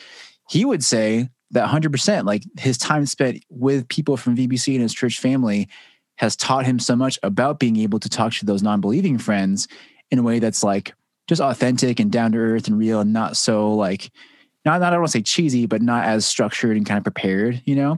he 0.49 0.65
would 0.65 0.85
say 0.85 1.29
that 1.53 1.69
100%, 1.69 2.25
like 2.25 2.45
his 2.59 2.79
time 2.79 3.07
spent 3.07 3.45
with 3.51 3.89
people 3.89 4.17
from 4.17 4.37
VBC 4.37 4.75
and 4.75 4.83
his 4.83 4.95
church 4.95 5.19
family 5.19 5.69
has 6.17 6.37
taught 6.37 6.67
him 6.67 6.79
so 6.79 6.95
much 6.95 7.19
about 7.23 7.59
being 7.59 7.77
able 7.77 7.99
to 7.99 8.09
talk 8.09 8.33
to 8.35 8.47
those 8.47 8.63
non-believing 8.63 9.19
friends 9.19 9.69
in 10.11 10.19
a 10.19 10.23
way 10.23 10.39
that's 10.39 10.63
like 10.63 10.95
just 11.27 11.41
authentic 11.41 12.01
and 12.01 12.13
down 12.13 12.33
to 12.33 12.39
earth 12.39 12.69
and 12.69 12.79
real 12.79 13.01
and 13.01 13.13
not 13.13 13.37
so 13.37 13.73
like, 13.75 14.11
not, 14.65 14.81
not 14.81 14.89
I 14.89 14.91
don't 14.91 15.01
want 15.01 15.13
to 15.13 15.19
say 15.19 15.23
cheesy, 15.23 15.67
but 15.67 15.83
not 15.83 16.05
as 16.05 16.27
structured 16.27 16.77
and 16.77 16.87
kind 16.87 16.99
of 16.99 17.05
prepared, 17.05 17.63
you 17.65 17.75
know? 17.75 17.97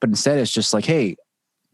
But 0.00 0.10
instead 0.10 0.38
it's 0.38 0.52
just 0.52 0.74
like, 0.74 0.84
hey, 0.84 1.16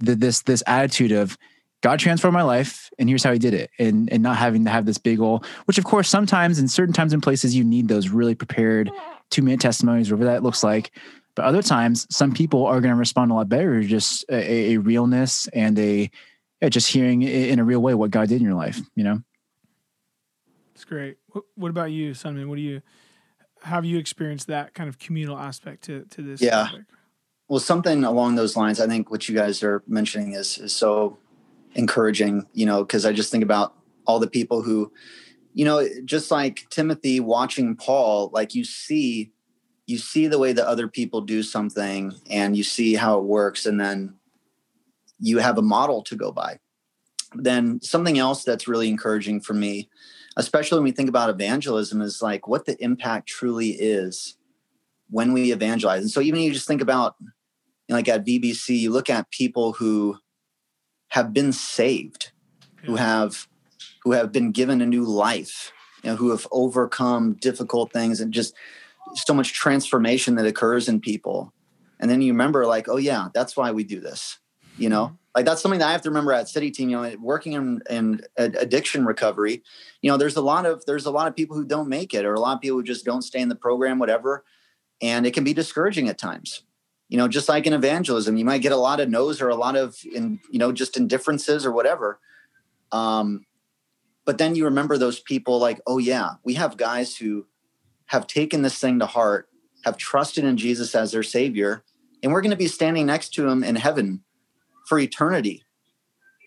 the, 0.00 0.14
this 0.14 0.42
this 0.42 0.62
attitude 0.66 1.12
of 1.12 1.38
God 1.82 1.98
transformed 1.98 2.34
my 2.34 2.42
life 2.42 2.90
and 2.98 3.08
here's 3.08 3.24
how 3.24 3.32
he 3.32 3.38
did 3.38 3.54
it. 3.54 3.70
And 3.78 4.10
and 4.12 4.22
not 4.22 4.36
having 4.36 4.64
to 4.64 4.70
have 4.70 4.86
this 4.86 4.98
big 4.98 5.20
old 5.20 5.46
which 5.64 5.78
of 5.78 5.84
course 5.84 6.08
sometimes 6.08 6.58
in 6.58 6.68
certain 6.68 6.92
times 6.92 7.12
and 7.12 7.22
places 7.22 7.54
you 7.54 7.64
need 7.64 7.88
those 7.88 8.08
really 8.08 8.34
prepared 8.34 8.90
two 9.30 9.42
minute 9.42 9.60
testimonies, 9.60 10.10
whatever 10.10 10.30
that 10.30 10.42
looks 10.42 10.62
like. 10.62 10.90
But 11.36 11.44
other 11.44 11.62
times 11.62 12.06
some 12.10 12.32
people 12.32 12.66
are 12.66 12.80
going 12.80 12.92
to 12.92 12.98
respond 12.98 13.30
a 13.30 13.34
lot 13.34 13.48
better, 13.48 13.82
just 13.82 14.24
a, 14.28 14.74
a 14.74 14.76
realness 14.78 15.46
and 15.48 15.78
a 15.78 16.10
yeah, 16.60 16.68
just 16.68 16.88
hearing 16.88 17.22
in 17.22 17.58
a 17.58 17.64
real 17.64 17.80
way 17.80 17.94
what 17.94 18.10
God 18.10 18.28
did 18.28 18.40
in 18.40 18.46
your 18.46 18.54
life, 18.54 18.80
you 18.94 19.02
know? 19.02 19.22
It's 20.74 20.84
great. 20.84 21.16
What, 21.28 21.44
what 21.54 21.70
about 21.70 21.90
you, 21.90 22.12
Sunman? 22.12 22.48
What 22.48 22.56
do 22.56 22.62
you 22.62 22.82
have 23.62 23.84
you 23.84 23.98
experienced 23.98 24.46
that 24.46 24.74
kind 24.74 24.88
of 24.88 24.98
communal 24.98 25.38
aspect 25.38 25.84
to, 25.84 26.04
to 26.10 26.22
this? 26.22 26.40
Yeah. 26.40 26.66
Topic? 26.66 26.82
Well, 27.50 27.58
something 27.58 28.04
along 28.04 28.36
those 28.36 28.56
lines, 28.56 28.78
I 28.78 28.86
think 28.86 29.10
what 29.10 29.28
you 29.28 29.34
guys 29.34 29.60
are 29.64 29.82
mentioning 29.88 30.34
is 30.34 30.56
is 30.56 30.72
so 30.72 31.18
encouraging, 31.74 32.46
you 32.52 32.64
know, 32.64 32.84
because 32.84 33.04
I 33.04 33.12
just 33.12 33.32
think 33.32 33.42
about 33.42 33.74
all 34.06 34.20
the 34.20 34.30
people 34.30 34.62
who, 34.62 34.92
you 35.52 35.64
know, 35.64 35.84
just 36.04 36.30
like 36.30 36.68
Timothy 36.70 37.18
watching 37.18 37.74
Paul, 37.74 38.30
like 38.32 38.54
you 38.54 38.62
see, 38.62 39.32
you 39.88 39.98
see 39.98 40.28
the 40.28 40.38
way 40.38 40.52
that 40.52 40.64
other 40.64 40.86
people 40.86 41.22
do 41.22 41.42
something 41.42 42.14
and 42.30 42.56
you 42.56 42.62
see 42.62 42.94
how 42.94 43.18
it 43.18 43.24
works, 43.24 43.66
and 43.66 43.80
then 43.80 44.14
you 45.18 45.38
have 45.38 45.58
a 45.58 45.62
model 45.62 46.04
to 46.04 46.14
go 46.14 46.31
by. 46.31 46.60
Then 47.35 47.83
something 47.83 48.16
else 48.16 48.44
that's 48.44 48.68
really 48.68 48.88
encouraging 48.88 49.40
for 49.40 49.54
me, 49.54 49.88
especially 50.37 50.79
when 50.79 50.85
we 50.85 50.92
think 50.92 51.08
about 51.08 51.31
evangelism, 51.31 52.00
is 52.00 52.22
like 52.22 52.46
what 52.46 52.66
the 52.66 52.81
impact 52.81 53.27
truly 53.27 53.70
is 53.70 54.37
when 55.08 55.33
we 55.33 55.50
evangelize. 55.50 56.02
And 56.02 56.10
so 56.12 56.20
even 56.20 56.42
you 56.42 56.52
just 56.52 56.68
think 56.68 56.81
about 56.81 57.16
like 57.96 58.08
at 58.08 58.24
VBC, 58.24 58.78
you 58.78 58.90
look 58.90 59.10
at 59.10 59.30
people 59.30 59.72
who 59.74 60.18
have 61.08 61.32
been 61.32 61.52
saved, 61.52 62.32
who 62.84 62.96
have 62.96 63.48
who 64.02 64.12
have 64.12 64.32
been 64.32 64.50
given 64.50 64.80
a 64.80 64.86
new 64.86 65.04
life, 65.04 65.72
you 66.02 66.10
know, 66.10 66.16
who 66.16 66.30
have 66.30 66.46
overcome 66.50 67.34
difficult 67.34 67.92
things 67.92 68.20
and 68.20 68.32
just 68.32 68.54
so 69.14 69.34
much 69.34 69.52
transformation 69.52 70.36
that 70.36 70.46
occurs 70.46 70.88
in 70.88 71.00
people. 71.00 71.52
And 71.98 72.10
then 72.10 72.22
you 72.22 72.32
remember, 72.32 72.64
like, 72.64 72.88
oh 72.88 72.96
yeah, 72.96 73.28
that's 73.34 73.56
why 73.56 73.72
we 73.72 73.84
do 73.84 74.00
this. 74.00 74.38
You 74.78 74.88
know, 74.88 75.06
mm-hmm. 75.06 75.14
like 75.34 75.44
that's 75.44 75.60
something 75.60 75.80
that 75.80 75.88
I 75.88 75.92
have 75.92 76.02
to 76.02 76.10
remember 76.10 76.32
at 76.32 76.48
City 76.48 76.70
Team. 76.70 76.88
You 76.88 77.02
know, 77.02 77.16
working 77.20 77.52
in, 77.52 77.82
in 77.90 78.22
addiction 78.36 79.04
recovery, 79.04 79.62
you 80.00 80.10
know, 80.10 80.16
there's 80.16 80.36
a 80.36 80.42
lot 80.42 80.64
of 80.64 80.86
there's 80.86 81.06
a 81.06 81.10
lot 81.10 81.28
of 81.28 81.36
people 81.36 81.56
who 81.56 81.66
don't 81.66 81.88
make 81.88 82.14
it, 82.14 82.24
or 82.24 82.34
a 82.34 82.40
lot 82.40 82.54
of 82.54 82.62
people 82.62 82.78
who 82.78 82.84
just 82.84 83.04
don't 83.04 83.22
stay 83.22 83.40
in 83.40 83.48
the 83.48 83.56
program, 83.56 83.98
whatever, 83.98 84.44
and 85.02 85.26
it 85.26 85.34
can 85.34 85.44
be 85.44 85.52
discouraging 85.52 86.08
at 86.08 86.18
times. 86.18 86.62
You 87.11 87.17
know, 87.17 87.27
just 87.27 87.48
like 87.48 87.67
in 87.67 87.73
evangelism, 87.73 88.37
you 88.37 88.44
might 88.44 88.63
get 88.63 88.71
a 88.71 88.77
lot 88.77 89.00
of 89.00 89.11
no's 89.11 89.40
or 89.40 89.48
a 89.48 89.56
lot 89.56 89.77
of 89.77 89.96
in 90.15 90.38
you 90.50 90.61
know 90.61 90.71
just 90.71 90.96
indifferences 90.96 91.67
or 91.67 91.73
whatever. 91.73 92.21
Um, 92.92 93.46
but 94.25 94.38
then 94.38 94.54
you 94.54 94.65
remember 94.65 94.96
those 94.96 95.19
people 95.19 95.58
like, 95.58 95.81
oh 95.88 95.98
yeah, 95.98 96.35
we 96.44 96.54
have 96.54 96.77
guys 96.77 97.17
who 97.17 97.46
have 98.06 98.29
taken 98.29 98.63
this 98.63 98.79
thing 98.79 99.00
to 99.00 99.06
heart, 99.06 99.48
have 99.85 99.96
trusted 99.96 100.44
in 100.44 100.56
Jesus 100.56 100.94
as 100.94 101.11
their 101.11 101.25
savior, 101.25 101.83
and 102.23 102.33
we're 102.33 102.42
going 102.42 102.52
to 102.52 102.56
be 102.56 102.69
standing 102.69 103.06
next 103.06 103.35
to 103.35 103.48
him 103.48 103.65
in 103.65 103.75
heaven 103.75 104.23
for 104.87 104.98
eternity. 104.98 105.65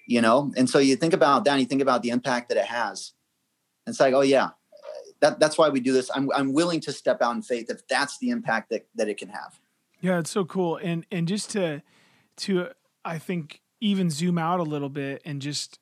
You 0.07 0.22
know, 0.22 0.53
and 0.55 0.70
so 0.70 0.80
you 0.80 0.95
think 0.95 1.14
about 1.14 1.43
that, 1.43 1.51
and 1.51 1.59
you 1.59 1.68
think 1.68 1.82
about 1.82 2.03
the 2.03 2.09
impact 2.09 2.49
that 2.49 2.57
it 2.57 2.66
has. 2.66 3.11
It's 3.86 3.99
like, 3.99 4.14
oh 4.14 4.22
yeah, 4.22 4.51
that, 5.20 5.39
that's 5.41 5.57
why 5.57 5.68
we 5.68 5.82
do 5.82 5.91
this. 5.91 6.09
I'm 6.16 6.30
I'm 6.34 6.53
willing 6.53 6.80
to 6.82 6.93
step 6.93 7.22
out 7.22 7.36
in 7.36 7.41
faith 7.41 7.70
if 7.70 7.86
that's 7.89 8.18
the 8.20 8.30
impact 8.30 8.70
that, 8.70 8.88
that 8.95 9.09
it 9.09 9.18
can 9.18 9.28
have. 9.28 9.59
Yeah, 10.04 10.20
it's 10.20 10.32
so 10.32 10.43
cool. 10.43 10.76
And 10.84 11.06
and 11.14 11.30
just 11.30 11.49
to 11.51 11.82
to 12.38 12.68
I 13.06 13.18
think 13.18 13.62
even 13.80 14.10
zoom 14.10 14.38
out 14.38 14.60
a 14.60 14.64
little 14.64 14.89
bit 14.89 15.22
and 15.24 15.41
just 15.41 15.80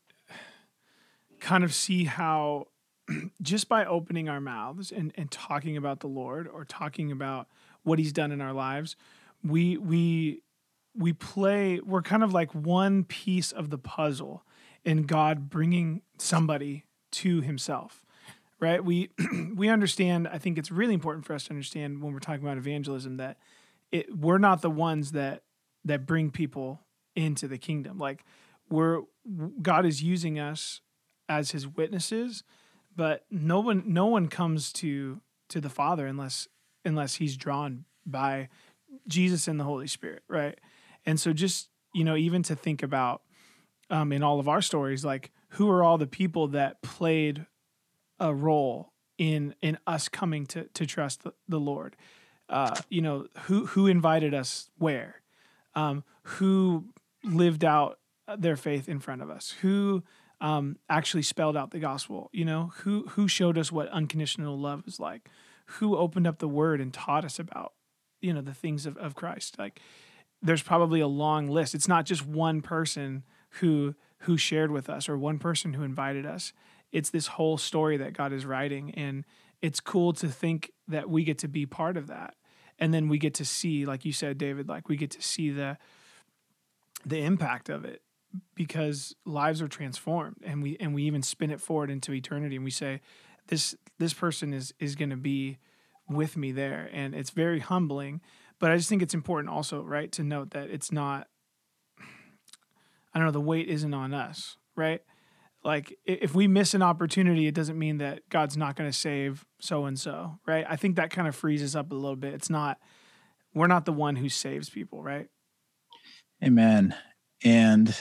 kind 1.40 1.64
of 1.64 1.74
see 1.74 2.04
how 2.04 2.68
just 3.42 3.68
by 3.68 3.84
opening 3.84 4.30
our 4.30 4.40
mouths 4.40 4.92
and, 4.92 5.12
and 5.16 5.32
talking 5.32 5.76
about 5.76 6.02
the 6.02 6.08
Lord 6.08 6.48
or 6.48 6.66
talking 6.66 7.12
about 7.12 7.48
what 7.82 7.98
he's 7.98 8.14
done 8.14 8.32
in 8.32 8.42
our 8.42 8.54
lives, 8.54 8.96
we 9.44 9.76
we 9.78 10.44
we 10.96 11.14
play 11.14 11.80
we're 11.80 12.04
kind 12.04 12.24
of 12.24 12.32
like 12.32 12.54
one 12.54 13.04
piece 13.04 13.52
of 13.52 13.72
the 13.72 13.80
puzzle 13.80 14.44
in 14.86 15.08
God 15.08 15.50
bringing 15.50 16.04
somebody 16.20 16.86
to 17.14 17.42
himself. 17.42 18.06
Right? 18.60 18.86
We 18.86 19.10
we 19.56 19.68
understand 19.68 20.28
I 20.28 20.38
think 20.38 20.60
it's 20.60 20.70
really 20.70 20.94
important 20.94 21.26
for 21.26 21.34
us 21.34 21.46
to 21.46 21.50
understand 21.50 22.04
when 22.04 22.14
we're 22.14 22.20
talking 22.20 22.46
about 22.46 22.60
evangelism 22.60 23.18
that 23.18 23.38
it 23.92 24.16
we're 24.16 24.38
not 24.38 24.62
the 24.62 24.70
ones 24.70 25.12
that 25.12 25.44
that 25.86 26.06
bring 26.06 26.32
people 26.32 26.80
into 27.16 27.48
the 27.48 27.58
kingdom. 27.58 27.98
Like 27.98 28.24
we're 28.70 29.02
God 29.62 29.86
is 29.86 30.02
using 30.02 30.40
us 30.40 30.82
as 31.28 31.52
his 31.52 31.68
witnesses, 31.68 32.44
but 32.96 33.26
no 33.30 33.60
one 33.60 33.84
no 33.88 34.06
one 34.08 34.28
comes 34.28 34.72
to 34.74 35.22
to 35.50 35.62
the 35.62 35.70
Father 35.70 36.06
unless 36.06 36.48
unless 36.86 37.16
he's 37.16 37.38
drawn 37.38 37.86
by 38.06 38.50
Jesus 39.08 39.48
and 39.48 39.60
the 39.60 39.64
Holy 39.64 39.88
Spirit, 39.88 40.24
right? 40.28 40.60
And 41.06 41.20
so 41.20 41.34
just, 41.34 41.70
you 41.94 42.04
know, 42.04 42.16
even 42.16 42.44
to 42.44 42.56
think 42.56 42.84
about 42.84 43.22
um, 43.90 44.12
in 44.12 44.24
all 44.24 44.40
of 44.40 44.48
our 44.48 44.62
stories, 44.62 45.04
like 45.04 45.32
who 45.50 45.70
are 45.70 45.84
all 45.84 45.98
the 45.98 46.08
people 46.08 46.48
that 46.50 46.82
played 46.82 47.46
a 48.20 48.34
role 48.34 48.94
in 49.18 49.56
in 49.62 49.78
us 49.86 50.10
coming 50.10 50.46
to 50.48 50.66
to 50.66 50.86
trust 50.86 51.24
the, 51.24 51.34
the 51.48 51.60
Lord? 51.60 51.96
Uh, 52.52 52.76
you 52.90 53.02
know, 53.02 53.28
who 53.44 53.66
who 53.66 53.88
invited 53.88 54.34
us 54.34 54.70
where? 54.78 55.22
Um, 55.74 56.04
who 56.24 56.86
lived 57.24 57.64
out 57.64 57.98
their 58.38 58.58
faith 58.58 58.90
in 58.90 59.00
front 59.00 59.22
of 59.22 59.30
us? 59.30 59.56
Who 59.62 60.04
um, 60.42 60.78
actually 60.90 61.24
spelled 61.24 61.56
out 61.56 61.72
the 61.72 61.80
gospel? 61.80 62.30
You 62.34 62.46
know, 62.46 62.74
who 62.80 63.08
who 63.12 63.28
showed 63.28 63.58
us 63.58 63.72
what 63.72 63.88
unconditional 63.90 64.60
love 64.60 64.84
is 64.86 65.00
like? 65.00 65.30
Who 65.78 65.96
opened 65.96 66.28
up 66.28 66.40
the 66.40 66.48
word 66.50 66.82
and 66.82 66.94
taught 66.94 67.24
us 67.24 67.40
about 67.40 67.74
you 68.20 68.34
know 68.34 68.42
the 68.42 68.54
things 68.54 68.86
of, 68.86 68.98
of 68.98 69.16
Christ? 69.16 69.58
Like, 69.58 69.80
there's 70.42 70.62
probably 70.62 71.00
a 71.00 71.08
long 71.08 71.48
list. 71.48 71.74
It's 71.74 71.88
not 71.88 72.06
just 72.06 72.26
one 72.26 72.62
person 72.62 73.24
who 73.62 73.96
who 74.20 74.38
shared 74.38 74.72
with 74.72 74.90
us 74.90 75.08
or 75.08 75.18
one 75.18 75.40
person 75.40 75.74
who 75.74 75.84
invited 75.84 76.26
us. 76.26 76.54
It's 76.92 77.10
this 77.10 77.28
whole 77.28 77.58
story 77.58 77.96
that 77.98 78.14
God 78.14 78.34
is 78.34 78.46
writing, 78.46 78.92
and 78.96 79.24
it's 79.62 79.80
cool 79.80 80.12
to 80.14 80.28
think 80.28 80.72
that 80.88 81.10
we 81.10 81.24
get 81.24 81.38
to 81.40 81.48
be 81.48 81.66
part 81.66 81.96
of 81.96 82.08
that, 82.08 82.36
and 82.80 82.94
then 82.94 83.08
we 83.10 83.18
get 83.18 83.34
to 83.36 83.46
see, 83.46 83.86
like 83.86 84.06
you 84.06 84.14
said, 84.14 84.38
David, 84.38 84.68
like 84.68 84.90
we 84.90 84.96
get 84.96 85.12
to 85.12 85.22
see 85.22 85.50
the 85.50 85.78
the 87.06 87.20
impact 87.20 87.70
of 87.70 87.84
it 87.84 88.02
because 88.56 89.16
lives 89.26 89.62
are 89.62 89.68
transformed 89.68 90.38
and 90.44 90.62
we 90.62 90.78
and 90.80 90.94
we 90.94 91.04
even 91.04 91.22
spin 91.22 91.52
it 91.52 91.60
forward 91.60 91.90
into 91.90 92.14
eternity 92.14 92.56
and 92.56 92.64
we 92.64 92.72
say 92.72 93.02
this 93.48 93.76
this 93.98 94.14
person 94.14 94.54
is 94.54 94.74
is 94.80 94.96
going 94.96 95.10
to 95.10 95.18
be 95.18 95.58
with 96.08 96.38
me 96.38 96.52
there. 96.52 96.90
And 96.94 97.16
it's 97.16 97.32
very 97.32 97.60
humbling 97.60 98.22
but 98.62 98.72
i 98.72 98.78
just 98.78 98.88
think 98.88 99.02
it's 99.02 99.14
important 99.14 99.50
also 99.50 99.82
right 99.82 100.10
to 100.14 100.24
note 100.24 100.52
that 100.52 100.70
it's 100.70 100.94
not 100.94 101.28
i 102.00 103.20
don't 103.20 103.26
know 103.26 103.32
the 103.32 103.42
weight 103.42 103.68
isn't 103.68 103.94
on 103.94 104.14
us 104.14 104.56
right 104.78 105.02
like 105.64 105.98
if 106.06 106.34
we 106.34 106.48
miss 106.48 106.74
an 106.74 106.82
opportunity 106.82 107.48
it 107.48 107.56
doesn't 107.56 107.78
mean 107.78 107.98
that 107.98 108.28
god's 108.30 108.58
not 108.58 108.76
going 108.76 108.90
to 108.90 108.98
save 108.98 109.46
so 109.60 109.86
and 109.86 110.00
so 110.00 110.40
right 110.48 110.66
i 110.70 110.76
think 110.76 110.96
that 110.96 111.10
kind 111.10 111.28
of 111.28 111.36
frees 111.36 111.64
us 111.64 111.76
up 111.76 111.92
a 111.92 111.96
little 111.96 112.16
bit 112.16 112.34
it's 112.34 112.50
not 112.50 112.78
we're 113.54 113.68
not 113.68 113.86
the 113.86 113.94
one 113.94 114.16
who 114.16 114.30
saves 114.30 114.70
people 114.70 115.04
right 115.04 115.28
amen 116.44 116.96
and 117.44 117.96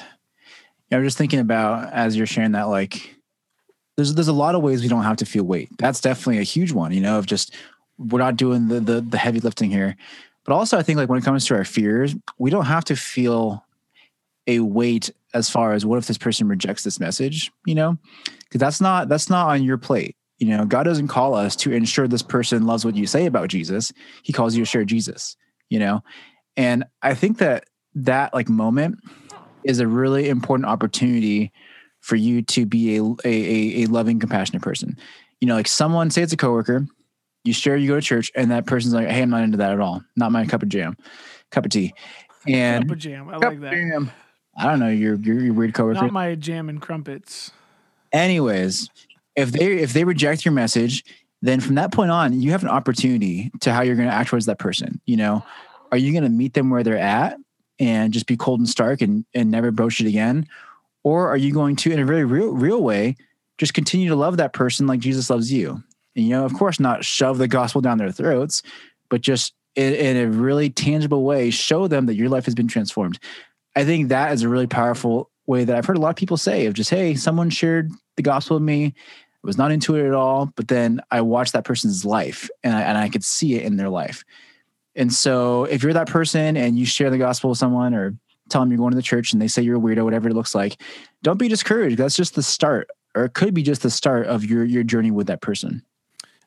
yeah, 0.91 0.99
I'm 0.99 1.05
just 1.05 1.19
thinking 1.19 1.39
about 1.39 1.93
as 1.93 2.17
you're 2.17 2.27
sharing 2.27 2.53
that, 2.53 2.65
like 2.65 3.17
there's 3.97 4.15
there's 4.15 4.29
a 4.29 4.33
lot 4.33 4.55
of 4.55 4.63
ways 4.63 4.83
we 4.83 4.89
don't 4.89 5.05
have 5.05 5.19
to 5.19 5.27
feel 5.27 5.45
weight. 5.45 5.71
That's 5.79 6.01
definitely 6.01 6.39
a 6.39 6.45
huge 6.45 6.73
one, 6.73 6.93
you 6.93 7.01
know, 7.01 7.19
of 7.19 7.27
just 7.27 7.55
we're 7.97 8.19
not 8.19 8.37
doing 8.37 8.69
the 8.69 8.81
the, 8.81 9.01
the 9.01 9.19
heavy 9.19 9.41
lifting 9.41 9.71
here. 9.71 9.97
But 10.45 10.55
also 10.55 10.77
I 10.77 10.83
think 10.83 10.97
like 10.97 11.09
when 11.09 11.19
it 11.19 11.25
comes 11.25 11.47
to 11.47 11.55
our 11.55 11.65
fears, 11.65 12.15
we 12.39 12.51
don't 12.51 12.65
have 12.65 12.85
to 12.87 12.97
feel 12.97 13.65
a 14.47 14.61
weight 14.61 15.11
as 15.35 15.51
far 15.51 15.73
as 15.73 15.87
what 15.87 15.99
if 15.99 16.07
this 16.07 16.19
person 16.19 16.49
rejects 16.49 16.85
this 16.85 17.01
message, 17.01 17.53
you 17.67 17.75
know? 17.75 17.97
Because 18.45 18.61
that's 18.61 18.81
not 18.81 19.09
that's 19.09 19.31
not 19.31 19.49
on 19.49 19.63
your 19.63 19.79
plate. 19.79 20.17
You 20.39 20.49
know, 20.49 20.65
God 20.65 20.85
doesn't 20.85 21.09
call 21.09 21.35
us 21.35 21.55
to 21.57 21.73
ensure 21.73 22.09
this 22.09 22.23
person 22.23 22.67
loves 22.67 22.85
what 22.85 22.97
you 22.97 23.07
say 23.07 23.27
about 23.27 23.49
Jesus. 23.49 23.93
He 24.23 24.33
calls 24.33 24.57
you 24.57 24.63
to 24.63 24.71
share 24.71 24.85
Jesus, 24.85 25.37
you 25.69 25.79
know? 25.79 26.03
And 26.57 26.85
I 27.03 27.15
think 27.15 27.39
that 27.39 27.65
that 27.95 28.33
like 28.33 28.49
moment 28.49 28.99
is 29.65 29.81
a 29.81 29.87
really 29.87 30.29
important 30.29 30.69
opportunity 30.69 31.53
for 32.01 32.17
you 32.17 32.43
to 32.43 32.65
be 32.65 32.97
a, 32.97 33.03
a, 33.25 33.83
a 33.83 33.87
loving, 33.87 34.19
compassionate 34.19 34.63
person. 34.63 34.97
You 35.41 35.49
know, 35.49 35.55
like 35.55 35.69
someone 35.69 36.11
say 36.11 36.23
it's 36.23 36.33
a 36.33 36.37
coworker, 36.37 36.87
you 37.45 37.53
share, 37.53 37.77
you 37.77 37.89
go 37.89 37.97
to 37.97 38.01
church, 38.01 38.31
and 38.35 38.51
that 38.51 38.67
person's 38.67 38.95
like, 38.95 39.09
"Hey, 39.09 39.23
I'm 39.23 39.31
not 39.31 39.43
into 39.43 39.59
that 39.59 39.73
at 39.73 39.81
all. 39.81 40.03
Not 40.17 40.33
my 40.33 40.45
cup 40.47 40.63
of 40.63 40.69
jam, 40.69 40.97
cup 41.51 41.65
of 41.65 41.71
tea." 41.71 41.95
And 42.47 42.85
cup 42.85 42.93
of 42.93 42.99
jam, 42.99 43.29
I 43.29 43.37
like 43.37 43.61
that. 43.61 43.73
Jam. 43.73 44.11
I 44.61 44.71
don't 44.71 44.79
know 44.81 44.89
your 44.89 45.15
your, 45.17 45.41
your 45.41 45.55
weird 45.55 45.75
coworker. 45.75 46.03
Not 46.03 46.13
my 46.13 46.35
jam 46.35 46.69
and 46.69 46.81
crumpets. 46.81 47.51
Anyways, 48.13 48.89
if 49.37 49.53
they 49.53 49.79
if 49.79 49.93
they 49.93 50.05
reject 50.05 50.45
your 50.45 50.53
message, 50.53 51.05
then 51.43 51.61
from 51.61 51.77
that 51.77 51.93
point 51.93 52.11
on, 52.11 52.41
you 52.41 52.51
have 52.53 52.63
an 52.63 52.69
opportunity 52.69 53.51
to 53.61 53.73
how 53.73 53.83
you're 53.83 53.97
going 53.97 54.09
to 54.09 54.15
act 54.15 54.31
towards 54.31 54.47
that 54.47 54.59
person. 54.59 55.01
You 55.07 55.17
know, 55.17 55.45
are 55.91 55.99
you 55.99 56.13
going 56.13 56.25
to 56.25 56.31
meet 56.31 56.55
them 56.55 56.71
where 56.71 56.83
they're 56.83 56.99
at, 56.99 57.39
and 57.79 58.13
just 58.13 58.27
be 58.27 58.37
cold 58.37 58.61
and 58.61 58.69
stark 58.69 59.01
and, 59.01 59.25
and 59.35 59.51
never 59.51 59.71
broach 59.71 60.01
it 60.01 60.07
again? 60.07 60.47
Or 61.03 61.29
are 61.29 61.37
you 61.37 61.53
going 61.53 61.77
to, 61.77 61.91
in 61.91 61.99
a 61.99 62.05
very 62.05 62.25
real, 62.25 62.51
real 62.51 62.83
way, 62.83 63.17
just 63.57 63.73
continue 63.73 64.11
to 64.11 64.15
love 64.15 64.37
that 64.37 64.53
person 64.53 64.87
like 64.87 65.01
Jesus 65.01 65.31
loves 65.31 65.51
you? 65.51 65.83
And, 66.15 66.27
you 66.27 66.31
know, 66.31 66.45
of 66.45 66.53
course, 66.53 66.79
not 66.79 67.05
shove 67.05 67.39
the 67.39 67.49
gospel 67.49 67.81
down 67.81 67.97
their 67.97 68.13
throats, 68.13 68.63
but 69.09 69.23
just 69.23 69.55
in, 69.77 69.95
in 69.95 70.17
a 70.19 70.29
really 70.29 70.69
tangible 70.69 71.25
way, 71.25 71.49
show 71.49 71.89
them 71.89 72.05
that 72.07 72.17
your 72.17 72.29
life 72.29 72.45
has 72.45 72.55
been 72.55 72.69
transformed. 72.69 73.19
I 73.77 73.85
think 73.85 74.09
that 74.09 74.33
is 74.33 74.43
a 74.43 74.49
really 74.49 74.67
powerful 74.67 75.31
way 75.47 75.65
that 75.65 75.77
I've 75.77 75.87
heard 75.87 75.97
a 75.97 76.01
lot 76.01 76.11
of 76.11 76.17
people 76.17 76.37
say 76.37 76.67
of 76.67 76.75
just, 76.75 76.91
hey, 76.91 77.15
someone 77.15 77.51
shared 77.51 77.91
the 78.17 78.23
gospel 78.23 78.57
with 78.57 78.63
me. 78.63 78.87
I 78.87 79.47
was 79.47 79.59
not 79.59 79.73
into 79.73 79.97
it 79.97 80.07
at 80.07 80.13
all, 80.13 80.53
but 80.55 80.69
then 80.69 81.01
I 81.11 81.23
watched 81.23 81.53
that 81.55 81.65
person's 81.65 82.05
life 82.05 82.49
and 82.63 82.75
I, 82.75 82.83
and 82.83 82.99
I 82.99 83.09
could 83.09 83.25
see 83.25 83.55
it 83.55 83.65
in 83.65 83.77
their 83.77 83.89
life. 83.89 84.25
And 84.95 85.13
so 85.13 85.65
if 85.65 85.83
you're 85.83 85.93
that 85.93 86.09
person 86.09 86.57
and 86.57 86.79
you 86.79 86.85
share 86.85 87.11
the 87.11 87.19
gospel 87.19 87.51
with 87.51 87.59
someone 87.59 87.95
or 87.95 88.15
tell 88.49 88.61
them 88.61 88.71
you're 88.71 88.79
going 88.79 88.91
to 88.91 88.97
the 88.97 89.03
church 89.03 89.33
and 89.33 89.41
they 89.41 89.49
say 89.49 89.63
you're 89.63 89.79
a 89.79 89.81
weirdo, 89.81 90.05
whatever 90.05 90.29
it 90.29 90.35
looks 90.35 90.55
like, 90.55 90.81
don't 91.23 91.39
be 91.39 91.49
discouraged. 91.49 91.97
That's 91.97 92.17
just 92.17 92.35
the 92.35 92.43
start, 92.43 92.91
or 93.15 93.25
it 93.25 93.35
could 93.35 93.55
be 93.55 93.63
just 93.63 93.83
the 93.83 93.91
start 93.91 94.27
of 94.27 94.45
your 94.45 94.65
your 94.65 94.83
journey 94.83 95.11
with 95.11 95.29
that 95.29 95.41
person. 95.41 95.85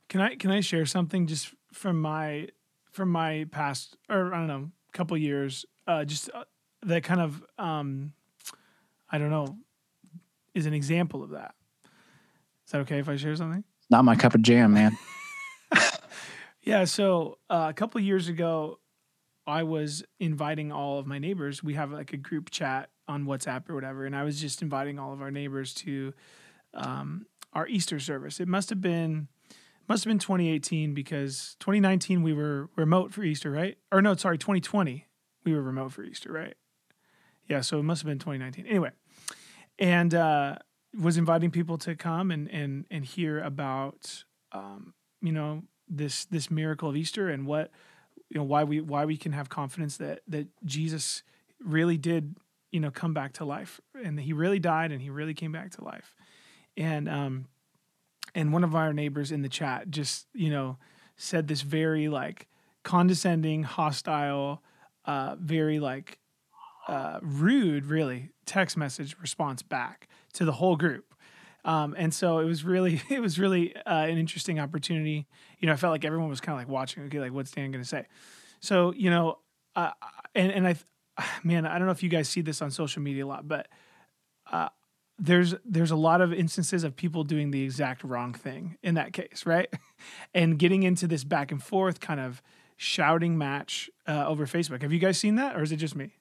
Can 0.10 0.20
I 0.20 0.36
can 0.36 0.52
I 0.52 0.60
share 0.60 0.86
something 0.86 1.26
just 1.26 1.54
from 1.72 2.02
my 2.02 2.50
from 2.92 3.10
my 3.10 3.46
past 3.50 3.96
or 4.10 4.34
I 4.34 4.40
don't 4.40 4.48
know 4.48 4.72
couple 4.94 5.18
years, 5.18 5.66
uh, 5.88 6.06
just 6.06 6.30
uh, 6.34 6.44
that 6.88 7.04
kind 7.04 7.22
of 7.22 7.44
um, 7.58 8.14
I 9.10 9.18
don't 9.18 9.30
know 9.30 9.58
is 10.54 10.66
an 10.66 10.74
example 10.74 11.24
of 11.24 11.32
that. 11.32 11.56
Is 12.66 12.72
that 12.72 12.82
okay 12.82 13.00
if 13.00 13.10
I 13.10 13.16
share 13.16 13.36
something? 13.36 13.64
Not 13.90 14.06
my 14.06 14.16
cup 14.16 14.36
of 14.36 14.42
jam, 14.42 14.74
man. 14.74 14.98
Yeah. 16.64 16.86
So 16.86 17.40
uh, 17.50 17.68
a 17.70 17.74
couple 17.74 18.00
years 18.02 18.28
ago, 18.30 18.80
I 19.46 19.64
was 19.64 20.04
inviting 20.20 20.72
all 20.72 21.00
of 21.00 21.06
my 21.06 21.20
neighbors. 21.20 21.62
We 21.62 21.74
have 21.74 21.92
like 21.92 22.14
a 22.14 22.18
group 22.18 22.50
chat 22.50 22.90
on 23.08 23.26
WhatsApp 23.26 23.70
or 23.70 23.76
whatever, 23.76 24.06
and 24.06 24.16
I 24.16 24.24
was 24.24 24.40
just 24.40 24.62
inviting 24.62 24.98
all 24.98 25.12
of 25.12 25.22
our 25.22 25.32
neighbors 25.32 25.74
to 25.76 26.14
um, 26.74 27.26
our 27.52 27.68
Easter 27.68 28.00
service. 28.00 28.40
It 28.40 28.48
must 28.48 28.70
have 28.70 28.82
been 28.82 29.28
must 29.90 30.06
have 30.06 30.10
been 30.10 30.20
2018 30.20 30.94
because 30.94 31.58
2019 31.60 32.24
we 32.24 32.32
were 32.32 32.70
remote 32.78 33.14
for 33.14 33.24
Easter, 33.24 33.52
right? 33.52 33.78
Or 33.92 34.02
no, 34.02 34.16
sorry, 34.16 34.38
2020 34.38 35.06
we 35.44 35.54
were 35.54 35.62
remote 35.62 35.92
for 35.92 36.04
Easter, 36.04 36.32
right? 36.32 36.56
Yeah, 37.48 37.62
so 37.62 37.80
it 37.80 37.84
must 37.84 38.02
have 38.02 38.08
been 38.08 38.20
2019. 38.20 38.66
Anyway, 38.66 38.92
and 39.80 40.14
uh, 40.14 40.58
was 41.00 41.18
inviting 41.18 41.52
people 41.52 41.78
to 41.80 41.96
come 41.96 42.32
and 42.32 42.50
and 42.50 42.86
and 42.90 43.06
hear 43.06 43.40
about 43.42 44.24
um, 44.52 44.94
you 45.22 45.32
know 45.32 45.64
this 45.88 46.26
this 46.26 46.50
miracle 46.50 46.90
of 46.90 46.96
Easter 46.96 47.30
and 47.30 47.46
what 47.46 47.72
you 48.30 48.38
know 48.38 48.44
why 48.44 48.64
we 48.64 48.82
why 48.82 49.06
we 49.06 49.18
can 49.18 49.32
have 49.32 49.50
confidence 49.50 49.98
that 49.98 50.22
that 50.28 50.48
Jesus 50.66 51.24
really 51.60 51.98
did 51.98 52.36
you 52.72 52.80
know 52.80 52.92
come 52.92 53.14
back 53.14 53.34
to 53.34 53.46
life 53.46 53.80
and 54.04 54.20
he 54.20 54.34
really 54.34 54.60
died 54.60 54.92
and 54.92 55.02
he 55.02 55.10
really 55.10 55.34
came 55.34 55.52
back 55.52 55.72
to 55.72 55.84
life 55.84 56.16
and 56.76 57.08
um 57.08 57.46
and 58.36 58.52
one 58.52 58.64
of 58.64 58.76
our 58.76 58.92
neighbors 58.92 59.32
in 59.32 59.44
the 59.44 59.50
chat 59.50 59.90
just 59.90 60.28
you 60.34 60.50
know 60.50 60.78
said 61.16 61.48
this 61.48 61.62
very 61.62 62.10
like 62.10 62.48
condescending 62.84 63.64
hostile 63.64 64.62
uh 65.06 65.36
very 65.40 65.80
like 65.80 66.20
uh 66.88 67.20
rude 67.22 67.86
really 67.86 68.32
text 68.46 68.76
message 68.78 69.16
response 69.22 69.62
back 69.62 70.08
to 70.34 70.46
the 70.46 70.54
whole 70.54 70.76
group 70.76 71.14
um, 71.66 71.96
and 71.98 72.14
so 72.14 72.40
it 72.40 72.46
was 72.46 72.64
really, 72.64 73.02
it 73.10 73.22
was 73.22 73.40
really 73.40 73.76
uh, 73.76 74.06
an 74.06 74.18
interesting 74.18 74.60
opportunity. 74.60 75.28
You 75.60 75.68
know, 75.68 75.74
I 75.74 75.76
felt 75.76 75.92
like 75.92 76.06
everyone 76.06 76.30
was 76.30 76.42
kind 76.42 76.56
of 76.56 76.60
like 76.60 76.68
watching. 76.74 77.04
Okay, 77.04 77.20
like 77.20 77.32
what's 77.32 77.52
Dan 77.52 77.72
going 77.72 77.84
to 77.84 77.88
say? 77.88 78.06
So 78.60 78.94
you 78.96 79.10
know, 79.10 79.40
uh, 79.76 79.92
and 80.36 80.52
and 80.52 80.68
I, 80.68 80.76
man, 81.44 81.66
I 81.66 81.78
don't 81.78 81.86
know 81.86 81.94
if 81.94 82.04
you 82.04 82.10
guys 82.10 82.30
see 82.30 82.42
this 82.42 82.62
on 82.62 82.72
social 82.72 83.02
media 83.02 83.26
a 83.26 83.28
lot, 83.28 83.48
but 83.48 83.68
uh, 84.52 84.70
there's 85.18 85.56
there's 85.66 85.92
a 85.92 85.96
lot 85.96 86.22
of 86.22 86.34
instances 86.34 86.84
of 86.84 86.96
people 86.96 87.24
doing 87.24 87.52
the 87.52 87.64
exact 87.64 88.04
wrong 88.04 88.34
thing 88.34 88.78
in 88.84 88.96
that 88.96 89.14
case, 89.14 89.46
right? 89.46 89.74
and 90.34 90.60
getting 90.60 90.84
into 90.84 91.08
this 91.08 91.24
back 91.24 91.52
and 91.52 91.64
forth 91.64 92.00
kind 92.00 92.20
of 92.20 92.42
shouting 92.76 93.38
match 93.38 93.90
uh, 94.08 94.28
over 94.28 94.46
Facebook. 94.46 94.82
Have 94.82 94.92
you 94.92 95.00
guys 95.00 95.18
seen 95.18 95.36
that, 95.36 95.56
or 95.56 95.64
is 95.64 95.72
it 95.72 95.78
just 95.78 95.96
me? 95.96 96.18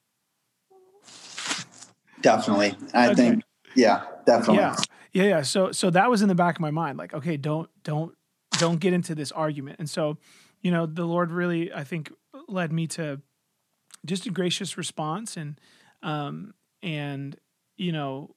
Definitely, 2.22 2.74
I 2.94 3.06
okay. 3.08 3.14
think. 3.14 3.44
Yeah, 3.74 4.04
definitely. 4.26 4.56
Yeah. 4.56 4.76
Yeah, 5.12 5.24
yeah. 5.24 5.42
So 5.42 5.72
so 5.72 5.90
that 5.90 6.08
was 6.08 6.22
in 6.22 6.28
the 6.28 6.34
back 6.34 6.56
of 6.56 6.60
my 6.60 6.70
mind, 6.70 6.98
like, 6.98 7.12
okay, 7.12 7.36
don't 7.36 7.68
don't 7.84 8.16
don't 8.52 8.80
get 8.80 8.92
into 8.92 9.14
this 9.14 9.30
argument. 9.32 9.78
And 9.78 9.90
so, 9.90 10.16
you 10.62 10.70
know, 10.70 10.86
the 10.86 11.04
Lord 11.04 11.30
really, 11.30 11.72
I 11.72 11.84
think, 11.84 12.10
led 12.48 12.72
me 12.72 12.86
to 12.88 13.20
just 14.04 14.26
a 14.26 14.30
gracious 14.30 14.76
response 14.76 15.36
and 15.36 15.60
um 16.02 16.54
and 16.82 17.36
you 17.76 17.92
know 17.92 18.34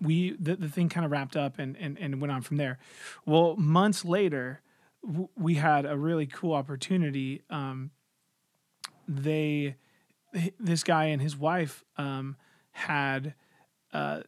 we 0.00 0.36
the, 0.38 0.56
the 0.56 0.68
thing 0.68 0.88
kind 0.88 1.04
of 1.04 1.12
wrapped 1.12 1.36
up 1.36 1.58
and, 1.58 1.76
and 1.76 1.98
and 1.98 2.20
went 2.20 2.32
on 2.32 2.42
from 2.42 2.56
there 2.56 2.78
well 3.24 3.56
months 3.56 4.04
later 4.04 4.60
w- 5.06 5.28
we 5.36 5.54
had 5.54 5.86
a 5.86 5.96
really 5.96 6.26
cool 6.26 6.52
opportunity 6.54 7.42
um 7.50 7.90
they 9.06 9.76
this 10.58 10.82
guy 10.82 11.04
and 11.04 11.22
his 11.22 11.36
wife 11.36 11.84
um 11.96 12.36
had 12.78 13.34
uh 13.92 14.20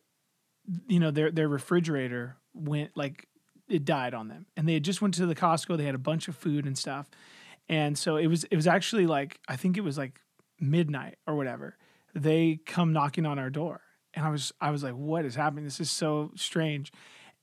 you 0.89 1.01
know 1.01 1.11
their 1.11 1.31
their 1.31 1.49
refrigerator 1.49 2.37
went 2.55 2.97
like 2.97 3.27
it 3.69 3.85
died 3.85 4.15
on 4.15 4.27
them. 4.29 4.47
And 4.57 4.69
they 4.69 4.75
had 4.75 4.83
just 4.83 5.01
went 5.01 5.15
to 5.15 5.27
the 5.27 5.35
costco 5.35 5.77
they 5.77 5.85
had 5.85 5.95
a 5.95 5.99
bunch 5.99 6.27
of 6.27 6.37
food 6.37 6.67
and 6.67 6.77
stuff. 6.77 7.09
And 7.69 7.97
so 7.97 8.17
it 8.17 8.27
was 8.27 8.45
it 8.45 8.57
was 8.57 8.67
actually 8.67 9.07
like 9.07 9.39
i 9.49 9.57
think 9.57 9.77
it 9.77 9.83
was 9.83 9.97
like 9.97 10.21
midnight 10.59 11.17
or 11.27 11.35
whatever. 11.37 11.77
They 12.15 12.59
come 12.67 12.93
knocking 12.93 13.27
on 13.27 13.39
our 13.39 13.51
door. 13.51 13.81
And 14.15 14.27
i 14.27 14.31
was 14.31 14.53
i 14.61 14.71
was 14.71 14.83
like 14.83 14.95
what 14.95 15.25
is 15.25 15.35
happening? 15.35 15.65
This 15.65 15.81
is 15.81 15.91
so 15.91 16.33
strange. 16.35 16.93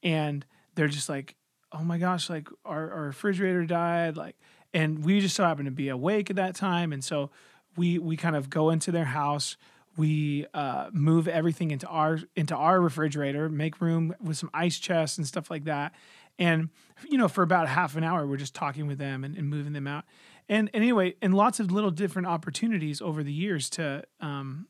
And 0.03 0.45
they're 0.75 0.87
just 0.87 1.09
like 1.09 1.35
oh 1.71 1.83
my 1.83 1.97
gosh 1.97 2.29
like 2.29 2.47
our, 2.65 2.91
our 2.91 3.01
refrigerator 3.03 3.65
died 3.65 4.15
like 4.15 4.37
and 4.73 5.03
we 5.03 5.19
just 5.19 5.35
so 5.35 5.43
happened 5.43 5.65
to 5.65 5.71
be 5.71 5.89
awake 5.89 6.29
at 6.29 6.35
that 6.35 6.55
time. 6.55 6.91
And 6.91 7.03
so 7.03 7.31
we 7.75 7.99
we 7.99 8.17
kind 8.17 8.35
of 8.35 8.49
go 8.49 8.69
into 8.69 8.91
their 8.91 9.05
house 9.05 9.55
we 9.97 10.45
uh, 10.53 10.89
move 10.93 11.27
everything 11.27 11.71
into 11.71 11.87
our 11.87 12.19
into 12.35 12.55
our 12.55 12.79
refrigerator, 12.79 13.49
make 13.49 13.81
room 13.81 14.15
with 14.21 14.37
some 14.37 14.49
ice 14.53 14.77
chests 14.77 15.17
and 15.17 15.25
stuff 15.27 15.49
like 15.49 15.65
that. 15.65 15.93
And 16.39 16.69
you 17.09 17.17
know, 17.17 17.27
for 17.27 17.41
about 17.41 17.67
half 17.67 17.95
an 17.95 18.03
hour, 18.03 18.25
we're 18.25 18.37
just 18.37 18.53
talking 18.53 18.87
with 18.87 18.99
them 18.99 19.23
and, 19.23 19.35
and 19.35 19.49
moving 19.49 19.73
them 19.73 19.87
out. 19.87 20.05
And, 20.47 20.69
and 20.73 20.83
anyway, 20.83 21.15
and 21.21 21.33
lots 21.33 21.59
of 21.59 21.71
little 21.71 21.91
different 21.91 22.27
opportunities 22.27 23.01
over 23.01 23.23
the 23.23 23.33
years 23.33 23.69
to 23.71 24.03
um, 24.21 24.67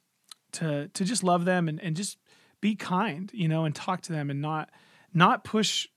to 0.53 0.87
to 0.87 1.03
just 1.03 1.23
love 1.23 1.45
them 1.45 1.67
and, 1.67 1.81
and 1.81 1.95
just 1.95 2.17
be 2.61 2.75
kind, 2.75 3.29
you 3.33 3.47
know, 3.47 3.65
and 3.65 3.75
talk 3.75 4.01
to 4.01 4.13
them 4.13 4.29
and 4.29 4.41
not 4.41 4.69
not 5.13 5.43
push 5.43 5.87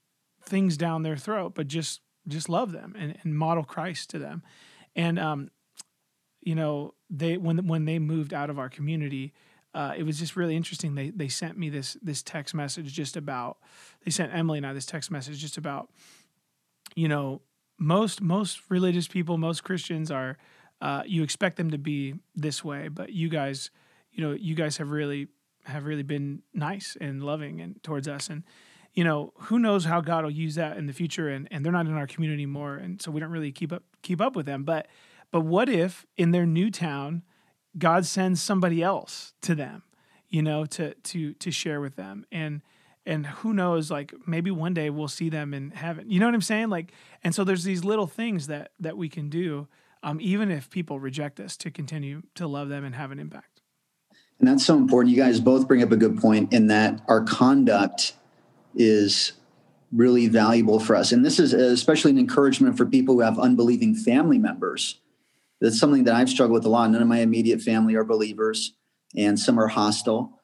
things 0.43 0.77
down 0.77 1.03
their 1.03 1.17
throat, 1.17 1.55
but 1.55 1.67
just 1.67 2.01
just 2.27 2.49
love 2.49 2.71
them 2.71 2.95
and, 2.97 3.17
and 3.23 3.35
model 3.35 3.63
Christ 3.63 4.09
to 4.11 4.19
them. 4.19 4.43
And 4.95 5.17
um, 5.17 5.49
you 6.41 6.55
know, 6.55 6.93
they 7.09 7.37
when 7.37 7.67
when 7.67 7.85
they 7.85 7.99
moved 7.99 8.33
out 8.33 8.49
of 8.49 8.59
our 8.59 8.69
community, 8.69 9.33
uh, 9.73 9.93
it 9.95 10.03
was 10.03 10.19
just 10.19 10.35
really 10.35 10.55
interesting. 10.55 10.95
They 10.95 11.09
they 11.09 11.27
sent 11.27 11.57
me 11.57 11.69
this 11.69 11.97
this 12.01 12.21
text 12.21 12.53
message 12.53 12.91
just 12.93 13.15
about. 13.15 13.57
They 14.03 14.11
sent 14.11 14.33
Emily 14.33 14.57
and 14.57 14.67
I 14.67 14.73
this 14.73 14.85
text 14.85 15.11
message 15.11 15.39
just 15.39 15.57
about, 15.57 15.89
you 16.95 17.07
know, 17.07 17.41
most 17.77 18.21
most 18.21 18.61
religious 18.69 19.07
people, 19.07 19.37
most 19.37 19.63
Christians 19.63 20.11
are. 20.11 20.37
Uh, 20.81 21.03
you 21.05 21.21
expect 21.21 21.57
them 21.57 21.69
to 21.69 21.77
be 21.77 22.15
this 22.35 22.63
way, 22.63 22.87
but 22.87 23.13
you 23.13 23.29
guys, 23.29 23.69
you 24.11 24.23
know, 24.23 24.33
you 24.33 24.55
guys 24.55 24.77
have 24.77 24.89
really 24.89 25.27
have 25.65 25.85
really 25.85 26.03
been 26.03 26.41
nice 26.53 26.97
and 26.99 27.23
loving 27.23 27.61
and 27.61 27.81
towards 27.83 28.07
us 28.07 28.29
and 28.29 28.43
you 28.93 29.03
know 29.03 29.31
who 29.35 29.59
knows 29.59 29.85
how 29.85 30.01
god 30.01 30.23
will 30.23 30.31
use 30.31 30.55
that 30.55 30.77
in 30.77 30.85
the 30.87 30.93
future 30.93 31.29
and, 31.29 31.47
and 31.51 31.63
they're 31.63 31.71
not 31.71 31.85
in 31.85 31.93
our 31.93 32.07
community 32.07 32.41
anymore 32.41 32.75
and 32.75 33.01
so 33.01 33.11
we 33.11 33.19
don't 33.19 33.31
really 33.31 33.51
keep 33.51 33.71
up 33.71 33.83
keep 34.01 34.19
up 34.19 34.35
with 34.35 34.45
them 34.45 34.63
but 34.63 34.87
but 35.31 35.41
what 35.41 35.69
if 35.69 36.05
in 36.17 36.31
their 36.31 36.45
new 36.45 36.69
town, 36.69 37.23
God 37.77 38.05
sends 38.05 38.41
somebody 38.41 38.83
else 38.83 39.33
to 39.41 39.55
them, 39.55 39.83
you 40.29 40.41
know, 40.41 40.65
to 40.65 40.93
to 40.93 41.33
to 41.33 41.51
share 41.51 41.79
with 41.79 41.95
them, 41.95 42.25
and 42.31 42.61
and 43.05 43.25
who 43.25 43.53
knows, 43.53 43.89
like 43.89 44.13
maybe 44.27 44.51
one 44.51 44.73
day 44.73 44.89
we'll 44.89 45.07
see 45.07 45.29
them 45.29 45.53
in 45.53 45.71
heaven. 45.71 46.09
You 46.09 46.19
know 46.19 46.27
what 46.27 46.35
I'm 46.35 46.41
saying? 46.41 46.69
Like, 46.69 46.91
and 47.23 47.33
so 47.33 47.43
there's 47.43 47.63
these 47.63 47.83
little 47.83 48.07
things 48.07 48.47
that 48.47 48.71
that 48.79 48.97
we 48.97 49.09
can 49.09 49.29
do, 49.29 49.67
um, 50.03 50.19
even 50.21 50.51
if 50.51 50.69
people 50.69 50.99
reject 50.99 51.39
us, 51.39 51.55
to 51.57 51.71
continue 51.71 52.23
to 52.35 52.45
love 52.45 52.69
them 52.69 52.83
and 52.83 52.95
have 52.95 53.11
an 53.11 53.19
impact. 53.19 53.61
And 54.39 54.47
that's 54.47 54.65
so 54.65 54.75
important. 54.75 55.15
You 55.15 55.21
guys 55.21 55.39
both 55.39 55.67
bring 55.67 55.83
up 55.83 55.91
a 55.91 55.97
good 55.97 56.17
point 56.17 56.51
in 56.51 56.67
that 56.67 56.99
our 57.07 57.23
conduct 57.23 58.13
is 58.75 59.33
really 59.91 60.27
valuable 60.27 60.79
for 60.79 60.95
us. 60.95 61.11
And 61.11 61.23
this 61.23 61.39
is 61.39 61.53
especially 61.53 62.11
an 62.11 62.17
encouragement 62.17 62.77
for 62.77 62.85
people 62.85 63.15
who 63.15 63.21
have 63.21 63.37
unbelieving 63.37 63.93
family 63.93 64.37
members 64.37 64.99
that's 65.61 65.79
something 65.79 66.03
that 66.05 66.15
I've 66.15 66.29
struggled 66.29 66.55
with 66.55 66.65
a 66.65 66.69
lot. 66.69 66.89
None 66.89 67.01
of 67.01 67.07
my 67.07 67.19
immediate 67.19 67.61
family 67.61 67.95
are 67.95 68.03
believers, 68.03 68.73
and 69.15 69.39
some 69.39 69.59
are 69.59 69.67
hostile. 69.67 70.41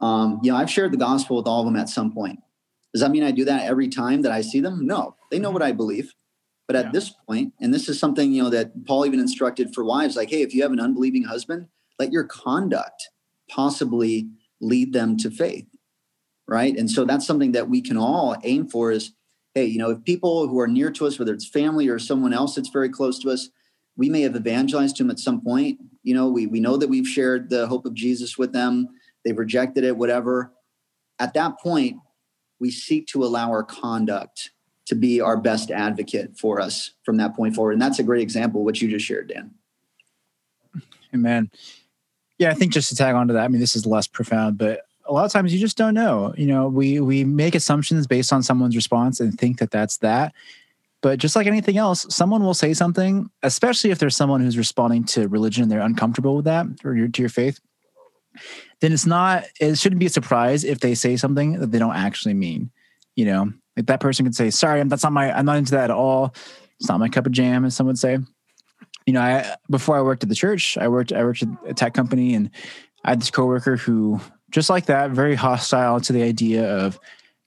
Um, 0.00 0.40
you 0.42 0.50
know, 0.50 0.58
I've 0.58 0.70
shared 0.70 0.92
the 0.92 0.98
gospel 0.98 1.36
with 1.36 1.46
all 1.46 1.60
of 1.60 1.66
them 1.66 1.76
at 1.76 1.88
some 1.88 2.12
point. 2.12 2.40
Does 2.92 3.00
that 3.02 3.10
mean 3.10 3.22
I 3.22 3.30
do 3.30 3.44
that 3.44 3.64
every 3.64 3.88
time 3.88 4.22
that 4.22 4.32
I 4.32 4.40
see 4.40 4.60
them? 4.60 4.86
No, 4.86 5.16
they 5.30 5.38
know 5.38 5.50
what 5.50 5.62
I 5.62 5.72
believe. 5.72 6.12
But 6.66 6.76
at 6.76 6.86
yeah. 6.86 6.90
this 6.92 7.10
point, 7.28 7.52
and 7.60 7.72
this 7.72 7.88
is 7.88 7.98
something 7.98 8.32
you 8.32 8.42
know 8.42 8.50
that 8.50 8.86
Paul 8.86 9.06
even 9.06 9.20
instructed 9.20 9.72
for 9.72 9.84
wives, 9.84 10.16
like, 10.16 10.30
hey, 10.30 10.42
if 10.42 10.54
you 10.54 10.62
have 10.62 10.72
an 10.72 10.80
unbelieving 10.80 11.24
husband, 11.24 11.68
let 11.98 12.10
your 12.10 12.24
conduct 12.24 13.10
possibly 13.48 14.28
lead 14.60 14.92
them 14.92 15.16
to 15.18 15.30
faith, 15.30 15.66
right? 16.48 16.76
And 16.76 16.90
so 16.90 17.04
that's 17.04 17.26
something 17.26 17.52
that 17.52 17.70
we 17.70 17.80
can 17.80 17.96
all 17.96 18.36
aim 18.42 18.66
for. 18.66 18.90
Is 18.90 19.12
hey, 19.54 19.66
you 19.66 19.78
know, 19.78 19.90
if 19.90 20.04
people 20.04 20.48
who 20.48 20.58
are 20.58 20.68
near 20.68 20.90
to 20.90 21.06
us, 21.06 21.18
whether 21.18 21.32
it's 21.32 21.48
family 21.48 21.88
or 21.88 21.98
someone 21.98 22.32
else 22.32 22.56
that's 22.56 22.68
very 22.68 22.88
close 22.88 23.18
to 23.20 23.30
us, 23.30 23.48
we 23.96 24.08
may 24.08 24.22
have 24.22 24.36
evangelized 24.36 24.96
to 24.96 25.02
them 25.02 25.10
at 25.10 25.18
some 25.18 25.40
point. 25.40 25.78
You 26.02 26.14
know, 26.14 26.28
we, 26.28 26.46
we 26.46 26.60
know 26.60 26.76
that 26.76 26.88
we've 26.88 27.08
shared 27.08 27.50
the 27.50 27.66
hope 27.66 27.86
of 27.86 27.94
Jesus 27.94 28.36
with 28.38 28.52
them. 28.52 28.88
They've 29.24 29.36
rejected 29.36 29.84
it, 29.84 29.96
whatever. 29.96 30.52
At 31.18 31.34
that 31.34 31.58
point, 31.60 31.96
we 32.60 32.70
seek 32.70 33.06
to 33.08 33.24
allow 33.24 33.50
our 33.50 33.64
conduct 33.64 34.50
to 34.86 34.94
be 34.94 35.20
our 35.20 35.36
best 35.36 35.70
advocate 35.70 36.38
for 36.38 36.60
us 36.60 36.92
from 37.04 37.16
that 37.16 37.34
point 37.34 37.54
forward. 37.54 37.72
And 37.72 37.82
that's 37.82 37.98
a 37.98 38.04
great 38.04 38.22
example, 38.22 38.64
what 38.64 38.80
you 38.80 38.88
just 38.88 39.04
shared, 39.04 39.28
Dan. 39.28 39.52
Amen. 41.14 41.50
Yeah, 42.38 42.50
I 42.50 42.54
think 42.54 42.72
just 42.72 42.90
to 42.90 42.96
tag 42.96 43.14
on 43.14 43.28
to 43.28 43.34
that, 43.34 43.44
I 43.44 43.48
mean, 43.48 43.60
this 43.60 43.74
is 43.74 43.86
less 43.86 44.06
profound, 44.06 44.58
but 44.58 44.82
a 45.06 45.12
lot 45.12 45.24
of 45.24 45.32
times 45.32 45.52
you 45.52 45.58
just 45.58 45.76
don't 45.76 45.94
know. 45.94 46.34
You 46.36 46.46
know, 46.46 46.68
we 46.68 47.00
we 47.00 47.24
make 47.24 47.54
assumptions 47.54 48.06
based 48.06 48.32
on 48.32 48.42
someone's 48.42 48.76
response 48.76 49.20
and 49.20 49.38
think 49.38 49.58
that 49.58 49.70
that's 49.70 49.98
that. 49.98 50.34
But 51.06 51.20
just 51.20 51.36
like 51.36 51.46
anything 51.46 51.78
else, 51.78 52.04
someone 52.12 52.42
will 52.42 52.52
say 52.52 52.74
something, 52.74 53.30
especially 53.44 53.92
if 53.92 54.00
there's 54.00 54.16
someone 54.16 54.40
who's 54.40 54.58
responding 54.58 55.04
to 55.04 55.28
religion 55.28 55.62
and 55.62 55.70
they're 55.70 55.78
uncomfortable 55.78 56.34
with 56.34 56.46
that 56.46 56.66
or 56.82 56.96
your, 56.96 57.06
to 57.06 57.22
your 57.22 57.28
faith. 57.28 57.60
Then 58.80 58.92
it's 58.92 59.06
not, 59.06 59.44
it 59.60 59.78
shouldn't 59.78 60.00
be 60.00 60.06
a 60.06 60.10
surprise 60.10 60.64
if 60.64 60.80
they 60.80 60.96
say 60.96 61.16
something 61.16 61.60
that 61.60 61.70
they 61.70 61.78
don't 61.78 61.94
actually 61.94 62.34
mean. 62.34 62.72
You 63.14 63.26
know, 63.26 63.52
like 63.76 63.86
that 63.86 64.00
person 64.00 64.24
could 64.26 64.34
say, 64.34 64.50
sorry, 64.50 64.82
that's 64.82 65.04
not 65.04 65.12
my, 65.12 65.30
I'm 65.30 65.46
not 65.46 65.58
into 65.58 65.70
that 65.76 65.84
at 65.84 65.96
all. 65.96 66.34
It's 66.80 66.88
not 66.88 66.98
my 66.98 67.08
cup 67.08 67.26
of 67.26 67.30
jam, 67.30 67.64
as 67.64 67.76
some 67.76 67.86
would 67.86 68.00
say. 68.00 68.18
You 69.06 69.12
know, 69.12 69.20
I, 69.20 69.54
before 69.70 69.96
I 69.96 70.02
worked 70.02 70.24
at 70.24 70.28
the 70.28 70.34
church, 70.34 70.76
I 70.76 70.88
worked, 70.88 71.12
I 71.12 71.22
worked 71.22 71.44
at 71.44 71.48
a 71.68 71.72
tech 71.72 71.94
company 71.94 72.34
and 72.34 72.50
I 73.04 73.10
had 73.10 73.20
this 73.20 73.30
coworker 73.30 73.76
who, 73.76 74.20
just 74.50 74.70
like 74.70 74.86
that, 74.86 75.12
very 75.12 75.36
hostile 75.36 76.00
to 76.00 76.12
the 76.12 76.24
idea 76.24 76.68
of 76.68 76.98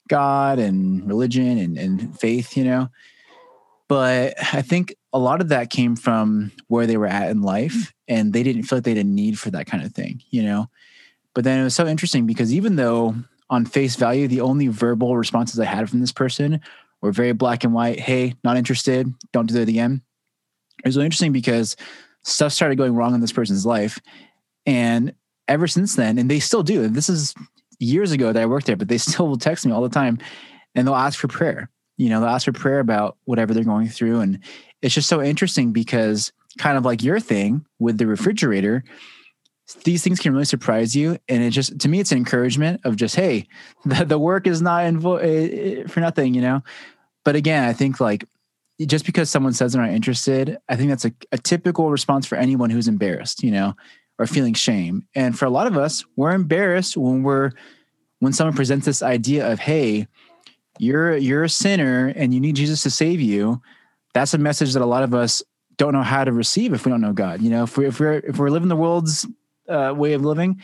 God 0.08 0.60
and 0.60 1.06
religion 1.06 1.58
and, 1.58 1.78
and 1.78 2.18
faith, 2.18 2.56
you 2.56 2.64
know 2.64 2.88
But 3.90 4.36
I 4.54 4.62
think 4.62 4.96
a 5.12 5.20
lot 5.20 5.42
of 5.42 5.50
that 5.50 5.72
came 5.72 5.96
from 5.96 6.52
where 6.68 6.88
they 6.88 6.96
were 6.96 7.08
at 7.08 7.32
in 7.32 7.42
life 7.42 7.74
mm-hmm. 7.74 8.16
and 8.16 8.32
they 8.32 8.44
didn't 8.44 8.64
feel 8.64 8.78
like 8.78 8.84
they 8.86 8.92
had 8.92 9.00
a 9.00 9.04
need 9.04 9.38
for 9.38 9.50
that 9.52 9.66
kind 9.66 9.84
of 9.84 9.92
thing, 9.92 10.22
you 10.30 10.44
know? 10.44 10.70
But 11.34 11.44
then 11.44 11.60
it 11.60 11.64
was 11.64 11.76
so 11.76 11.88
interesting 11.88 12.26
because 12.26 12.54
even 12.54 12.76
though 12.76 13.16
on 13.50 13.66
face 13.66 13.96
value, 13.96 14.28
the 14.28 14.42
only 14.42 14.68
verbal 14.68 15.18
responses 15.18 15.60
I 15.60 15.66
had 15.66 15.90
from 15.90 16.00
this 16.00 16.12
person 16.12 16.62
were 17.02 17.12
very 17.12 17.34
black 17.34 17.64
and 17.64 17.74
white. 17.74 18.00
Hey, 18.00 18.36
not 18.44 18.58
interested. 18.58 19.12
Don't 19.34 19.48
do 19.48 19.56
that 19.56 19.70
again. 19.70 20.02
It 20.84 20.88
was 20.88 20.96
really 20.96 21.06
interesting 21.06 21.34
because 21.34 21.76
stuff 22.24 22.54
started 22.54 22.78
going 22.78 22.96
wrong 22.96 23.16
in 23.16 23.22
this 23.22 23.32
person's 23.32 23.66
life. 23.66 24.00
And 24.66 25.14
ever 25.48 25.68
since 25.68 25.96
then, 25.96 26.20
and 26.20 26.30
they 26.30 26.40
still 26.40 26.64
do, 26.64 26.88
this 26.88 27.10
is 27.10 27.34
years 27.80 28.12
ago 28.12 28.32
that 28.32 28.42
I 28.42 28.46
worked 28.46 28.68
there, 28.68 28.76
but 28.76 28.88
they 28.88 28.98
still 29.00 29.28
will 29.28 29.38
text 29.38 29.66
me 29.66 29.72
all 29.72 29.82
the 29.82 29.90
time 29.90 30.20
and 30.76 30.88
they'll 30.88 30.96
ask 30.96 31.18
for 31.18 31.28
prayer. 31.28 31.70
You 32.00 32.10
know, 32.10 32.22
they'll 32.22 32.30
ask 32.30 32.46
for 32.46 32.54
prayer 32.54 32.80
about 32.80 33.18
whatever 33.26 33.54
they're 33.54 33.64
going 33.64 33.90
through. 33.90 34.22
And 34.22 34.40
it's 34.82 34.96
just 34.96 35.10
so 35.10 35.22
interesting 35.22 35.74
because 35.74 36.32
kind 36.58 36.78
of 36.78 36.86
like 36.86 37.04
your 37.04 37.20
thing 37.20 37.66
with 37.78 37.98
the 37.98 38.08
refrigerator, 38.08 38.86
these 39.84 40.02
things 40.02 40.20
can 40.20 40.32
really 40.32 40.46
surprise 40.46 40.96
you. 40.96 41.18
And 41.28 41.44
it 41.44 41.50
just, 41.52 41.78
to 41.80 41.90
me, 41.90 42.00
it's 42.00 42.14
an 42.14 42.18
encouragement 42.18 42.80
of 42.86 42.96
just, 42.96 43.18
hey, 43.18 43.48
the, 43.86 44.06
the 44.06 44.18
work 44.18 44.48
is 44.48 44.62
not 44.62 44.86
invo- 44.86 45.22
eh, 45.22 45.82
eh, 45.82 45.88
for 45.88 46.00
nothing, 46.00 46.34
you 46.34 46.42
know? 46.42 46.64
But 47.26 47.36
again, 47.36 47.68
I 47.68 47.74
think 47.74 48.00
like 48.00 48.24
just 48.88 49.06
because 49.06 49.30
someone 49.30 49.52
says 49.52 49.74
they're 49.74 49.82
not 49.82 49.92
interested, 49.92 50.58
I 50.70 50.78
think 50.78 50.90
that's 50.90 51.06
a, 51.06 51.12
a 51.34 51.38
typical 51.38 51.92
response 51.92 52.26
for 52.26 52.36
anyone 52.36 52.70
who's 52.70 52.88
embarrassed, 52.88 53.44
you 53.44 53.52
know, 53.52 53.76
or 54.18 54.26
feeling 54.26 54.54
shame. 54.54 55.06
And 55.16 55.38
for 55.38 55.46
a 55.46 55.50
lot 55.50 55.68
of 55.68 55.78
us, 55.78 56.06
we're 56.16 56.32
embarrassed 56.32 56.96
when 56.96 57.24
we're, 57.24 57.52
when 58.20 58.32
someone 58.32 58.56
presents 58.56 58.86
this 58.86 59.04
idea 59.04 59.52
of, 59.52 59.60
hey, 59.60 60.08
you're 60.80 61.18
you're 61.18 61.44
a 61.44 61.50
sinner 61.50 62.08
and 62.16 62.34
you 62.34 62.40
need 62.40 62.56
Jesus 62.56 62.84
to 62.84 62.90
save 62.90 63.22
you, 63.22 63.62
that's 64.14 64.34
a 64.34 64.38
message 64.38 64.74
that 64.74 64.82
a 64.82 64.86
lot 64.86 65.04
of 65.04 65.14
us 65.14 65.44
don't 65.78 65.94
know 65.94 66.04
how 66.04 66.24
to 66.24 66.32
receive 66.32 66.74
if 66.74 66.86
we 66.86 66.92
don't 66.92 67.02
know 67.02 67.14
God. 67.14 67.42
You 67.42 67.50
know, 67.50 67.64
if 67.64 67.78
we 67.78 67.88
if 67.88 68.00
we're 68.00 68.20
if 68.20 68.38
we're 68.38 68.50
living 68.50 68.70
the 68.70 68.76
world's 68.76 69.28
uh, 69.68 69.94
way 69.96 70.14
of 70.14 70.24
living, 70.24 70.62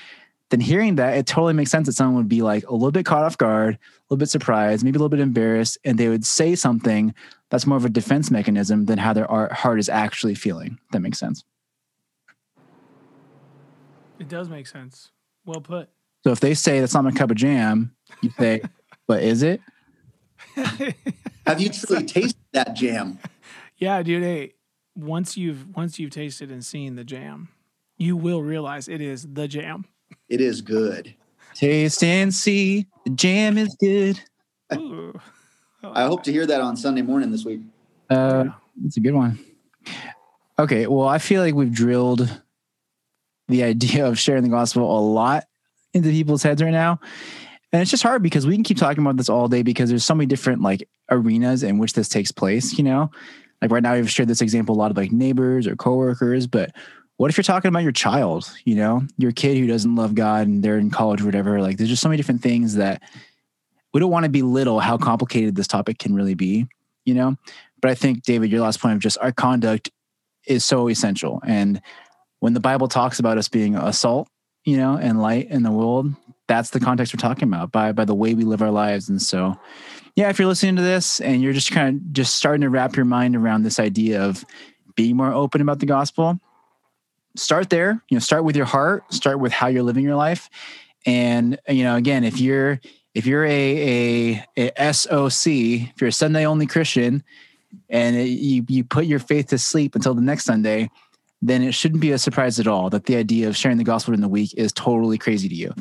then 0.49 0.59
hearing 0.59 0.95
that 0.95 1.17
it 1.17 1.25
totally 1.25 1.53
makes 1.53 1.71
sense 1.71 1.87
that 1.87 1.93
someone 1.93 2.15
would 2.15 2.29
be 2.29 2.41
like 2.41 2.67
a 2.67 2.73
little 2.73 2.91
bit 2.91 3.05
caught 3.05 3.23
off 3.23 3.37
guard, 3.37 3.75
a 3.75 3.79
little 4.09 4.19
bit 4.19 4.29
surprised, 4.29 4.83
maybe 4.83 4.95
a 4.95 4.99
little 4.99 5.09
bit 5.09 5.19
embarrassed, 5.19 5.77
and 5.83 5.97
they 5.97 6.09
would 6.09 6.25
say 6.25 6.55
something 6.55 7.13
that's 7.49 7.65
more 7.65 7.77
of 7.77 7.85
a 7.85 7.89
defense 7.89 8.29
mechanism 8.29 8.85
than 8.85 8.97
how 8.97 9.13
their 9.13 9.27
heart 9.27 9.79
is 9.79 9.89
actually 9.89 10.35
feeling. 10.35 10.77
That 10.91 10.99
makes 10.99 11.19
sense. 11.19 11.43
It 14.19 14.29
does 14.29 14.49
make 14.49 14.67
sense. 14.67 15.11
Well 15.45 15.61
put. 15.61 15.89
So 16.23 16.31
if 16.31 16.39
they 16.39 16.53
say 16.53 16.79
that's 16.79 16.93
not 16.93 17.03
my 17.03 17.11
cup 17.11 17.31
of 17.31 17.37
jam, 17.37 17.95
you 18.21 18.31
say, 18.39 18.61
but 19.07 19.23
is 19.23 19.43
it? 19.43 19.61
Have 21.45 21.61
you 21.61 21.69
truly 21.69 22.05
tasted 22.05 22.41
that 22.53 22.75
jam? 22.75 23.19
Yeah, 23.77 24.01
dude. 24.03 24.23
Hey, 24.23 24.53
once 24.95 25.35
you've 25.37 25.75
once 25.75 25.99
you've 25.99 26.11
tasted 26.11 26.51
and 26.51 26.63
seen 26.63 26.95
the 26.95 27.03
jam, 27.03 27.49
you 27.97 28.15
will 28.15 28.41
realize 28.41 28.87
it 28.87 29.01
is 29.01 29.27
the 29.33 29.47
jam. 29.47 29.85
It 30.29 30.41
is 30.41 30.61
good. 30.61 31.15
Taste 31.53 32.03
and 32.03 32.33
see, 32.33 32.87
the 33.05 33.11
jam 33.11 33.57
is 33.57 33.75
good. 33.75 34.19
Ooh. 34.73 35.19
I 35.83 36.03
hope 36.03 36.23
to 36.23 36.31
hear 36.31 36.45
that 36.45 36.61
on 36.61 36.75
Sunday 36.75 37.01
morning 37.01 37.31
this 37.31 37.45
week. 37.45 37.61
Uh, 38.09 38.45
that's 38.81 38.97
a 38.97 38.99
good 38.99 39.13
one. 39.13 39.39
Okay, 40.57 40.87
well, 40.87 41.07
I 41.07 41.19
feel 41.19 41.41
like 41.41 41.53
we've 41.53 41.73
drilled 41.73 42.41
the 43.47 43.63
idea 43.63 44.05
of 44.05 44.17
sharing 44.17 44.43
the 44.43 44.49
gospel 44.49 44.83
a 44.83 45.01
lot 45.01 45.45
into 45.93 46.09
people's 46.09 46.43
heads 46.43 46.61
right 46.61 46.71
now. 46.71 46.99
And 47.75 47.81
it's 47.81 47.91
just 47.91 48.03
hard 48.03 48.23
because 48.23 48.47
we 48.47 48.55
can 48.55 48.63
keep 48.63 48.77
talking 48.77 49.03
about 49.03 49.17
this 49.17 49.27
all 49.27 49.49
day 49.49 49.61
because 49.61 49.89
there's 49.89 50.05
so 50.05 50.15
many 50.15 50.27
different 50.27 50.61
like 50.61 50.87
arenas 51.11 51.61
in 51.61 51.77
which 51.77 51.91
this 51.91 52.07
takes 52.07 52.31
place, 52.31 52.77
you 52.77 52.85
know? 52.85 53.11
Like 53.61 53.69
right 53.69 53.83
now 53.83 53.95
we've 53.95 54.09
shared 54.09 54.29
this 54.29 54.39
example 54.39 54.73
a 54.73 54.79
lot 54.79 54.91
of 54.91 54.95
like 54.95 55.11
neighbors 55.11 55.67
or 55.67 55.75
coworkers, 55.75 56.47
but 56.47 56.71
what 57.17 57.29
if 57.29 57.35
you're 57.35 57.43
talking 57.43 57.67
about 57.67 57.83
your 57.83 57.91
child, 57.91 58.49
you 58.63 58.75
know, 58.75 59.01
your 59.17 59.33
kid 59.33 59.57
who 59.57 59.67
doesn't 59.67 59.93
love 59.93 60.15
God 60.15 60.47
and 60.47 60.63
they're 60.63 60.77
in 60.77 60.89
college 60.89 61.21
or 61.21 61.25
whatever? 61.25 61.59
Like 61.59 61.75
there's 61.75 61.89
just 61.89 62.01
so 62.01 62.07
many 62.07 62.15
different 62.15 62.41
things 62.41 62.75
that 62.75 63.03
we 63.93 63.99
don't 63.99 64.09
want 64.09 64.23
to 64.23 64.31
belittle 64.31 64.79
how 64.79 64.97
complicated 64.97 65.57
this 65.57 65.67
topic 65.67 65.99
can 65.99 66.15
really 66.15 66.33
be, 66.33 66.67
you 67.03 67.13
know? 67.13 67.35
But 67.81 67.91
I 67.91 67.95
think, 67.95 68.23
David, 68.23 68.51
your 68.51 68.61
last 68.61 68.79
point 68.79 68.93
of 68.93 69.01
just 69.01 69.17
our 69.19 69.33
conduct 69.33 69.89
is 70.47 70.63
so 70.63 70.87
essential. 70.87 71.41
And 71.45 71.81
when 72.39 72.53
the 72.53 72.61
Bible 72.61 72.87
talks 72.87 73.19
about 73.19 73.37
us 73.37 73.49
being 73.49 73.75
a 73.75 73.91
salt, 73.91 74.29
you 74.63 74.77
know, 74.77 74.95
and 74.95 75.21
light 75.21 75.49
in 75.49 75.63
the 75.63 75.71
world, 75.71 76.15
that's 76.47 76.69
the 76.69 76.79
context 76.79 77.13
we're 77.13 77.19
talking 77.19 77.47
about 77.47 77.71
by 77.71 77.91
by 77.91 78.05
the 78.05 78.15
way 78.15 78.33
we 78.33 78.43
live 78.43 78.61
our 78.61 78.71
lives. 78.71 79.09
And 79.09 79.21
so, 79.21 79.59
yeah, 80.15 80.29
if 80.29 80.39
you're 80.39 80.47
listening 80.47 80.75
to 80.75 80.81
this 80.81 81.19
and 81.21 81.41
you're 81.41 81.53
just 81.53 81.71
kind 81.71 81.97
of 81.97 82.13
just 82.13 82.35
starting 82.35 82.61
to 82.61 82.69
wrap 82.69 82.95
your 82.95 83.05
mind 83.05 83.35
around 83.35 83.63
this 83.63 83.79
idea 83.79 84.21
of 84.21 84.45
being 84.95 85.17
more 85.17 85.33
open 85.33 85.61
about 85.61 85.79
the 85.79 85.85
gospel, 85.85 86.39
start 87.35 87.69
there. 87.69 88.01
You 88.09 88.15
know, 88.15 88.19
start 88.19 88.43
with 88.43 88.55
your 88.55 88.65
heart. 88.65 89.11
Start 89.13 89.39
with 89.39 89.51
how 89.51 89.67
you're 89.67 89.83
living 89.83 90.03
your 90.03 90.15
life. 90.15 90.49
And 91.05 91.59
you 91.67 91.83
know, 91.83 91.95
again, 91.95 92.23
if 92.23 92.39
you're 92.39 92.79
if 93.13 93.25
you're 93.25 93.45
a 93.45 94.43
a, 94.57 94.71
a 94.77 94.93
SOC, 94.93 95.47
if 95.47 96.01
you're 96.01 96.09
a 96.09 96.13
Sunday 96.13 96.45
only 96.45 96.67
Christian, 96.67 97.23
and 97.89 98.15
it, 98.15 98.29
you 98.29 98.65
you 98.67 98.83
put 98.83 99.05
your 99.05 99.19
faith 99.19 99.47
to 99.47 99.57
sleep 99.57 99.95
until 99.95 100.13
the 100.13 100.21
next 100.21 100.45
Sunday, 100.45 100.89
then 101.41 101.61
it 101.61 101.73
shouldn't 101.73 102.01
be 102.01 102.11
a 102.11 102.17
surprise 102.17 102.59
at 102.59 102.67
all 102.67 102.89
that 102.89 103.05
the 103.05 103.15
idea 103.15 103.47
of 103.47 103.55
sharing 103.55 103.77
the 103.77 103.83
gospel 103.83 104.13
in 104.13 104.21
the 104.21 104.27
week 104.27 104.53
is 104.55 104.71
totally 104.73 105.17
crazy 105.17 105.49
to 105.49 105.55
you. 105.55 105.73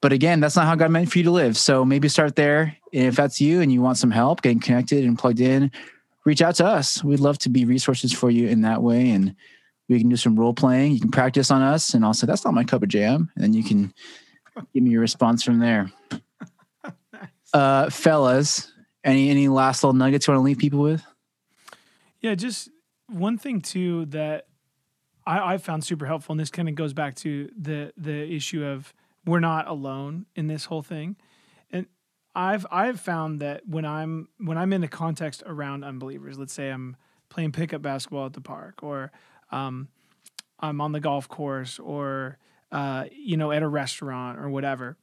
But 0.00 0.12
again, 0.12 0.40
that's 0.40 0.56
not 0.56 0.66
how 0.66 0.74
God 0.74 0.90
meant 0.90 1.10
for 1.10 1.18
you 1.18 1.24
to 1.24 1.30
live. 1.30 1.56
So 1.56 1.84
maybe 1.84 2.08
start 2.08 2.36
there. 2.36 2.76
And 2.92 3.06
if 3.06 3.16
that's 3.16 3.40
you 3.40 3.60
and 3.60 3.70
you 3.70 3.82
want 3.82 3.98
some 3.98 4.10
help 4.10 4.42
getting 4.42 4.60
connected 4.60 5.04
and 5.04 5.18
plugged 5.18 5.40
in, 5.40 5.70
reach 6.24 6.40
out 6.40 6.54
to 6.56 6.66
us. 6.66 7.04
We'd 7.04 7.20
love 7.20 7.38
to 7.38 7.48
be 7.50 7.64
resources 7.64 8.12
for 8.12 8.30
you 8.30 8.48
in 8.48 8.62
that 8.62 8.82
way. 8.82 9.10
And 9.10 9.36
we 9.88 9.98
can 9.98 10.08
do 10.08 10.16
some 10.16 10.38
role 10.38 10.54
playing. 10.54 10.92
You 10.92 11.00
can 11.00 11.10
practice 11.10 11.50
on 11.50 11.60
us 11.60 11.92
and 11.92 12.04
I'll 12.04 12.14
say, 12.14 12.26
that's 12.26 12.44
not 12.44 12.54
my 12.54 12.64
cup 12.64 12.82
of 12.82 12.88
jam. 12.88 13.30
And 13.34 13.44
then 13.44 13.52
you 13.52 13.62
can 13.62 13.92
give 14.72 14.82
me 14.82 14.90
your 14.90 15.00
response 15.00 15.42
from 15.42 15.58
there. 15.58 15.90
Uh, 17.52 17.90
fellas, 17.90 18.72
any 19.02 19.28
any 19.28 19.48
last 19.48 19.82
little 19.82 19.92
nuggets 19.92 20.26
you 20.28 20.32
want 20.32 20.40
to 20.40 20.44
leave 20.44 20.58
people 20.58 20.78
with? 20.78 21.02
Yeah, 22.20 22.36
just 22.36 22.70
one 23.08 23.38
thing 23.38 23.60
too 23.60 24.06
that 24.06 24.46
I, 25.26 25.54
I 25.54 25.58
found 25.58 25.84
super 25.84 26.06
helpful, 26.06 26.32
and 26.32 26.38
this 26.38 26.50
kind 26.50 26.68
of 26.68 26.76
goes 26.76 26.92
back 26.92 27.16
to 27.16 27.50
the 27.58 27.92
the 27.96 28.32
issue 28.32 28.64
of 28.64 28.94
we're 29.30 29.40
not 29.40 29.68
alone 29.68 30.26
in 30.34 30.48
this 30.48 30.66
whole 30.66 30.82
thing. 30.82 31.16
And 31.70 31.86
I've 32.34 32.66
I've 32.70 33.00
found 33.00 33.40
that 33.40 33.66
when 33.66 33.84
I'm 33.84 34.28
when 34.38 34.58
I'm 34.58 34.72
in 34.72 34.82
a 34.82 34.88
context 34.88 35.42
around 35.46 35.84
unbelievers, 35.84 36.38
let's 36.38 36.52
say 36.52 36.70
I'm 36.70 36.96
playing 37.28 37.52
pickup 37.52 37.82
basketball 37.82 38.26
at 38.26 38.32
the 38.32 38.40
park, 38.40 38.82
or 38.82 39.12
um, 39.50 39.88
I'm 40.58 40.80
on 40.80 40.92
the 40.92 41.00
golf 41.00 41.28
course, 41.28 41.78
or 41.78 42.38
uh, 42.72 43.04
you 43.12 43.36
know 43.36 43.52
at 43.52 43.62
a 43.62 43.68
restaurant 43.68 44.38
or 44.38 44.50
whatever, 44.50 44.96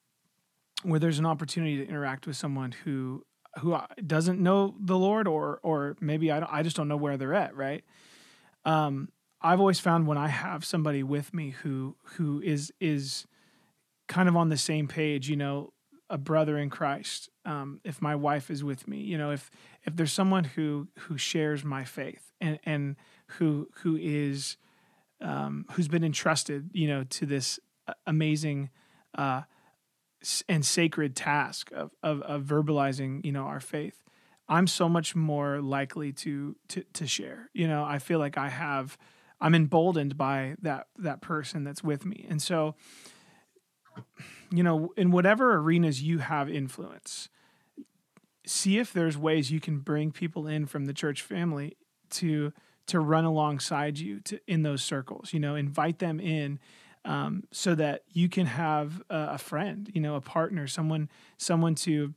where 0.84 1.00
there's 1.00 1.20
an 1.20 1.26
opportunity 1.26 1.78
to 1.78 1.88
interact 1.88 2.28
with 2.28 2.36
someone 2.36 2.74
who 2.84 3.24
who 3.60 3.78
doesn't 4.06 4.40
know 4.40 4.76
the 4.80 4.98
Lord, 4.98 5.28
or 5.28 5.60
or 5.64 5.96
maybe 6.00 6.32
I 6.32 6.46
I 6.60 6.64
just 6.64 6.76
don't 6.76 6.88
know 6.88 6.98
where 6.98 7.18
they're 7.18 7.34
at, 7.34 7.56
right? 7.56 7.84
Um, 8.66 9.10
I've 9.42 9.60
always 9.60 9.80
found 9.80 10.08
when 10.08 10.18
I 10.18 10.28
have 10.28 10.66
somebody 10.66 11.04
with 11.04 11.34
me 11.34 11.52
who 11.52 11.96
who 12.16 12.42
is 12.42 12.72
is 12.80 13.26
kind 14.08 14.30
of 14.30 14.36
on 14.36 14.50
the 14.50 14.58
same 14.58 14.88
page, 14.88 15.30
you 15.30 15.36
know, 15.36 15.74
a 16.10 16.18
brother 16.18 16.58
in 16.58 16.70
Christ. 16.70 17.30
Um, 17.46 17.82
if 17.84 18.02
my 18.02 18.16
wife 18.16 18.50
is 18.50 18.64
with 18.64 18.88
me, 18.88 18.98
you 19.00 19.18
know, 19.18 19.32
if 19.32 19.52
if 19.84 19.96
there's 19.96 20.14
someone 20.14 20.46
who 20.46 20.88
who 21.00 21.18
shares 21.18 21.64
my 21.64 21.84
faith 21.84 22.32
and 22.40 22.60
and 22.64 22.96
who 23.28 23.70
who 23.82 23.98
is 23.98 24.58
um, 25.22 25.66
who's 25.72 25.88
been 25.88 26.04
entrusted, 26.04 26.70
you 26.74 26.88
know, 26.88 27.04
to 27.04 27.26
this 27.26 27.60
uh, 27.88 27.94
amazing 28.06 28.70
uh, 29.18 29.42
and 30.48 30.66
sacred 30.66 31.16
task 31.16 31.72
of, 31.74 31.92
of 32.02 32.22
of 32.22 32.44
verbalizing, 32.44 33.24
you 33.26 33.32
know, 33.32 33.44
our 33.44 33.60
faith. 33.60 34.04
I'm 34.50 34.68
so 34.68 34.88
much 34.88 35.16
more 35.16 35.62
likely 35.62 36.14
to 36.14 36.56
to 36.70 36.84
to 36.94 37.08
share. 37.08 37.50
You 37.54 37.68
know, 37.68 37.84
I 37.84 38.00
feel 38.00 38.20
like 38.20 38.38
I 38.38 38.50
have 38.50 38.98
I'm 39.42 39.54
emboldened 39.54 40.18
by 40.18 40.56
that 40.62 40.88
that 40.98 41.22
person 41.22 41.64
that's 41.64 41.84
with 41.84 42.06
me. 42.06 42.26
And 42.30 42.42
so 42.42 42.76
you 44.52 44.64
know, 44.64 44.94
in 44.98 45.12
whatever 45.12 45.56
arenas 45.56 46.02
you 46.02 46.20
have 46.20 46.50
influence, 46.50 47.30
see 48.46 48.78
if 48.80 48.94
there's 48.94 49.18
ways 49.18 49.52
you 49.52 49.60
can 49.60 49.80
bring 49.80 50.12
people 50.12 50.48
in 50.48 50.66
from 50.66 50.86
the 50.86 50.94
church 50.94 51.22
family 51.22 51.78
to 52.12 52.54
to 52.88 53.02
run 53.02 53.26
alongside 53.26 54.00
you 54.00 54.22
to 54.22 54.40
in 54.48 54.64
those 54.64 54.82
circles. 54.82 55.34
You 55.34 55.40
know, 55.40 55.56
invite 55.56 56.00
them 56.00 56.20
in 56.20 56.60
um, 57.06 57.44
so 57.52 57.76
that 57.76 58.04
you 58.12 58.30
can 58.30 58.46
have 58.46 59.02
a, 59.10 59.30
a, 59.32 59.38
friend, 59.38 59.90
you 59.94 60.02
know, 60.02 60.16
a 60.16 60.22
partner, 60.22 60.68
someone 60.68 61.10
someone 61.38 61.76
to 61.76 62.14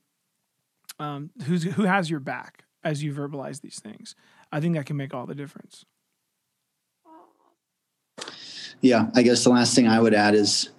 um, 0.98 1.30
who's 1.44 1.64
who 1.64 1.84
has 1.84 2.10
your 2.10 2.20
back 2.20 2.64
as 2.82 3.02
you 3.02 3.12
verbalize 3.12 3.60
these 3.60 3.78
things. 3.78 4.14
I 4.52 4.60
think 4.60 4.74
that 4.76 4.86
can 4.86 4.96
make 4.96 5.14
all 5.14 5.26
the 5.26 5.34
difference. 5.34 5.84
Yeah, 8.80 9.10
I 9.14 9.22
guess 9.22 9.44
the 9.44 9.50
last 9.50 9.74
thing 9.74 9.86
I 9.86 10.00
would 10.00 10.14
add 10.14 10.34
is 10.34 10.70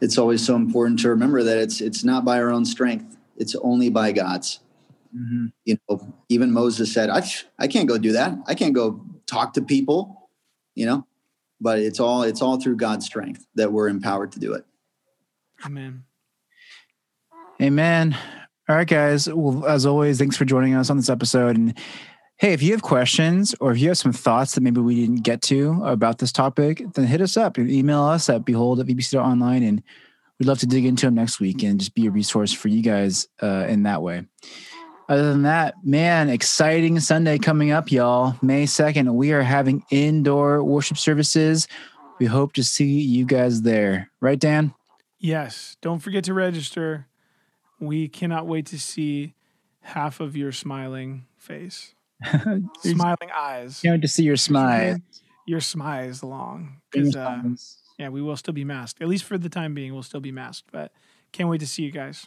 it's 0.00 0.18
always 0.18 0.44
so 0.44 0.56
important 0.56 0.98
to 1.00 1.08
remember 1.08 1.42
that 1.42 1.58
it's 1.58 1.80
it's 1.80 2.04
not 2.04 2.24
by 2.24 2.40
our 2.40 2.50
own 2.50 2.64
strength 2.64 3.16
it's 3.36 3.54
only 3.56 3.88
by 3.88 4.12
god's 4.12 4.60
Mm-hmm. 5.14 5.46
You 5.64 5.78
know, 5.88 6.14
even 6.28 6.52
Moses 6.52 6.92
said, 6.92 7.10
I, 7.10 7.22
I 7.58 7.66
can't 7.66 7.88
go 7.88 7.98
do 7.98 8.12
that. 8.12 8.34
I 8.46 8.54
can't 8.54 8.74
go 8.74 9.04
talk 9.26 9.54
to 9.54 9.62
people, 9.62 10.30
you 10.74 10.86
know, 10.86 11.06
but 11.60 11.78
it's 11.78 12.00
all, 12.00 12.22
it's 12.22 12.42
all 12.42 12.60
through 12.60 12.76
God's 12.76 13.06
strength 13.06 13.46
that 13.56 13.72
we're 13.72 13.88
empowered 13.88 14.32
to 14.32 14.38
do 14.38 14.54
it. 14.54 14.64
Amen. 15.64 16.04
Amen. 17.60 18.16
All 18.68 18.76
right, 18.76 18.86
guys. 18.86 19.28
Well, 19.28 19.66
as 19.66 19.84
always, 19.84 20.18
thanks 20.18 20.36
for 20.36 20.44
joining 20.44 20.74
us 20.74 20.90
on 20.90 20.96
this 20.96 21.10
episode. 21.10 21.56
And 21.56 21.76
hey, 22.40 22.54
if 22.54 22.62
you 22.62 22.72
have 22.72 22.80
questions 22.80 23.54
or 23.60 23.70
if 23.70 23.78
you 23.78 23.88
have 23.88 23.98
some 23.98 24.14
thoughts 24.14 24.54
that 24.54 24.62
maybe 24.62 24.80
we 24.80 24.94
didn't 24.94 25.22
get 25.22 25.42
to 25.42 25.78
about 25.84 26.16
this 26.16 26.32
topic, 26.32 26.82
then 26.94 27.04
hit 27.04 27.20
us 27.20 27.36
up. 27.36 27.58
Email 27.58 28.02
us 28.04 28.30
at 28.30 28.46
behold 28.46 28.80
at 28.80 28.86
vbc.online 28.86 29.62
and 29.62 29.82
we'd 30.38 30.46
love 30.46 30.58
to 30.58 30.66
dig 30.66 30.86
into 30.86 31.04
them 31.04 31.16
next 31.16 31.38
week 31.38 31.62
and 31.62 31.78
just 31.78 31.94
be 31.94 32.06
a 32.06 32.10
resource 32.10 32.50
for 32.50 32.68
you 32.68 32.82
guys 32.82 33.28
uh, 33.42 33.66
in 33.68 33.82
that 33.82 34.00
way. 34.00 34.26
Other 35.06 35.28
than 35.28 35.42
that, 35.42 35.74
man, 35.84 36.30
exciting 36.30 36.98
Sunday 37.00 37.36
coming 37.36 37.72
up, 37.72 37.92
y'all. 37.92 38.34
May 38.40 38.64
2nd, 38.64 39.12
we 39.12 39.32
are 39.32 39.42
having 39.42 39.84
indoor 39.90 40.64
worship 40.64 40.96
services. 40.96 41.68
We 42.18 42.24
hope 42.24 42.54
to 42.54 42.64
see 42.64 43.02
you 43.02 43.26
guys 43.26 43.60
there. 43.60 44.10
Right, 44.18 44.38
Dan? 44.38 44.72
Yes. 45.18 45.76
Don't 45.82 45.98
forget 45.98 46.24
to 46.24 46.32
register. 46.32 47.06
We 47.78 48.08
cannot 48.08 48.46
wait 48.46 48.64
to 48.66 48.78
see 48.78 49.34
half 49.82 50.20
of 50.20 50.38
your 50.38 50.52
smiling 50.52 51.26
face, 51.36 51.94
smiling 52.80 53.30
eyes. 53.34 53.80
Can't 53.80 53.94
wait 53.94 54.02
to 54.02 54.08
see 54.08 54.24
your 54.24 54.36
smile. 54.36 54.98
Your 55.46 55.60
smiles 55.60 56.22
along. 56.22 56.80
Because, 56.90 57.16
uh, 57.16 57.42
yeah, 57.98 58.08
we 58.08 58.22
will 58.22 58.36
still 58.36 58.54
be 58.54 58.64
masked. 58.64 59.02
At 59.02 59.08
least 59.08 59.24
for 59.24 59.38
the 59.38 59.48
time 59.48 59.74
being, 59.74 59.92
we'll 59.92 60.02
still 60.02 60.20
be 60.20 60.32
masked. 60.32 60.68
But 60.72 60.92
can't 61.32 61.48
wait 61.48 61.60
to 61.60 61.66
see 61.66 61.82
you 61.82 61.90
guys. 61.90 62.26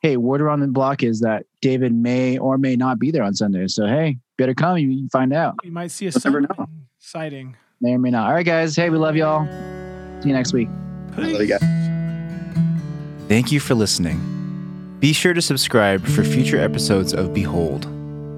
Hey, 0.00 0.16
word 0.16 0.40
around 0.40 0.60
the 0.60 0.66
block 0.66 1.02
is 1.02 1.20
that 1.20 1.46
David 1.62 1.94
may 1.94 2.36
or 2.36 2.58
may 2.58 2.76
not 2.76 2.98
be 2.98 3.10
there 3.10 3.22
on 3.22 3.34
Sunday. 3.34 3.66
So, 3.68 3.86
hey, 3.86 4.18
better 4.36 4.54
come. 4.54 4.76
You 4.78 4.88
can 4.88 5.08
find 5.08 5.32
out. 5.32 5.54
We 5.64 5.70
might 5.70 5.90
see 5.90 6.06
a 6.06 6.12
sighting. 6.98 7.56
May 7.80 7.94
or 7.94 7.98
may 7.98 8.10
not. 8.10 8.26
All 8.28 8.34
right, 8.34 8.44
guys. 8.44 8.76
Hey, 8.76 8.90
we 8.90 8.98
love 8.98 9.16
y'all. 9.16 9.46
See 10.20 10.28
you 10.28 10.34
next 10.34 10.52
week. 10.52 10.68
Peace. 11.16 11.32
Love 11.32 11.40
you 11.40 11.46
guys. 11.46 11.84
Thank 13.28 13.50
you 13.50 13.60
for 13.60 13.74
listening. 13.74 14.96
Be 15.00 15.12
sure 15.12 15.34
to 15.34 15.42
subscribe 15.42 16.04
for 16.04 16.24
future 16.24 16.58
episodes 16.58 17.14
of 17.14 17.32
Behold. 17.32 17.93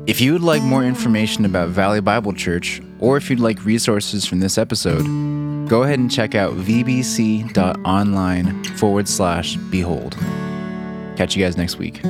If 0.07 0.21
you 0.21 0.33
would 0.35 0.43
like 0.43 0.63
more 0.63 0.85
information 0.85 1.45
about 1.45 1.71
Valley 1.71 2.01
Bible 2.01 2.33
Church, 2.33 2.81
or 3.01 3.17
if 3.17 3.29
you'd 3.29 3.41
like 3.41 3.65
resources 3.65 4.25
from 4.25 4.39
this 4.39 4.57
episode, 4.57 5.03
go 5.69 5.83
ahead 5.83 5.99
and 5.99 6.09
check 6.09 6.37
out 6.37 6.55
vbc.online 6.55 8.63
forward 8.77 9.09
slash 9.09 9.57
behold. 9.57 10.17
Catch 11.17 11.35
you 11.35 11.45
guys 11.45 11.57
next 11.57 11.79
week. 11.79 12.03